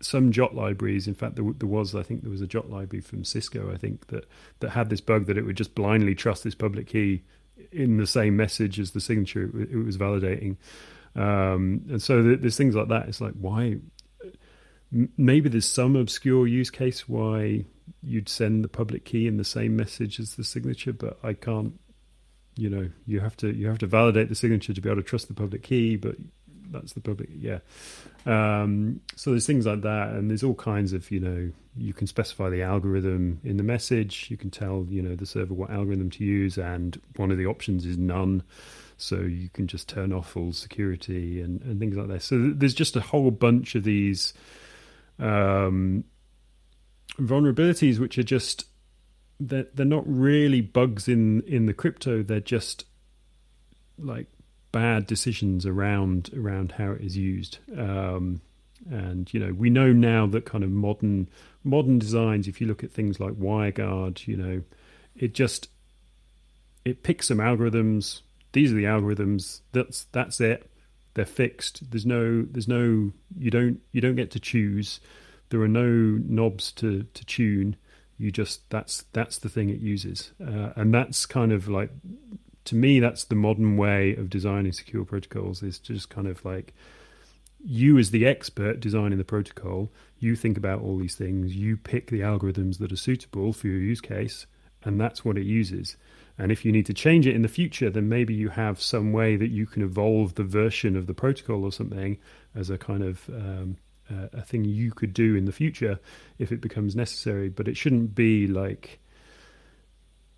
some 0.00 0.30
JOT 0.30 0.54
libraries. 0.54 1.08
In 1.08 1.14
fact, 1.14 1.36
there, 1.36 1.44
there 1.58 1.68
was 1.68 1.94
I 1.94 2.02
think 2.02 2.22
there 2.22 2.30
was 2.30 2.42
a 2.42 2.46
JOT 2.46 2.70
library 2.70 3.00
from 3.00 3.24
Cisco 3.24 3.72
I 3.72 3.76
think 3.76 4.06
that 4.08 4.28
that 4.60 4.70
had 4.70 4.88
this 4.88 5.00
bug 5.00 5.26
that 5.26 5.38
it 5.38 5.42
would 5.42 5.56
just 5.56 5.74
blindly 5.74 6.14
trust 6.14 6.44
this 6.44 6.54
public 6.54 6.86
key 6.86 7.22
in 7.72 7.96
the 7.96 8.06
same 8.06 8.36
message 8.36 8.78
as 8.78 8.92
the 8.92 9.00
signature 9.00 9.50
it, 9.60 9.84
was 9.84 9.96
validating. 9.96 10.56
Um, 11.14 11.86
and 11.88 12.02
so 12.02 12.22
there's 12.22 12.56
things 12.56 12.76
like 12.76 12.88
that. 12.88 13.08
It's 13.08 13.20
like 13.20 13.32
why 13.32 13.78
maybe 15.16 15.48
there's 15.48 15.68
some 15.68 15.96
obscure 15.96 16.46
use 16.46 16.70
case 16.70 17.08
why 17.08 17.64
you'd 18.02 18.28
send 18.28 18.64
the 18.64 18.68
public 18.68 19.04
key 19.04 19.26
in 19.26 19.36
the 19.36 19.44
same 19.44 19.76
message 19.76 20.20
as 20.20 20.34
the 20.34 20.44
signature, 20.44 20.92
but 20.92 21.18
I 21.22 21.32
can't. 21.32 21.78
You 22.58 22.70
know, 22.70 22.88
you 23.06 23.20
have 23.20 23.36
to 23.38 23.54
you 23.54 23.66
have 23.68 23.78
to 23.78 23.86
validate 23.86 24.30
the 24.30 24.34
signature 24.34 24.72
to 24.72 24.80
be 24.80 24.88
able 24.88 25.02
to 25.02 25.06
trust 25.06 25.28
the 25.28 25.34
public 25.34 25.62
key, 25.62 25.96
but 25.96 26.16
that's 26.70 26.94
the 26.94 27.00
public. 27.00 27.28
Yeah. 27.34 27.58
Um, 28.24 29.00
so 29.14 29.30
there's 29.30 29.46
things 29.46 29.66
like 29.66 29.82
that, 29.82 30.10
and 30.10 30.30
there's 30.30 30.42
all 30.42 30.54
kinds 30.54 30.92
of 30.92 31.10
you 31.10 31.20
know 31.20 31.52
you 31.76 31.92
can 31.92 32.06
specify 32.06 32.48
the 32.48 32.62
algorithm 32.62 33.40
in 33.44 33.58
the 33.58 33.62
message. 33.62 34.28
You 34.30 34.38
can 34.38 34.50
tell 34.50 34.86
you 34.88 35.02
know 35.02 35.14
the 35.14 35.26
server 35.26 35.52
what 35.52 35.70
algorithm 35.70 36.10
to 36.10 36.24
use, 36.24 36.56
and 36.56 37.00
one 37.16 37.30
of 37.30 37.36
the 37.36 37.46
options 37.46 37.84
is 37.84 37.98
none. 37.98 38.42
So 38.98 39.16
you 39.16 39.50
can 39.50 39.66
just 39.66 39.88
turn 39.88 40.12
off 40.12 40.36
all 40.38 40.52
security 40.52 41.42
and, 41.42 41.60
and 41.62 41.78
things 41.78 41.96
like 41.96 42.08
that. 42.08 42.22
So 42.22 42.52
there's 42.54 42.72
just 42.72 42.96
a 42.96 43.00
whole 43.00 43.30
bunch 43.30 43.74
of 43.74 43.84
these 43.84 44.32
um, 45.18 46.04
vulnerabilities 47.18 47.98
which 47.98 48.18
are 48.18 48.22
just 48.22 48.66
they're, 49.38 49.66
they're 49.74 49.86
not 49.86 50.04
really 50.06 50.60
bugs 50.60 51.08
in 51.08 51.42
in 51.42 51.66
the 51.66 51.74
crypto. 51.74 52.22
They're 52.22 52.40
just 52.40 52.84
like 53.98 54.26
bad 54.72 55.06
decisions 55.06 55.66
around 55.66 56.30
around 56.36 56.72
how 56.72 56.92
it 56.92 57.02
is 57.02 57.16
used. 57.16 57.58
Um, 57.76 58.40
and 58.90 59.32
you 59.32 59.40
know, 59.40 59.52
we 59.52 59.70
know 59.70 59.92
now 59.92 60.26
that 60.26 60.44
kind 60.44 60.64
of 60.64 60.70
modern 60.70 61.28
modern 61.64 61.98
designs. 61.98 62.48
If 62.48 62.60
you 62.60 62.66
look 62.66 62.84
at 62.84 62.92
things 62.92 63.20
like 63.20 63.34
WireGuard, 63.34 64.26
you 64.26 64.36
know, 64.36 64.62
it 65.14 65.34
just 65.34 65.68
it 66.84 67.02
picks 67.02 67.28
some 67.28 67.38
algorithms. 67.38 68.20
These 68.52 68.72
are 68.72 68.76
the 68.76 68.84
algorithms. 68.84 69.60
That's 69.72 70.04
that's 70.12 70.40
it. 70.40 70.70
They're 71.16 71.24
fixed. 71.24 71.90
There's 71.90 72.04
no 72.04 72.42
there's 72.42 72.68
no 72.68 73.10
you 73.38 73.50
don't 73.50 73.80
you 73.90 74.02
don't 74.02 74.16
get 74.16 74.30
to 74.32 74.40
choose. 74.40 75.00
There 75.48 75.62
are 75.62 75.68
no 75.68 75.88
knobs 75.88 76.70
to 76.72 77.04
to 77.14 77.24
tune. 77.24 77.76
You 78.18 78.30
just 78.30 78.68
that's 78.68 79.04
that's 79.14 79.38
the 79.38 79.48
thing 79.48 79.70
it 79.70 79.80
uses, 79.80 80.32
uh, 80.40 80.74
and 80.76 80.92
that's 80.92 81.24
kind 81.24 81.52
of 81.52 81.68
like 81.68 81.90
to 82.66 82.74
me 82.74 83.00
that's 83.00 83.24
the 83.24 83.34
modern 83.34 83.78
way 83.78 84.14
of 84.16 84.28
designing 84.28 84.72
secure 84.72 85.06
protocols 85.06 85.62
is 85.62 85.78
just 85.78 86.10
kind 86.10 86.26
of 86.26 86.44
like 86.44 86.74
you 87.64 87.96
as 87.96 88.10
the 88.10 88.26
expert 88.26 88.78
designing 88.80 89.18
the 89.18 89.24
protocol 89.24 89.90
you 90.18 90.36
think 90.36 90.58
about 90.58 90.82
all 90.82 90.98
these 90.98 91.14
things 91.14 91.54
you 91.54 91.76
pick 91.76 92.10
the 92.10 92.20
algorithms 92.20 92.78
that 92.78 92.92
are 92.92 92.96
suitable 92.96 93.52
for 93.52 93.68
your 93.68 93.80
use 93.80 94.00
case 94.00 94.46
and 94.84 95.00
that's 95.00 95.24
what 95.24 95.38
it 95.38 95.44
uses 95.44 95.96
and 96.38 96.52
if 96.52 96.64
you 96.64 96.72
need 96.72 96.86
to 96.86 96.94
change 96.94 97.26
it 97.26 97.34
in 97.34 97.42
the 97.42 97.48
future, 97.48 97.88
then 97.88 98.08
maybe 98.08 98.34
you 98.34 98.50
have 98.50 98.80
some 98.80 99.12
way 99.12 99.36
that 99.36 99.48
you 99.48 99.66
can 99.66 99.82
evolve 99.82 100.34
the 100.34 100.44
version 100.44 100.96
of 100.96 101.06
the 101.06 101.14
protocol 101.14 101.64
or 101.64 101.72
something 101.72 102.18
as 102.54 102.68
a 102.68 102.76
kind 102.76 103.02
of 103.02 103.28
um, 103.30 103.76
uh, 104.10 104.28
a 104.34 104.42
thing 104.42 104.64
you 104.64 104.92
could 104.92 105.14
do 105.14 105.34
in 105.34 105.46
the 105.46 105.52
future 105.52 105.98
if 106.38 106.52
it 106.52 106.60
becomes 106.60 106.94
necessary. 106.94 107.48
But 107.48 107.68
it 107.68 107.76
shouldn't 107.76 108.14
be 108.14 108.46
like 108.46 109.00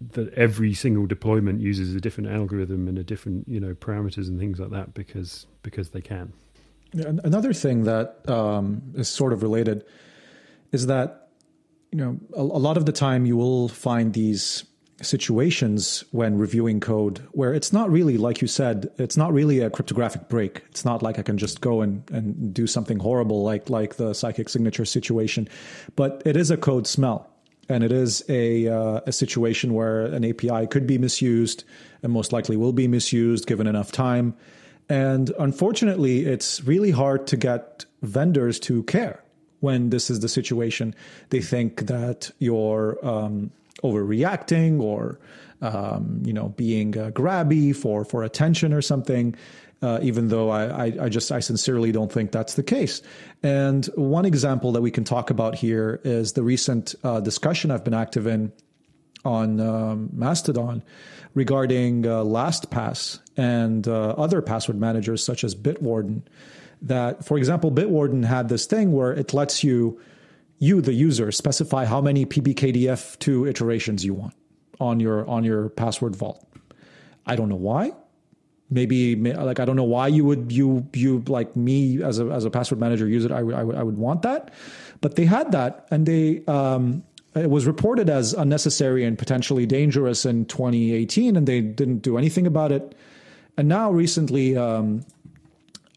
that 0.01 0.33
every 0.35 0.73
single 0.73 1.07
deployment 1.07 1.61
uses 1.61 1.95
a 1.95 2.01
different 2.01 2.31
algorithm 2.31 2.87
and 2.87 2.97
a 2.99 3.03
different 3.03 3.49
you 3.49 3.59
know 3.59 3.75
parameters 3.75 4.29
and 4.29 4.39
things 4.39 4.61
like 4.61 4.71
that 4.71 4.95
because 4.95 5.47
because 5.63 5.91
they 5.91 6.01
can. 6.01 6.33
Another 6.95 7.53
thing 7.53 7.85
that 7.85 8.27
um, 8.31 8.83
is 8.95 9.09
sort 9.09 9.33
of 9.33 9.43
related 9.43 9.85
is 10.71 10.87
that 10.87 11.29
you 11.91 11.99
know 11.99 12.19
a, 12.37 12.41
a 12.41 12.63
lot 12.63 12.77
of 12.77 12.87
the 12.87 12.93
time 12.93 13.27
you 13.27 13.37
will 13.37 13.69
find 13.69 14.15
these 14.15 14.65
situations 15.01 16.05
when 16.11 16.39
reviewing 16.39 16.81
code 16.81 17.21
where 17.33 17.55
it's 17.55 17.73
not 17.73 17.91
really, 17.91 18.19
like 18.19 18.43
you 18.43 18.49
said, 18.49 18.91
it's 18.99 19.17
not 19.17 19.33
really 19.33 19.61
a 19.61 19.71
cryptographic 19.71 20.29
break. 20.29 20.63
It's 20.71 20.85
not 20.85 21.03
like 21.03 21.19
I 21.19 21.23
can 21.23 21.39
just 21.39 21.61
go 21.61 21.83
and, 21.83 22.03
and 22.11 22.53
do 22.53 22.67
something 22.67 22.99
horrible 22.99 23.43
like 23.43 23.71
like 23.71 23.97
the 23.97 24.13
psychic 24.13 24.49
signature 24.49 24.85
situation, 24.85 25.49
but 25.95 26.23
it 26.25 26.37
is 26.37 26.51
a 26.51 26.57
code 26.57 26.87
smell. 26.87 27.31
And 27.71 27.85
it 27.85 27.93
is 27.93 28.25
a, 28.31 28.67
uh, 28.67 29.01
a 29.07 29.13
situation 29.13 29.75
where 29.75 30.07
an 30.07 30.25
API 30.25 30.67
could 30.69 30.87
be 30.87 30.97
misused 30.97 31.65
and 32.03 32.11
most 32.11 32.33
likely 32.33 32.57
will 32.57 32.73
be 32.73 32.89
misused 32.89 33.47
given 33.47 33.67
enough 33.67 33.93
time. 33.93 34.35
And 34.89 35.31
unfortunately, 35.39 36.25
it's 36.25 36.65
really 36.65 36.91
hard 36.91 37.27
to 37.27 37.37
get 37.37 37.85
vendors 38.01 38.59
to 38.61 38.85
care 38.85 39.23
when 39.61 39.91
this 39.91 40.09
is 40.09 40.21
the 40.21 40.29
situation. 40.29 40.95
They 41.29 41.43
think 41.43 41.89
that 41.89 42.31
your 42.39 43.05
um, 43.07 43.51
overreacting 43.83 44.81
or 44.81 45.19
um, 45.61 46.23
you 46.25 46.33
know 46.33 46.51
being 46.51 46.97
uh, 46.97 47.11
grabby 47.11 47.75
for 47.75 48.05
for 48.05 48.23
attention 48.23 48.73
or 48.73 48.83
something. 48.83 49.35
Uh, 49.81 50.01
even 50.03 50.27
though 50.27 50.51
I, 50.51 50.87
I, 50.87 50.93
I, 51.03 51.09
just 51.09 51.31
I 51.31 51.39
sincerely 51.39 51.93
don't 51.93 52.11
think 52.11 52.33
that's 52.33 52.55
the 52.55 52.65
case. 52.65 53.01
And 53.45 53.87
one 53.95 54.25
example 54.25 54.73
that 54.73 54.81
we 54.81 54.91
can 54.91 55.05
talk 55.05 55.31
about 55.31 55.55
here 55.55 56.01
is 56.03 56.33
the 56.33 56.43
recent 56.43 56.97
uh, 57.05 57.21
discussion 57.21 57.71
I've 57.71 57.85
been 57.85 57.95
active 57.95 58.27
in 58.27 58.53
on 59.25 59.61
um, 59.61 60.11
Mastodon 60.13 60.83
regarding 61.35 62.07
uh, 62.07 62.25
LastPass 62.25 63.21
and 63.37 63.87
uh, 63.87 64.11
other 64.11 64.43
password 64.43 64.81
managers 64.81 65.23
such 65.23 65.45
as 65.45 65.55
Bitwarden. 65.55 66.23
That, 66.83 67.25
for 67.25 67.39
example, 67.39 67.71
Bitwarden 67.71 68.25
had 68.25 68.49
this 68.49 68.67
thing 68.67 68.93
where 68.93 69.13
it 69.13 69.33
lets 69.33 69.63
you 69.63 70.01
you, 70.59 70.81
the 70.81 70.93
user, 70.93 71.31
specify 71.31 71.85
how 71.85 72.01
many 72.01 72.27
PBKDF2 72.27 73.49
iterations 73.49 74.05
you 74.05 74.15
want 74.15 74.35
on 74.81 75.01
your 75.01 75.29
on 75.29 75.45
your 75.45 75.69
password 75.71 76.17
vault. 76.17 76.45
I 77.27 77.37
don't 77.37 77.49
know 77.49 77.57
why. 77.57 77.93
Maybe 78.71 79.17
like 79.17 79.61
I 79.61 79.65
don't 79.65 79.77
know 79.77 79.85
why 79.85 80.09
you 80.09 80.25
would 80.25 80.53
you 80.53 80.87
you 80.93 81.25
like 81.27 81.57
me 81.57 82.03
as 82.03 82.19
a 82.19 82.27
as 82.27 82.45
a 82.45 82.51
password 82.51 82.81
manager 82.81 83.09
use 83.09 83.25
it. 83.25 83.33
I, 83.33 83.39
I, 83.39 83.61
I 83.61 83.83
would 83.83 83.97
want 83.97 84.23
that, 84.23 84.53
but 85.01 85.17
they 85.17 85.25
had 85.25 85.53
that 85.53 85.87
and 85.91 86.05
they 86.05 86.45
um, 86.47 87.03
it 87.35 87.51
was 87.51 87.67
reported 87.67 88.11
as 88.11 88.35
unnecessary 88.35 89.05
and 89.05 89.19
potentially 89.19 89.67
dangerous 89.67 90.27
in 90.27 90.45
2018, 90.47 91.37
and 91.37 91.47
they 91.47 91.61
didn't 91.61 91.99
do 91.99 92.19
anything 92.19 92.47
about 92.47 92.73
it. 92.73 92.95
And 93.57 93.69
now 93.69 93.91
recently, 93.91 94.57
um, 94.57 95.05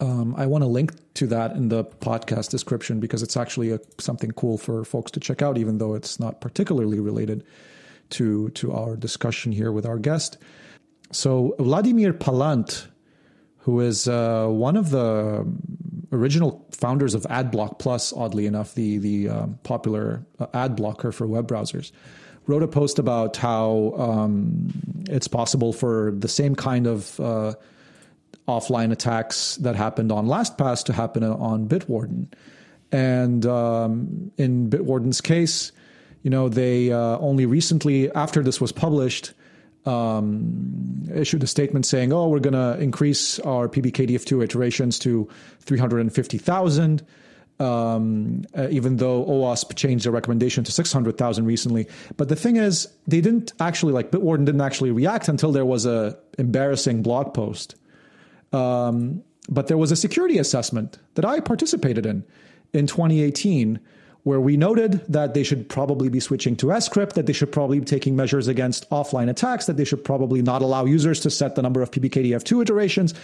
um, 0.02 0.36
I 0.36 0.48
want 0.48 0.64
to 0.64 0.68
link 0.68 0.94
to 1.14 1.28
that 1.28 1.52
in 1.52 1.70
the 1.70 1.86
podcast 1.86 2.50
description 2.50 3.00
because 3.00 3.22
it's 3.22 3.38
actually 3.38 3.72
a, 3.72 3.80
something 4.00 4.32
cool 4.32 4.58
for 4.58 4.84
folks 4.84 5.12
to 5.12 5.20
check 5.20 5.42
out, 5.42 5.58
even 5.58 5.78
though 5.78 5.94
it's 5.94 6.20
not 6.20 6.42
particularly 6.42 7.00
related 7.00 7.44
to 8.10 8.50
to 8.50 8.74
our 8.74 8.98
discussion 8.98 9.52
here 9.52 9.72
with 9.72 9.86
our 9.86 9.98
guest. 9.98 10.38
So 11.12 11.56
Vladimir 11.60 12.14
Palant, 12.14 12.88
who 13.60 13.80
is 13.80 14.08
uh, 14.08 14.48
one 14.48 14.76
of 14.76 14.90
the 14.90 15.46
original 16.12 16.66
founders 16.72 17.14
of 17.14 17.24
AdBlock 17.24 17.80
Plus, 17.80 18.12
oddly 18.12 18.48
enough, 18.48 18.74
the 18.74 18.98
the 18.98 19.30
um, 19.30 19.60
popular 19.64 20.26
uh, 20.40 20.48
ad 20.54 20.76
blocker 20.76 21.12
for 21.12 21.28
web 21.28 21.48
browsers, 21.48 21.92
wrote 22.48 22.64
a 22.64 22.68
post 22.68 22.98
about 22.98 23.38
how 23.38 23.94
um, 23.98 24.72
it's 25.08 25.28
possible 25.28 25.74
for 25.74 26.12
the 26.18 26.28
same 26.28 26.56
kind 26.56 26.88
of 26.88 27.20
uh, 27.20 27.54
offline 28.48 28.92
attacks 28.92 29.56
that 29.58 29.76
happened 29.76 30.12
on 30.12 30.28
LastPass 30.28 30.84
to 30.86 30.94
happen 30.94 31.24
on 31.24 31.68
Bitwarden. 31.68 32.28
And 32.92 33.46
um, 33.46 34.32
in 34.38 34.70
Bitwarden's 34.70 35.22
case, 35.22 35.72
you 36.24 36.30
know, 36.30 36.50
they 36.50 36.92
uh, 36.92 37.18
only 37.20 37.46
recently, 37.46 38.12
after 38.12 38.44
this 38.44 38.60
was 38.60 38.72
published, 38.72 39.34
um, 39.86 41.04
issued 41.14 41.42
a 41.42 41.48
statement 41.48 41.86
saying, 41.86 42.14
"Oh, 42.14 42.28
we're 42.28 42.40
going 42.40 42.54
to 42.54 42.80
increase 42.80 43.40
our 43.40 43.68
PBKDF2 43.68 44.44
iterations 44.44 45.00
to 45.00 45.28
350,000." 45.62 47.04
Um, 47.60 48.44
uh, 48.58 48.70
even 48.72 48.98
though 48.98 49.24
OWASP 49.24 49.76
changed 49.76 50.06
their 50.06 50.12
recommendation 50.12 50.64
to 50.64 50.72
600,000 50.72 51.46
recently. 51.46 51.88
But 52.18 52.28
the 52.28 52.36
thing 52.36 52.56
is, 52.56 52.88
they 53.06 53.22
didn't 53.22 53.54
actually, 53.60 53.94
like 53.94 54.10
Bitwarden 54.10 54.46
didn't 54.46 54.62
actually 54.62 54.90
react 54.90 55.28
until 55.28 55.52
there 55.52 55.66
was 55.66 55.86
a 55.86 56.18
embarrassing 56.40 57.04
blog 57.04 57.36
post 57.36 57.76
um, 58.52 59.24
but 59.50 59.68
there 59.68 59.78
was 59.78 59.92
a 59.92 59.96
security 59.96 60.38
assessment 60.38 61.00
that 61.16 61.26
I 61.26 61.40
participated 61.40 62.06
in 62.06 62.24
in 62.74 62.88
2018 62.88 63.80
where 64.24 64.40
we 64.40 64.56
noted 64.56 65.04
that 65.08 65.34
they 65.34 65.44
should 65.44 65.68
probably 65.68 66.08
be 66.08 66.20
switching 66.20 66.56
to 66.56 66.68
Scrypt, 66.68 67.14
that 67.14 67.26
they 67.26 67.34
should 67.34 67.52
probably 67.52 67.80
be 67.80 67.86
taking 67.86 68.16
measures 68.16 68.48
against 68.48 68.88
offline 68.92 69.30
attacks, 69.30 69.66
that 69.66 69.78
they 69.78 69.84
should 69.84 70.04
probably 70.04 70.44
not 70.44 70.62
allow 70.62 70.86
users 70.86 71.20
to 71.22 71.30
set 71.32 71.56
the 71.56 71.62
number 71.62 71.82
of 71.82 71.90
PBKDF2 71.90 72.62
iterations. 72.62 73.16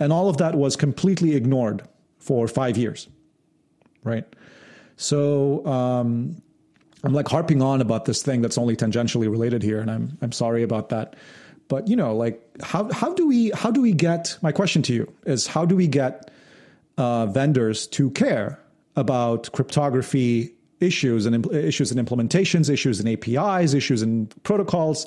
And 0.00 0.10
all 0.10 0.30
of 0.30 0.38
that 0.38 0.54
was 0.54 0.74
completely 0.74 1.34
ignored 1.34 1.82
for 2.18 2.48
five 2.48 2.78
years. 2.78 3.08
Right. 4.04 4.24
So 4.96 5.66
um, 5.66 6.40
I'm 7.04 7.12
like 7.12 7.28
harping 7.28 7.62
on 7.62 7.80
about 7.80 8.04
this 8.04 8.22
thing 8.22 8.42
that's 8.42 8.58
only 8.58 8.74
tangentially 8.74 9.30
related 9.30 9.62
here, 9.62 9.80
and 9.80 9.90
I'm 9.90 10.18
I'm 10.22 10.32
sorry 10.32 10.62
about 10.62 10.88
that. 10.88 11.14
But 11.68 11.88
you 11.88 11.96
know, 11.96 12.16
like 12.16 12.42
how 12.62 12.90
how 12.92 13.12
do 13.12 13.26
we 13.26 13.50
how 13.50 13.70
do 13.70 13.80
we 13.80 13.92
get? 13.92 14.36
My 14.42 14.52
question 14.52 14.82
to 14.82 14.94
you 14.94 15.12
is 15.24 15.46
how 15.46 15.64
do 15.64 15.76
we 15.76 15.86
get 15.86 16.30
uh, 16.96 17.26
vendors 17.26 17.86
to 17.88 18.10
care 18.10 18.60
about 18.96 19.52
cryptography 19.52 20.54
issues 20.80 21.26
and 21.26 21.46
issues 21.52 21.92
and 21.92 22.08
implementations, 22.08 22.70
issues 22.70 23.00
and 23.00 23.08
APIs, 23.08 23.74
issues 23.74 24.02
and 24.02 24.34
protocols 24.44 25.06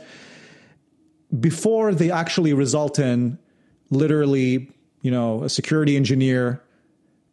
before 1.40 1.94
they 1.94 2.12
actually 2.12 2.54
result 2.54 3.00
in 3.00 3.38
literally, 3.90 4.70
you 5.02 5.12
know, 5.12 5.44
a 5.44 5.50
security 5.50 5.96
engineer 5.96 6.62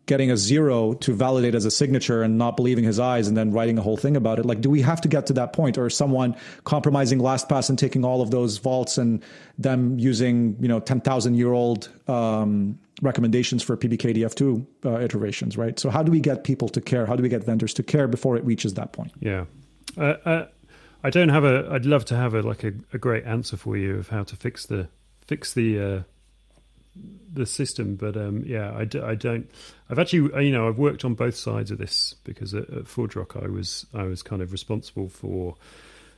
getting 0.08 0.30
a 0.30 0.36
zero 0.38 0.94
to 0.94 1.12
validate 1.12 1.54
as 1.54 1.66
a 1.66 1.70
signature 1.70 2.22
and 2.22 2.38
not 2.38 2.56
believing 2.56 2.82
his 2.82 2.98
eyes 2.98 3.28
and 3.28 3.36
then 3.36 3.52
writing 3.52 3.76
a 3.76 3.82
whole 3.82 3.96
thing 3.96 4.16
about 4.16 4.38
it 4.38 4.46
like 4.46 4.60
do 4.62 4.70
we 4.70 4.80
have 4.80 5.00
to 5.02 5.06
get 5.06 5.26
to 5.26 5.34
that 5.34 5.52
point 5.52 5.76
or 5.76 5.90
someone 5.90 6.34
compromising 6.64 7.18
lastpass 7.20 7.68
and 7.68 7.78
taking 7.78 8.04
all 8.04 8.22
of 8.22 8.30
those 8.30 8.56
vaults 8.56 8.96
and 8.96 9.22
them 9.58 9.98
using 9.98 10.56
you 10.60 10.66
know 10.66 10.80
10,000 10.80 11.34
year 11.34 11.52
old 11.52 11.90
um, 12.08 12.78
recommendations 13.02 13.62
for 13.62 13.76
pbkdf2 13.76 14.66
uh, 14.86 14.98
iterations 14.98 15.58
right 15.58 15.78
so 15.78 15.90
how 15.90 16.02
do 16.02 16.10
we 16.10 16.20
get 16.20 16.42
people 16.42 16.70
to 16.70 16.80
care 16.80 17.04
how 17.04 17.14
do 17.14 17.22
we 17.22 17.28
get 17.28 17.44
vendors 17.44 17.74
to 17.74 17.82
care 17.82 18.08
before 18.08 18.34
it 18.34 18.44
reaches 18.44 18.74
that 18.74 18.92
point 18.92 19.12
yeah 19.20 19.44
uh, 19.98 20.14
uh, 20.24 20.46
i 21.04 21.10
don't 21.10 21.28
have 21.28 21.44
a 21.44 21.68
i'd 21.72 21.84
love 21.84 22.06
to 22.06 22.16
have 22.16 22.32
a 22.32 22.40
like 22.40 22.64
a, 22.64 22.72
a, 22.94 22.98
great 22.98 23.24
answer 23.26 23.58
for 23.58 23.76
you 23.76 23.98
of 23.98 24.08
how 24.08 24.24
to 24.24 24.34
fix 24.36 24.64
the 24.64 24.88
fix 25.26 25.52
the 25.52 25.78
uh, 25.78 26.02
the 27.32 27.46
system. 27.46 27.96
But 27.96 28.16
um, 28.16 28.42
yeah, 28.46 28.74
I, 28.74 28.84
d- 28.84 29.00
I 29.00 29.14
don't. 29.14 29.50
I've 29.90 29.98
actually, 29.98 30.32
uh, 30.32 30.38
you 30.40 30.52
know, 30.52 30.68
I've 30.68 30.78
worked 30.78 31.04
on 31.04 31.14
both 31.14 31.36
sides 31.36 31.70
of 31.70 31.78
this 31.78 32.14
because 32.24 32.54
at, 32.54 32.68
at 32.70 32.84
ForgeRock 32.84 33.42
I 33.42 33.48
was 33.48 33.86
I 33.94 34.04
was 34.04 34.22
kind 34.22 34.42
of 34.42 34.52
responsible 34.52 35.08
for 35.08 35.56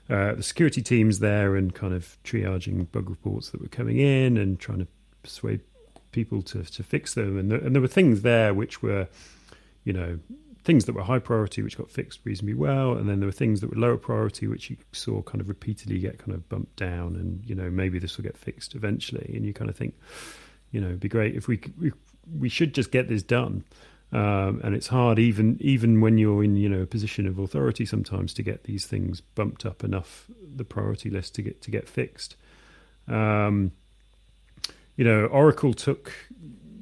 uh, 0.08 0.34
the 0.34 0.42
security 0.42 0.82
teams 0.82 1.20
there 1.20 1.54
and 1.54 1.74
kind 1.74 1.94
of 1.94 2.16
triaging 2.24 2.90
bug 2.90 3.08
reports 3.08 3.50
that 3.50 3.60
were 3.60 3.68
coming 3.68 3.98
in 3.98 4.36
and 4.36 4.58
trying 4.58 4.78
to 4.78 4.88
persuade 5.22 5.60
people 6.12 6.42
to 6.42 6.64
to 6.64 6.82
fix 6.82 7.14
them. 7.14 7.38
And 7.38 7.50
there, 7.50 7.58
and 7.58 7.74
there 7.74 7.82
were 7.82 7.88
things 7.88 8.22
there 8.22 8.52
which 8.52 8.82
were, 8.82 9.06
you 9.84 9.92
know, 9.92 10.18
things 10.64 10.84
that 10.86 10.94
were 10.94 11.02
high 11.02 11.18
priority 11.20 11.62
which 11.62 11.78
got 11.78 11.90
fixed 11.90 12.20
reasonably 12.24 12.54
well, 12.54 12.94
and 12.94 13.08
then 13.08 13.20
there 13.20 13.26
were 13.26 13.32
things 13.32 13.60
that 13.60 13.70
were 13.70 13.80
lower 13.80 13.96
priority 13.96 14.46
which 14.46 14.68
you 14.68 14.76
saw 14.92 15.22
kind 15.22 15.40
of 15.40 15.48
repeatedly 15.48 15.98
get 16.00 16.18
kind 16.18 16.32
of 16.32 16.48
bumped 16.48 16.76
down. 16.76 17.14
And 17.14 17.44
you 17.46 17.54
know, 17.54 17.70
maybe 17.70 18.00
this 18.00 18.16
will 18.16 18.24
get 18.24 18.36
fixed 18.36 18.74
eventually. 18.74 19.32
And 19.34 19.46
you 19.46 19.52
kind 19.52 19.70
of 19.70 19.76
think, 19.76 19.94
you 20.72 20.80
know, 20.80 20.88
it'd 20.88 21.00
be 21.00 21.08
great 21.08 21.36
if 21.36 21.46
we 21.46 21.60
we, 21.80 21.92
we 22.38 22.48
should 22.48 22.74
just 22.74 22.90
get 22.90 23.08
this 23.08 23.22
done. 23.22 23.64
Um, 24.12 24.60
and 24.64 24.74
it's 24.74 24.88
hard 24.88 25.20
even 25.20 25.56
even 25.60 26.00
when 26.00 26.18
you're 26.18 26.42
in 26.42 26.56
you 26.56 26.68
know 26.68 26.82
a 26.82 26.86
position 26.86 27.28
of 27.28 27.38
authority 27.38 27.86
sometimes 27.86 28.34
to 28.34 28.42
get 28.42 28.64
these 28.64 28.84
things 28.84 29.20
bumped 29.20 29.64
up 29.64 29.84
enough 29.84 30.28
the 30.56 30.64
priority 30.64 31.10
list 31.10 31.36
to 31.36 31.42
get 31.42 31.62
to 31.62 31.70
get 31.70 31.88
fixed. 31.88 32.34
Um, 33.06 33.70
you 34.96 35.04
know, 35.04 35.26
Oracle 35.26 35.74
took 35.74 36.12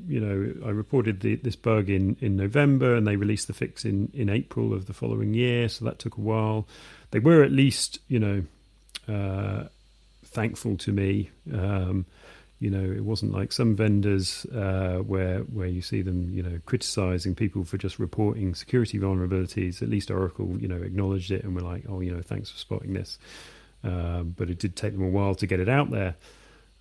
you 0.09 0.21
know 0.21 0.67
I 0.67 0.71
reported 0.71 1.21
the, 1.21 1.37
this 1.37 1.55
bug 1.55 1.91
in 1.91 2.17
in 2.21 2.35
November 2.35 2.95
and 2.95 3.07
they 3.07 3.17
released 3.17 3.47
the 3.47 3.53
fix 3.53 3.85
in 3.85 4.11
in 4.15 4.31
April 4.31 4.73
of 4.73 4.87
the 4.87 4.95
following 4.95 5.35
year, 5.35 5.69
so 5.69 5.85
that 5.85 5.99
took 5.99 6.17
a 6.17 6.23
while. 6.23 6.67
They 7.11 7.19
were 7.19 7.43
at 7.43 7.53
least 7.53 7.99
you 8.09 8.19
know 8.19 8.43
uh, 9.07 9.69
thankful 10.25 10.79
to 10.79 10.93
me. 10.93 11.31
Um, 11.53 12.07
you 12.61 12.71
know, 12.71 12.85
it 12.85 13.05
wasn't 13.05 13.33
like 13.33 13.53
some 13.53 13.77
vendors 13.77 14.45
uh, 14.47 14.99
where 14.99 15.41
where 15.41 15.69
you 15.69 15.81
see 15.81 16.03
them, 16.03 16.29
you 16.31 16.43
know, 16.43 16.61
criticizing 16.67 17.35
people 17.35 17.65
for 17.65 17.79
just 17.79 17.99
reporting 17.99 18.55
security 18.55 18.99
vulnerabilities. 18.99 19.81
At 19.81 19.89
least 19.89 20.11
Oracle, 20.11 20.57
you 20.59 20.67
know, 20.67 20.77
acknowledged 20.77 21.31
it 21.31 21.45
and 21.45 21.55
were 21.55 21.61
like, 21.61 21.85
"Oh, 21.89 22.01
you 22.01 22.13
know, 22.13 22.21
thanks 22.21 22.51
for 22.51 22.59
spotting 22.59 22.95
this." 22.95 23.19
Um, 23.85 24.35
but 24.37 24.51
it 24.51 24.59
did 24.59 24.75
take 24.75 24.93
them 24.93 25.05
a 25.05 25.09
while 25.09 25.37
to 25.37 25.47
get 25.47 25.61
it 25.61 25.69
out 25.69 25.91
there. 25.91 26.17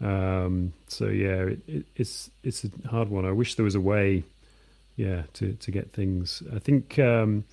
Um, 0.01 0.73
so 0.87 1.05
yeah, 1.05 1.43
it, 1.43 1.59
it, 1.67 1.85
it's 1.95 2.31
it's 2.43 2.63
a 2.63 2.87
hard 2.87 3.09
one. 3.09 3.25
I 3.25 3.31
wish 3.31 3.53
there 3.55 3.65
was 3.65 3.75
a 3.75 3.81
way, 3.81 4.23
yeah, 4.95 5.23
to 5.33 5.53
to 5.53 5.71
get 5.71 5.93
things. 5.93 6.41
I 6.53 6.59
think. 6.59 6.97
Um, 6.97 7.45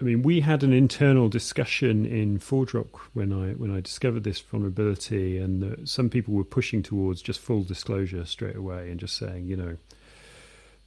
I 0.00 0.04
mean, 0.04 0.22
we 0.22 0.40
had 0.40 0.62
an 0.62 0.72
internal 0.72 1.28
discussion 1.28 2.06
in 2.06 2.38
ForgeRock 2.38 2.98
when 3.14 3.32
I 3.32 3.52
when 3.54 3.74
I 3.74 3.80
discovered 3.80 4.24
this 4.24 4.38
vulnerability, 4.40 5.38
and 5.38 5.88
some 5.88 6.08
people 6.08 6.34
were 6.34 6.44
pushing 6.44 6.82
towards 6.82 7.20
just 7.20 7.40
full 7.40 7.64
disclosure 7.64 8.24
straight 8.24 8.56
away 8.56 8.90
and 8.90 9.00
just 9.00 9.16
saying, 9.16 9.46
you 9.46 9.56
know, 9.56 9.76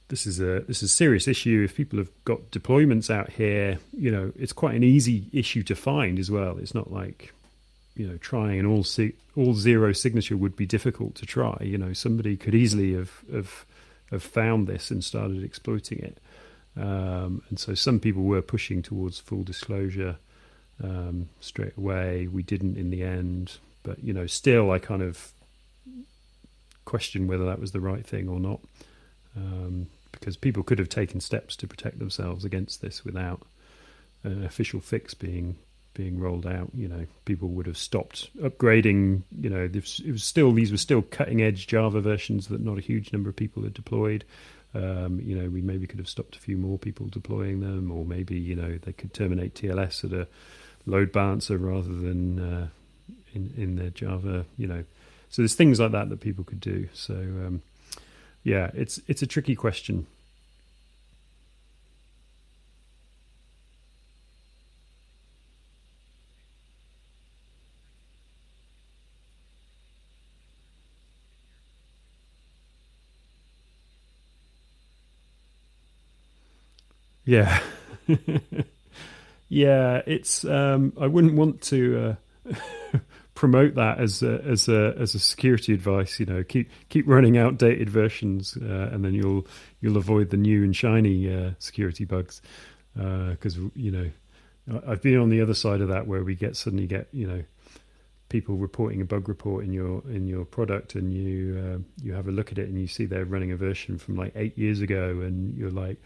this 0.08 0.26
is 0.26 0.40
a 0.40 0.60
this 0.60 0.78
is 0.78 0.84
a 0.84 0.88
serious 0.88 1.28
issue. 1.28 1.62
If 1.64 1.74
people 1.74 1.98
have 1.98 2.10
got 2.24 2.50
deployments 2.50 3.10
out 3.10 3.30
here, 3.30 3.78
you 3.92 4.10
know, 4.10 4.32
it's 4.36 4.52
quite 4.52 4.74
an 4.74 4.84
easy 4.84 5.26
issue 5.32 5.62
to 5.64 5.74
find 5.74 6.18
as 6.18 6.30
well. 6.30 6.58
It's 6.58 6.74
not 6.74 6.92
like 6.92 7.32
you 7.94 8.06
know 8.06 8.16
trying 8.18 8.58
an 8.60 8.66
all 8.66 8.84
all 9.36 9.54
zero 9.54 9.92
signature 9.92 10.36
would 10.36 10.56
be 10.56 10.66
difficult 10.66 11.14
to 11.16 11.26
try. 11.26 11.56
You 11.60 11.78
know, 11.78 11.92
somebody 11.92 12.36
could 12.36 12.54
easily 12.54 12.94
have 12.94 13.22
have 13.32 13.66
have 14.10 14.22
found 14.22 14.66
this 14.66 14.90
and 14.90 15.02
started 15.02 15.42
exploiting 15.42 15.98
it. 15.98 16.18
Um, 16.76 17.42
and 17.48 17.58
so 17.58 17.74
some 17.74 18.00
people 18.00 18.22
were 18.22 18.42
pushing 18.42 18.82
towards 18.82 19.18
full 19.18 19.42
disclosure 19.42 20.16
um, 20.82 21.28
straight 21.40 21.76
away. 21.76 22.28
We 22.28 22.42
didn't 22.42 22.76
in 22.76 22.90
the 22.90 23.02
end, 23.02 23.58
but 23.82 24.02
you 24.02 24.12
know, 24.12 24.26
still 24.26 24.70
I 24.70 24.78
kind 24.78 25.02
of 25.02 25.32
question 26.84 27.26
whether 27.26 27.44
that 27.44 27.60
was 27.60 27.72
the 27.72 27.80
right 27.80 28.06
thing 28.06 28.28
or 28.28 28.40
not, 28.40 28.60
um, 29.36 29.86
because 30.10 30.36
people 30.36 30.62
could 30.62 30.78
have 30.78 30.88
taken 30.88 31.20
steps 31.20 31.56
to 31.56 31.66
protect 31.66 31.98
themselves 31.98 32.44
against 32.44 32.80
this 32.80 33.04
without 33.04 33.42
an 34.24 34.44
official 34.44 34.80
fix 34.80 35.14
being 35.14 35.56
being 35.94 36.18
rolled 36.18 36.46
out. 36.46 36.70
You 36.74 36.88
know, 36.88 37.06
people 37.26 37.48
would 37.48 37.66
have 37.66 37.76
stopped 37.76 38.30
upgrading. 38.38 39.22
You 39.40 39.50
know, 39.50 39.68
it 39.72 40.10
was 40.10 40.24
still 40.24 40.52
these 40.52 40.72
were 40.72 40.78
still 40.78 41.02
cutting 41.02 41.42
edge 41.42 41.66
Java 41.66 42.00
versions 42.00 42.48
that 42.48 42.60
not 42.60 42.78
a 42.78 42.82
huge 42.82 43.12
number 43.12 43.28
of 43.28 43.36
people 43.36 43.62
had 43.62 43.74
deployed. 43.74 44.24
Um, 44.74 45.20
you 45.20 45.36
know, 45.36 45.48
we 45.50 45.60
maybe 45.60 45.86
could 45.86 45.98
have 45.98 46.08
stopped 46.08 46.36
a 46.36 46.40
few 46.40 46.56
more 46.56 46.78
people 46.78 47.06
deploying 47.06 47.60
them, 47.60 47.90
or 47.90 48.04
maybe 48.04 48.36
you 48.36 48.56
know 48.56 48.78
they 48.80 48.92
could 48.92 49.12
terminate 49.12 49.54
TLS 49.54 50.04
at 50.04 50.12
a 50.12 50.28
load 50.86 51.12
balancer 51.12 51.58
rather 51.58 51.92
than 51.92 52.38
uh, 52.38 52.68
in 53.34 53.52
in 53.56 53.76
their 53.76 53.90
Java. 53.90 54.46
You 54.56 54.66
know, 54.66 54.84
so 55.28 55.42
there's 55.42 55.54
things 55.54 55.78
like 55.78 55.92
that 55.92 56.08
that 56.08 56.20
people 56.20 56.44
could 56.44 56.60
do. 56.60 56.88
So 56.92 57.14
um, 57.14 57.62
yeah, 58.42 58.70
it's 58.74 59.00
it's 59.06 59.22
a 59.22 59.26
tricky 59.26 59.54
question. 59.54 60.06
Yeah. 77.32 77.60
yeah, 79.48 80.02
it's 80.06 80.44
um, 80.44 80.92
I 81.00 81.06
wouldn't 81.06 81.32
want 81.32 81.62
to 81.62 82.16
uh, 82.46 82.54
promote 83.34 83.76
that 83.76 84.00
as 84.00 84.22
a, 84.22 84.42
as 84.44 84.68
a 84.68 84.94
as 84.98 85.14
a 85.14 85.18
security 85.18 85.72
advice, 85.72 86.20
you 86.20 86.26
know, 86.26 86.44
keep 86.44 86.70
keep 86.90 87.08
running 87.08 87.38
outdated 87.38 87.88
versions 87.88 88.58
uh, 88.60 88.90
and 88.92 89.02
then 89.02 89.14
you'll 89.14 89.46
you'll 89.80 89.96
avoid 89.96 90.28
the 90.28 90.36
new 90.36 90.62
and 90.62 90.76
shiny 90.76 91.34
uh, 91.34 91.52
security 91.58 92.04
bugs 92.04 92.42
because 92.94 93.56
uh, 93.56 93.70
you 93.74 93.90
know 93.90 94.10
I've 94.86 95.00
been 95.00 95.16
on 95.16 95.30
the 95.30 95.40
other 95.40 95.54
side 95.54 95.80
of 95.80 95.88
that 95.88 96.06
where 96.06 96.22
we 96.22 96.34
get 96.34 96.54
suddenly 96.54 96.86
get 96.86 97.08
you 97.12 97.26
know 97.26 97.42
people 98.28 98.56
reporting 98.56 99.00
a 99.00 99.06
bug 99.06 99.26
report 99.26 99.64
in 99.64 99.72
your 99.72 100.02
in 100.10 100.26
your 100.26 100.44
product 100.44 100.96
and 100.96 101.14
you 101.14 101.58
uh, 101.58 101.78
you 102.04 102.12
have 102.12 102.28
a 102.28 102.30
look 102.30 102.52
at 102.52 102.58
it 102.58 102.68
and 102.68 102.78
you 102.78 102.86
see 102.86 103.06
they're 103.06 103.24
running 103.24 103.52
a 103.52 103.56
version 103.56 103.96
from 103.96 104.16
like 104.16 104.32
8 104.36 104.58
years 104.58 104.82
ago 104.82 105.22
and 105.22 105.56
you're 105.56 105.70
like 105.70 105.96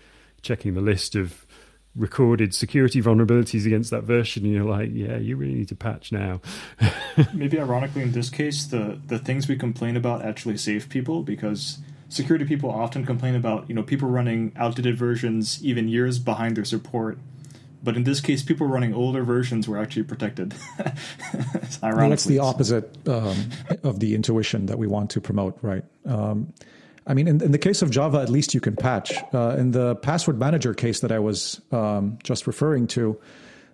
checking 0.47 0.75
the 0.75 0.81
list 0.81 1.17
of 1.17 1.47
recorded 1.97 2.55
security 2.55 3.01
vulnerabilities 3.01 3.67
against 3.67 3.91
that 3.91 4.05
version 4.05 4.45
and 4.45 4.53
you're 4.53 4.65
like 4.65 4.91
yeah 4.93 5.17
you 5.17 5.35
really 5.37 5.55
need 5.55 5.69
to 5.69 5.75
patch 5.75 6.13
now. 6.13 6.41
Maybe 7.35 7.59
ironically 7.59 8.03
in 8.03 8.13
this 8.13 8.31
case 8.31 8.67
the 8.67 9.01
the 9.07 9.19
things 9.19 9.49
we 9.49 9.57
complain 9.57 9.97
about 9.97 10.25
actually 10.25 10.59
save 10.59 10.89
people 10.89 11.23
because 11.23 11.79
security 12.09 12.45
people 12.45 12.71
often 12.71 13.05
complain 13.05 13.35
about 13.35 13.69
you 13.69 13.75
know 13.75 13.83
people 13.83 14.09
running 14.09 14.53
outdated 14.57 14.97
versions 14.97 15.65
even 15.65 15.89
years 15.89 16.19
behind 16.19 16.57
their 16.57 16.65
support. 16.65 17.19
But 17.83 17.97
in 17.97 18.05
this 18.05 18.21
case 18.21 18.43
people 18.43 18.67
running 18.67 18.93
older 18.93 19.25
versions 19.25 19.67
were 19.67 19.79
actually 19.79 20.05
protected. 20.05 20.55
Well, 21.83 22.09
that's 22.09 22.25
the 22.25 22.39
opposite 22.39 23.07
um, 23.07 23.37
of 23.83 24.01
the 24.01 24.15
intuition 24.15 24.67
that 24.67 24.79
we 24.79 24.87
want 24.87 25.11
to 25.11 25.21
promote 25.21 25.59
right? 25.63 25.85
Um, 26.07 26.53
I 27.07 27.15
mean, 27.15 27.29
in, 27.29 27.41
in, 27.41 27.53
the 27.53 27.59
case 27.59 27.83
of 27.83 27.91
Java, 27.91 28.19
at 28.19 28.29
least 28.29 28.53
you 28.53 28.61
can 28.61 28.75
patch. 28.75 29.15
Uh, 29.33 29.57
in 29.57 29.71
the 29.71 29.95
password 29.97 30.39
manager 30.39 30.75
case 30.75 31.01
that 31.01 31.13
I 31.13 31.21
was 31.21 31.61
um, 31.71 32.19
just 32.25 32.47
referring 32.47 32.89
to, 32.89 33.19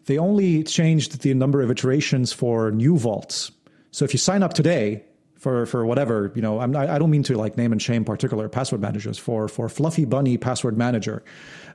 they 0.04 0.18
only 0.18 0.64
changed 0.64 1.22
the 1.22 1.32
number 1.32 1.62
of 1.62 1.70
iterations 1.70 2.32
for 2.32 2.70
new 2.70 2.98
vaults. 2.98 3.50
So 3.90 4.04
if 4.04 4.12
you 4.12 4.18
sign 4.18 4.42
up 4.42 4.52
today 4.52 5.04
for 5.36 5.66
for 5.66 5.86
whatever, 5.86 6.32
you 6.34 6.42
know, 6.42 6.60
I'm 6.60 6.76
I 6.76 6.98
don't 6.98 7.10
mean 7.10 7.22
to 7.24 7.36
like 7.36 7.56
name 7.56 7.72
and 7.72 7.80
shame 7.80 8.04
particular 8.04 8.48
password 8.48 8.80
managers. 8.80 9.18
For 9.18 9.48
for 9.48 9.68
Fluffy 9.68 10.04
Bunny 10.04 10.36
Password 10.36 10.76
Manager, 10.76 11.22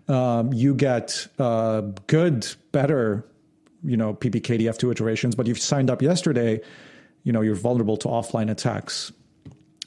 um, 0.08 0.54
you 0.54 0.74
get 0.76 1.28
uh, 1.40 1.82
good, 2.08 2.48
better, 2.72 3.26
you 3.84 3.98
know, 3.98 4.14
PBKDF2 4.14 4.92
iterations. 4.92 5.36
But 5.36 5.46
if 5.46 5.50
you've 5.50 5.60
signed 5.60 5.90
up 5.90 6.02
yesterday, 6.02 6.62
you 7.24 7.32
know, 7.32 7.42
you're 7.42 7.56
vulnerable 7.56 7.98
to 7.98 8.08
offline 8.08 8.50
attacks. 8.50 9.12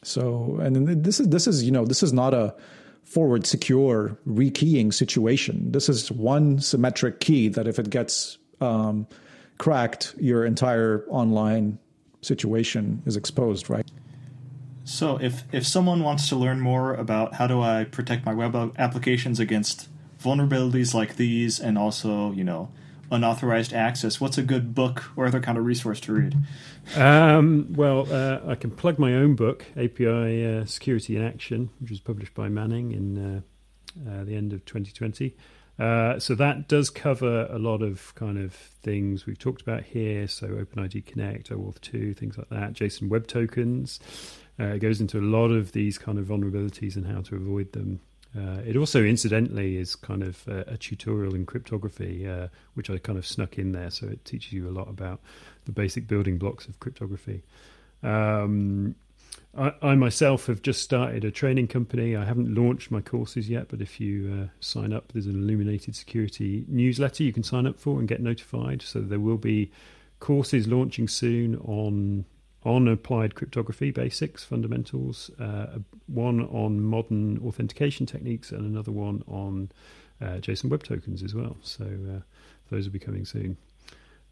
So, 0.03 0.59
and 0.61 1.05
this 1.05 1.21
is 1.21 1.29
this 1.29 1.47
is 1.47 1.63
you 1.63 1.71
know 1.71 1.85
this 1.85 2.03
is 2.03 2.13
not 2.13 2.33
a 2.33 2.55
forward 3.05 3.47
secure 3.47 4.17
rekeying 4.27 4.95
situation. 4.95 5.73
This 5.73 5.89
is 5.89 6.11
one 6.11 6.59
symmetric 6.61 7.21
key 7.21 7.49
that 7.49 7.67
if 7.67 7.79
it 7.79 7.91
gets 7.91 8.39
um, 8.61 9.07
cracked, 9.59 10.15
your 10.19 10.45
entire 10.45 11.05
online 11.09 11.79
situation 12.23 13.03
is 13.05 13.17
exposed, 13.17 13.69
right? 13.69 13.87
So, 14.85 15.19
if 15.21 15.45
if 15.53 15.67
someone 15.67 16.03
wants 16.03 16.29
to 16.31 16.37
learn 16.37 16.61
more 16.61 16.95
about 16.95 17.35
how 17.35 17.47
do 17.47 17.61
I 17.61 17.85
protect 17.85 18.25
my 18.25 18.33
web 18.33 18.75
applications 18.79 19.39
against 19.39 19.89
vulnerabilities 20.23 20.95
like 20.95 21.17
these, 21.17 21.61
and 21.61 21.77
also 21.77 22.33
you 22.33 22.45
know 22.45 22.71
unauthorized 23.11 23.73
access, 23.73 24.21
what's 24.21 24.39
a 24.39 24.43
good 24.43 24.75
book 24.75 25.05
or 25.17 25.27
other 25.27 25.41
kind 25.41 25.59
of 25.59 25.65
resource 25.65 26.01
to 26.01 26.13
read? 26.13 26.37
Um, 26.97 27.73
well, 27.73 28.07
uh, 28.13 28.41
I 28.47 28.55
can 28.55 28.71
plug 28.71 28.99
my 28.99 29.15
own 29.15 29.35
book, 29.35 29.67
API 29.77 30.47
uh, 30.47 30.65
Security 30.65 31.17
in 31.17 31.25
Action, 31.25 31.71
which 31.81 31.91
was 31.91 32.01
published 32.01 32.35
by 32.35 32.49
Manning 32.49 32.93
in 32.93 33.19
uh, 33.19 33.41
uh 34.09 34.25
the 34.25 34.37
end 34.37 34.53
of 34.53 34.65
2020. 34.65 35.35
Uh, 35.81 36.19
so 36.19 36.35
that 36.35 36.69
does 36.69 36.91
cover 36.91 37.47
a 37.51 37.59
lot 37.59 37.81
of 37.81 38.15
kind 38.15 38.39
of 38.39 38.53
things 38.55 39.25
we've 39.25 39.39
talked 39.39 39.63
about 39.63 39.83
here. 39.83 40.29
So 40.29 40.49
OpenID 40.49 41.07
Connect, 41.07 41.49
OAuth 41.49 41.81
2, 41.81 42.13
things 42.13 42.37
like 42.37 42.51
that. 42.51 42.75
JSON 42.75 43.09
Web 43.09 43.27
Tokens. 43.27 43.99
Uh, 44.59 44.75
it 44.75 44.81
goes 44.81 45.01
into 45.01 45.19
a 45.19 45.25
lot 45.25 45.49
of 45.49 45.73
these 45.73 45.97
kind 45.97 46.19
of 46.19 46.27
vulnerabilities 46.27 46.97
and 46.97 47.07
how 47.07 47.23
to 47.23 47.37
avoid 47.37 47.73
them. 47.73 48.01
Uh, 48.37 48.61
it 48.65 48.77
also, 48.77 49.03
incidentally, 49.03 49.77
is 49.77 49.97
kind 49.97 50.23
of 50.23 50.47
a, 50.47 50.61
a 50.69 50.77
tutorial 50.77 51.35
in 51.35 51.45
cryptography, 51.45 52.29
uh, 52.29 52.49
which 52.75 52.89
I 52.89 52.99
kind 52.99 53.19
of 53.19 53.27
snuck 53.27 53.59
in 53.59 53.73
there. 53.73 53.91
So 53.91 54.07
it 54.07 54.25
teaches 54.25 54.53
you 54.53 54.69
a 54.69 54.71
lot 54.71 54.89
about 54.89 55.21
the 55.65 55.73
basic 55.73 56.07
building 56.07 56.39
blocks 56.39 56.67
of 56.67 56.79
cryptography. 56.79 57.43
Um, 58.03 58.95
I, 59.57 59.73
I, 59.83 59.95
myself 59.97 60.47
have 60.47 60.63
just 60.63 60.83
started 60.83 61.25
a 61.25 61.31
training 61.31 61.67
company. 61.67 62.15
I 62.15 62.25
haven't 62.25 62.55
launched 62.55 62.91
my 62.91 63.01
courses 63.01 63.51
yet, 63.51 63.67
but 63.69 63.81
if 63.81 64.01
you 64.01 64.43
uh, 64.43 64.49
sign 64.61 64.93
up, 64.93 65.13
there's 65.13 65.27
an 65.27 65.43
Illuminated 65.43 65.97
Security 65.97 66.65
newsletter 66.69 67.25
you 67.25 67.33
can 67.33 67.43
sign 67.43 67.67
up 67.67 67.79
for 67.79 67.99
and 67.99 68.07
get 68.07 68.21
notified. 68.21 68.81
So 68.83 69.01
there 69.01 69.19
will 69.19 69.39
be 69.39 69.73
courses 70.21 70.69
launching 70.69 71.09
soon 71.09 71.57
on 71.57 72.25
on 72.65 72.89
applied 72.89 73.35
cryptography 73.35 73.91
basics, 73.91 74.45
fundamentals, 74.45 75.31
uh, 75.41 75.79
one 76.07 76.41
on 76.47 76.81
modern 76.81 77.39
authentication 77.39 78.07
techniques, 78.07 78.53
and 78.53 78.63
another 78.63 78.93
one 78.93 79.23
on 79.27 79.71
uh, 80.21 80.39
JSON 80.39 80.69
Web 80.69 80.83
Tokens 80.83 81.23
as 81.23 81.35
well. 81.35 81.57
So 81.63 81.85
uh, 81.85 82.21
those 82.71 82.85
will 82.85 82.93
be 82.93 82.99
coming 82.99 83.25
soon. 83.25 83.57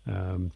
Um, 0.06 0.52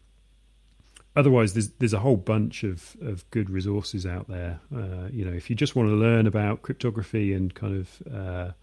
otherwise, 1.15 1.53
there's 1.53 1.69
there's 1.79 1.93
a 1.93 1.99
whole 1.99 2.17
bunch 2.17 2.63
of, 2.63 2.95
of 3.01 3.29
good 3.31 3.49
resources 3.49 4.05
out 4.05 4.27
there. 4.27 4.59
Uh, 4.75 5.09
you 5.11 5.25
know, 5.25 5.33
if 5.33 5.49
you 5.49 5.55
just 5.55 5.75
want 5.75 5.89
to 5.89 5.95
learn 5.95 6.27
about 6.27 6.61
cryptography 6.61 7.33
and 7.33 7.53
kind 7.55 7.77
of 7.77 8.53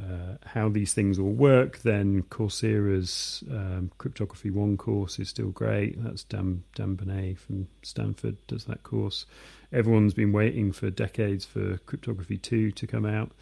uh, 0.00 0.36
how 0.44 0.68
these 0.68 0.94
things 0.94 1.18
all 1.18 1.32
work, 1.32 1.78
then 1.78 2.22
Coursera's 2.22 3.44
um, 3.50 3.90
Cryptography 3.98 4.50
One 4.50 4.76
course 4.76 5.18
is 5.18 5.28
still 5.28 5.50
great. 5.50 6.02
That's 6.02 6.24
Dan, 6.24 6.64
Dan 6.74 6.96
Boneh 6.96 7.38
from 7.38 7.68
Stanford 7.82 8.36
does 8.46 8.64
that 8.64 8.82
course. 8.82 9.26
Everyone's 9.72 10.14
been 10.14 10.32
waiting 10.32 10.72
for 10.72 10.90
decades 10.90 11.44
for 11.44 11.78
Cryptography 11.86 12.38
Two 12.38 12.72
to 12.72 12.86
come 12.86 13.06
out, 13.06 13.32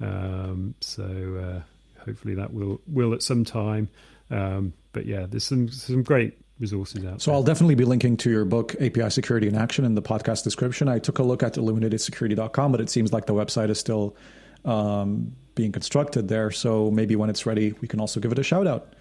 um, 0.00 0.74
so 0.80 1.04
uh, 1.04 2.02
hopefully 2.04 2.34
that 2.34 2.52
will 2.52 2.80
will 2.86 3.14
at 3.14 3.22
some 3.22 3.44
time. 3.44 3.88
Um, 4.30 4.72
but 4.92 5.06
yeah, 5.06 5.26
there's 5.28 5.44
some 5.44 5.68
some 5.68 6.02
great 6.02 6.38
resources 6.58 7.04
out. 7.04 7.22
So 7.22 7.30
there. 7.30 7.36
I'll 7.36 7.42
definitely 7.42 7.74
be 7.74 7.84
linking 7.84 8.16
to 8.18 8.30
your 8.30 8.44
book 8.44 8.74
API 8.80 9.10
Security 9.10 9.48
in 9.48 9.54
Action 9.54 9.84
in 9.84 9.94
the 9.94 10.02
podcast 10.02 10.44
description. 10.44 10.88
I 10.88 10.98
took 10.98 11.18
a 11.18 11.22
look 11.22 11.42
at 11.42 11.54
illuminatedsecurity.com, 11.54 12.72
but 12.72 12.80
it 12.80 12.90
seems 12.90 13.12
like 13.12 13.26
the 13.26 13.34
website 13.34 13.70
is 13.70 13.78
still 13.78 14.16
um, 14.64 15.34
being 15.54 15.72
constructed 15.72 16.28
there. 16.28 16.50
So 16.50 16.90
maybe 16.90 17.16
when 17.16 17.30
it's 17.30 17.46
ready, 17.46 17.72
we 17.80 17.88
can 17.88 18.00
also 18.00 18.20
give 18.20 18.32
it 18.32 18.38
a 18.38 18.42
shout 18.42 18.66
out 18.66 18.94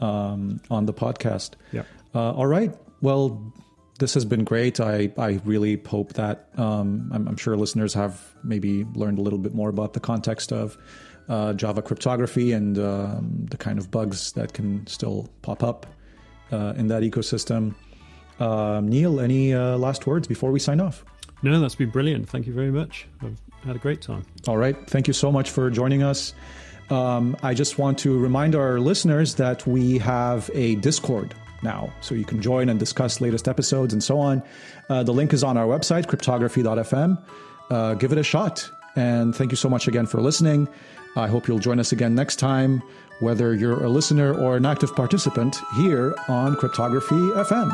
um, 0.00 0.60
on 0.70 0.86
the 0.86 0.94
podcast. 0.94 1.52
Yeah. 1.72 1.82
Uh, 2.14 2.32
all 2.32 2.46
right. 2.46 2.72
Well, 3.00 3.52
this 3.98 4.14
has 4.14 4.24
been 4.24 4.44
great. 4.44 4.80
I, 4.80 5.12
I 5.16 5.40
really 5.44 5.80
hope 5.86 6.14
that 6.14 6.48
um, 6.56 7.10
I'm, 7.12 7.28
I'm, 7.28 7.36
sure 7.36 7.56
listeners 7.56 7.94
have 7.94 8.34
maybe 8.42 8.84
learned 8.94 9.18
a 9.18 9.22
little 9.22 9.38
bit 9.38 9.54
more 9.54 9.68
about 9.68 9.94
the 9.94 10.00
context 10.00 10.52
of 10.52 10.76
uh, 11.28 11.54
Java 11.54 11.82
cryptography 11.82 12.52
and 12.52 12.78
um, 12.78 13.46
the 13.50 13.56
kind 13.56 13.78
of 13.78 13.90
bugs 13.90 14.32
that 14.32 14.52
can 14.52 14.86
still 14.86 15.28
pop 15.42 15.62
up 15.62 15.86
uh, 16.52 16.74
in 16.76 16.88
that 16.88 17.02
ecosystem. 17.02 17.74
Uh, 18.38 18.80
Neil, 18.82 19.20
any 19.20 19.54
uh, 19.54 19.76
last 19.78 20.06
words 20.06 20.28
before 20.28 20.50
we 20.50 20.60
sign 20.60 20.80
off? 20.80 21.04
No, 21.42 21.58
that's 21.60 21.74
been 21.74 21.90
brilliant. 21.90 22.28
Thank 22.28 22.46
you 22.46 22.52
very 22.52 22.70
much. 22.70 23.06
I've 23.22 23.40
had 23.66 23.76
a 23.76 23.80
great 23.80 24.00
time. 24.00 24.24
All 24.46 24.56
right. 24.56 24.76
Thank 24.88 25.08
you 25.08 25.12
so 25.12 25.30
much 25.30 25.50
for 25.50 25.70
joining 25.70 26.02
us. 26.02 26.34
Um, 26.90 27.36
I 27.42 27.52
just 27.52 27.78
want 27.78 27.98
to 27.98 28.18
remind 28.18 28.54
our 28.54 28.78
listeners 28.78 29.34
that 29.34 29.66
we 29.66 29.98
have 29.98 30.50
a 30.54 30.76
Discord 30.76 31.34
now, 31.62 31.92
so 32.00 32.14
you 32.14 32.24
can 32.24 32.40
join 32.40 32.68
and 32.68 32.78
discuss 32.78 33.20
latest 33.20 33.48
episodes 33.48 33.92
and 33.92 34.02
so 34.02 34.20
on. 34.20 34.42
Uh, 34.88 35.02
the 35.02 35.12
link 35.12 35.32
is 35.32 35.42
on 35.42 35.56
our 35.56 35.66
website, 35.66 36.06
cryptography.fm. 36.06 37.22
Uh, 37.70 37.94
give 37.94 38.12
it 38.12 38.18
a 38.18 38.22
shot. 38.22 38.70
And 38.94 39.34
thank 39.34 39.50
you 39.50 39.56
so 39.56 39.68
much 39.68 39.88
again 39.88 40.06
for 40.06 40.20
listening. 40.20 40.68
I 41.16 41.26
hope 41.26 41.48
you'll 41.48 41.58
join 41.58 41.80
us 41.80 41.92
again 41.92 42.14
next 42.14 42.36
time, 42.36 42.82
whether 43.20 43.54
you're 43.54 43.82
a 43.82 43.88
listener 43.88 44.34
or 44.34 44.56
an 44.56 44.66
active 44.66 44.94
participant 44.94 45.56
here 45.74 46.14
on 46.28 46.56
Cryptography 46.56 47.14
FM. 47.14 47.72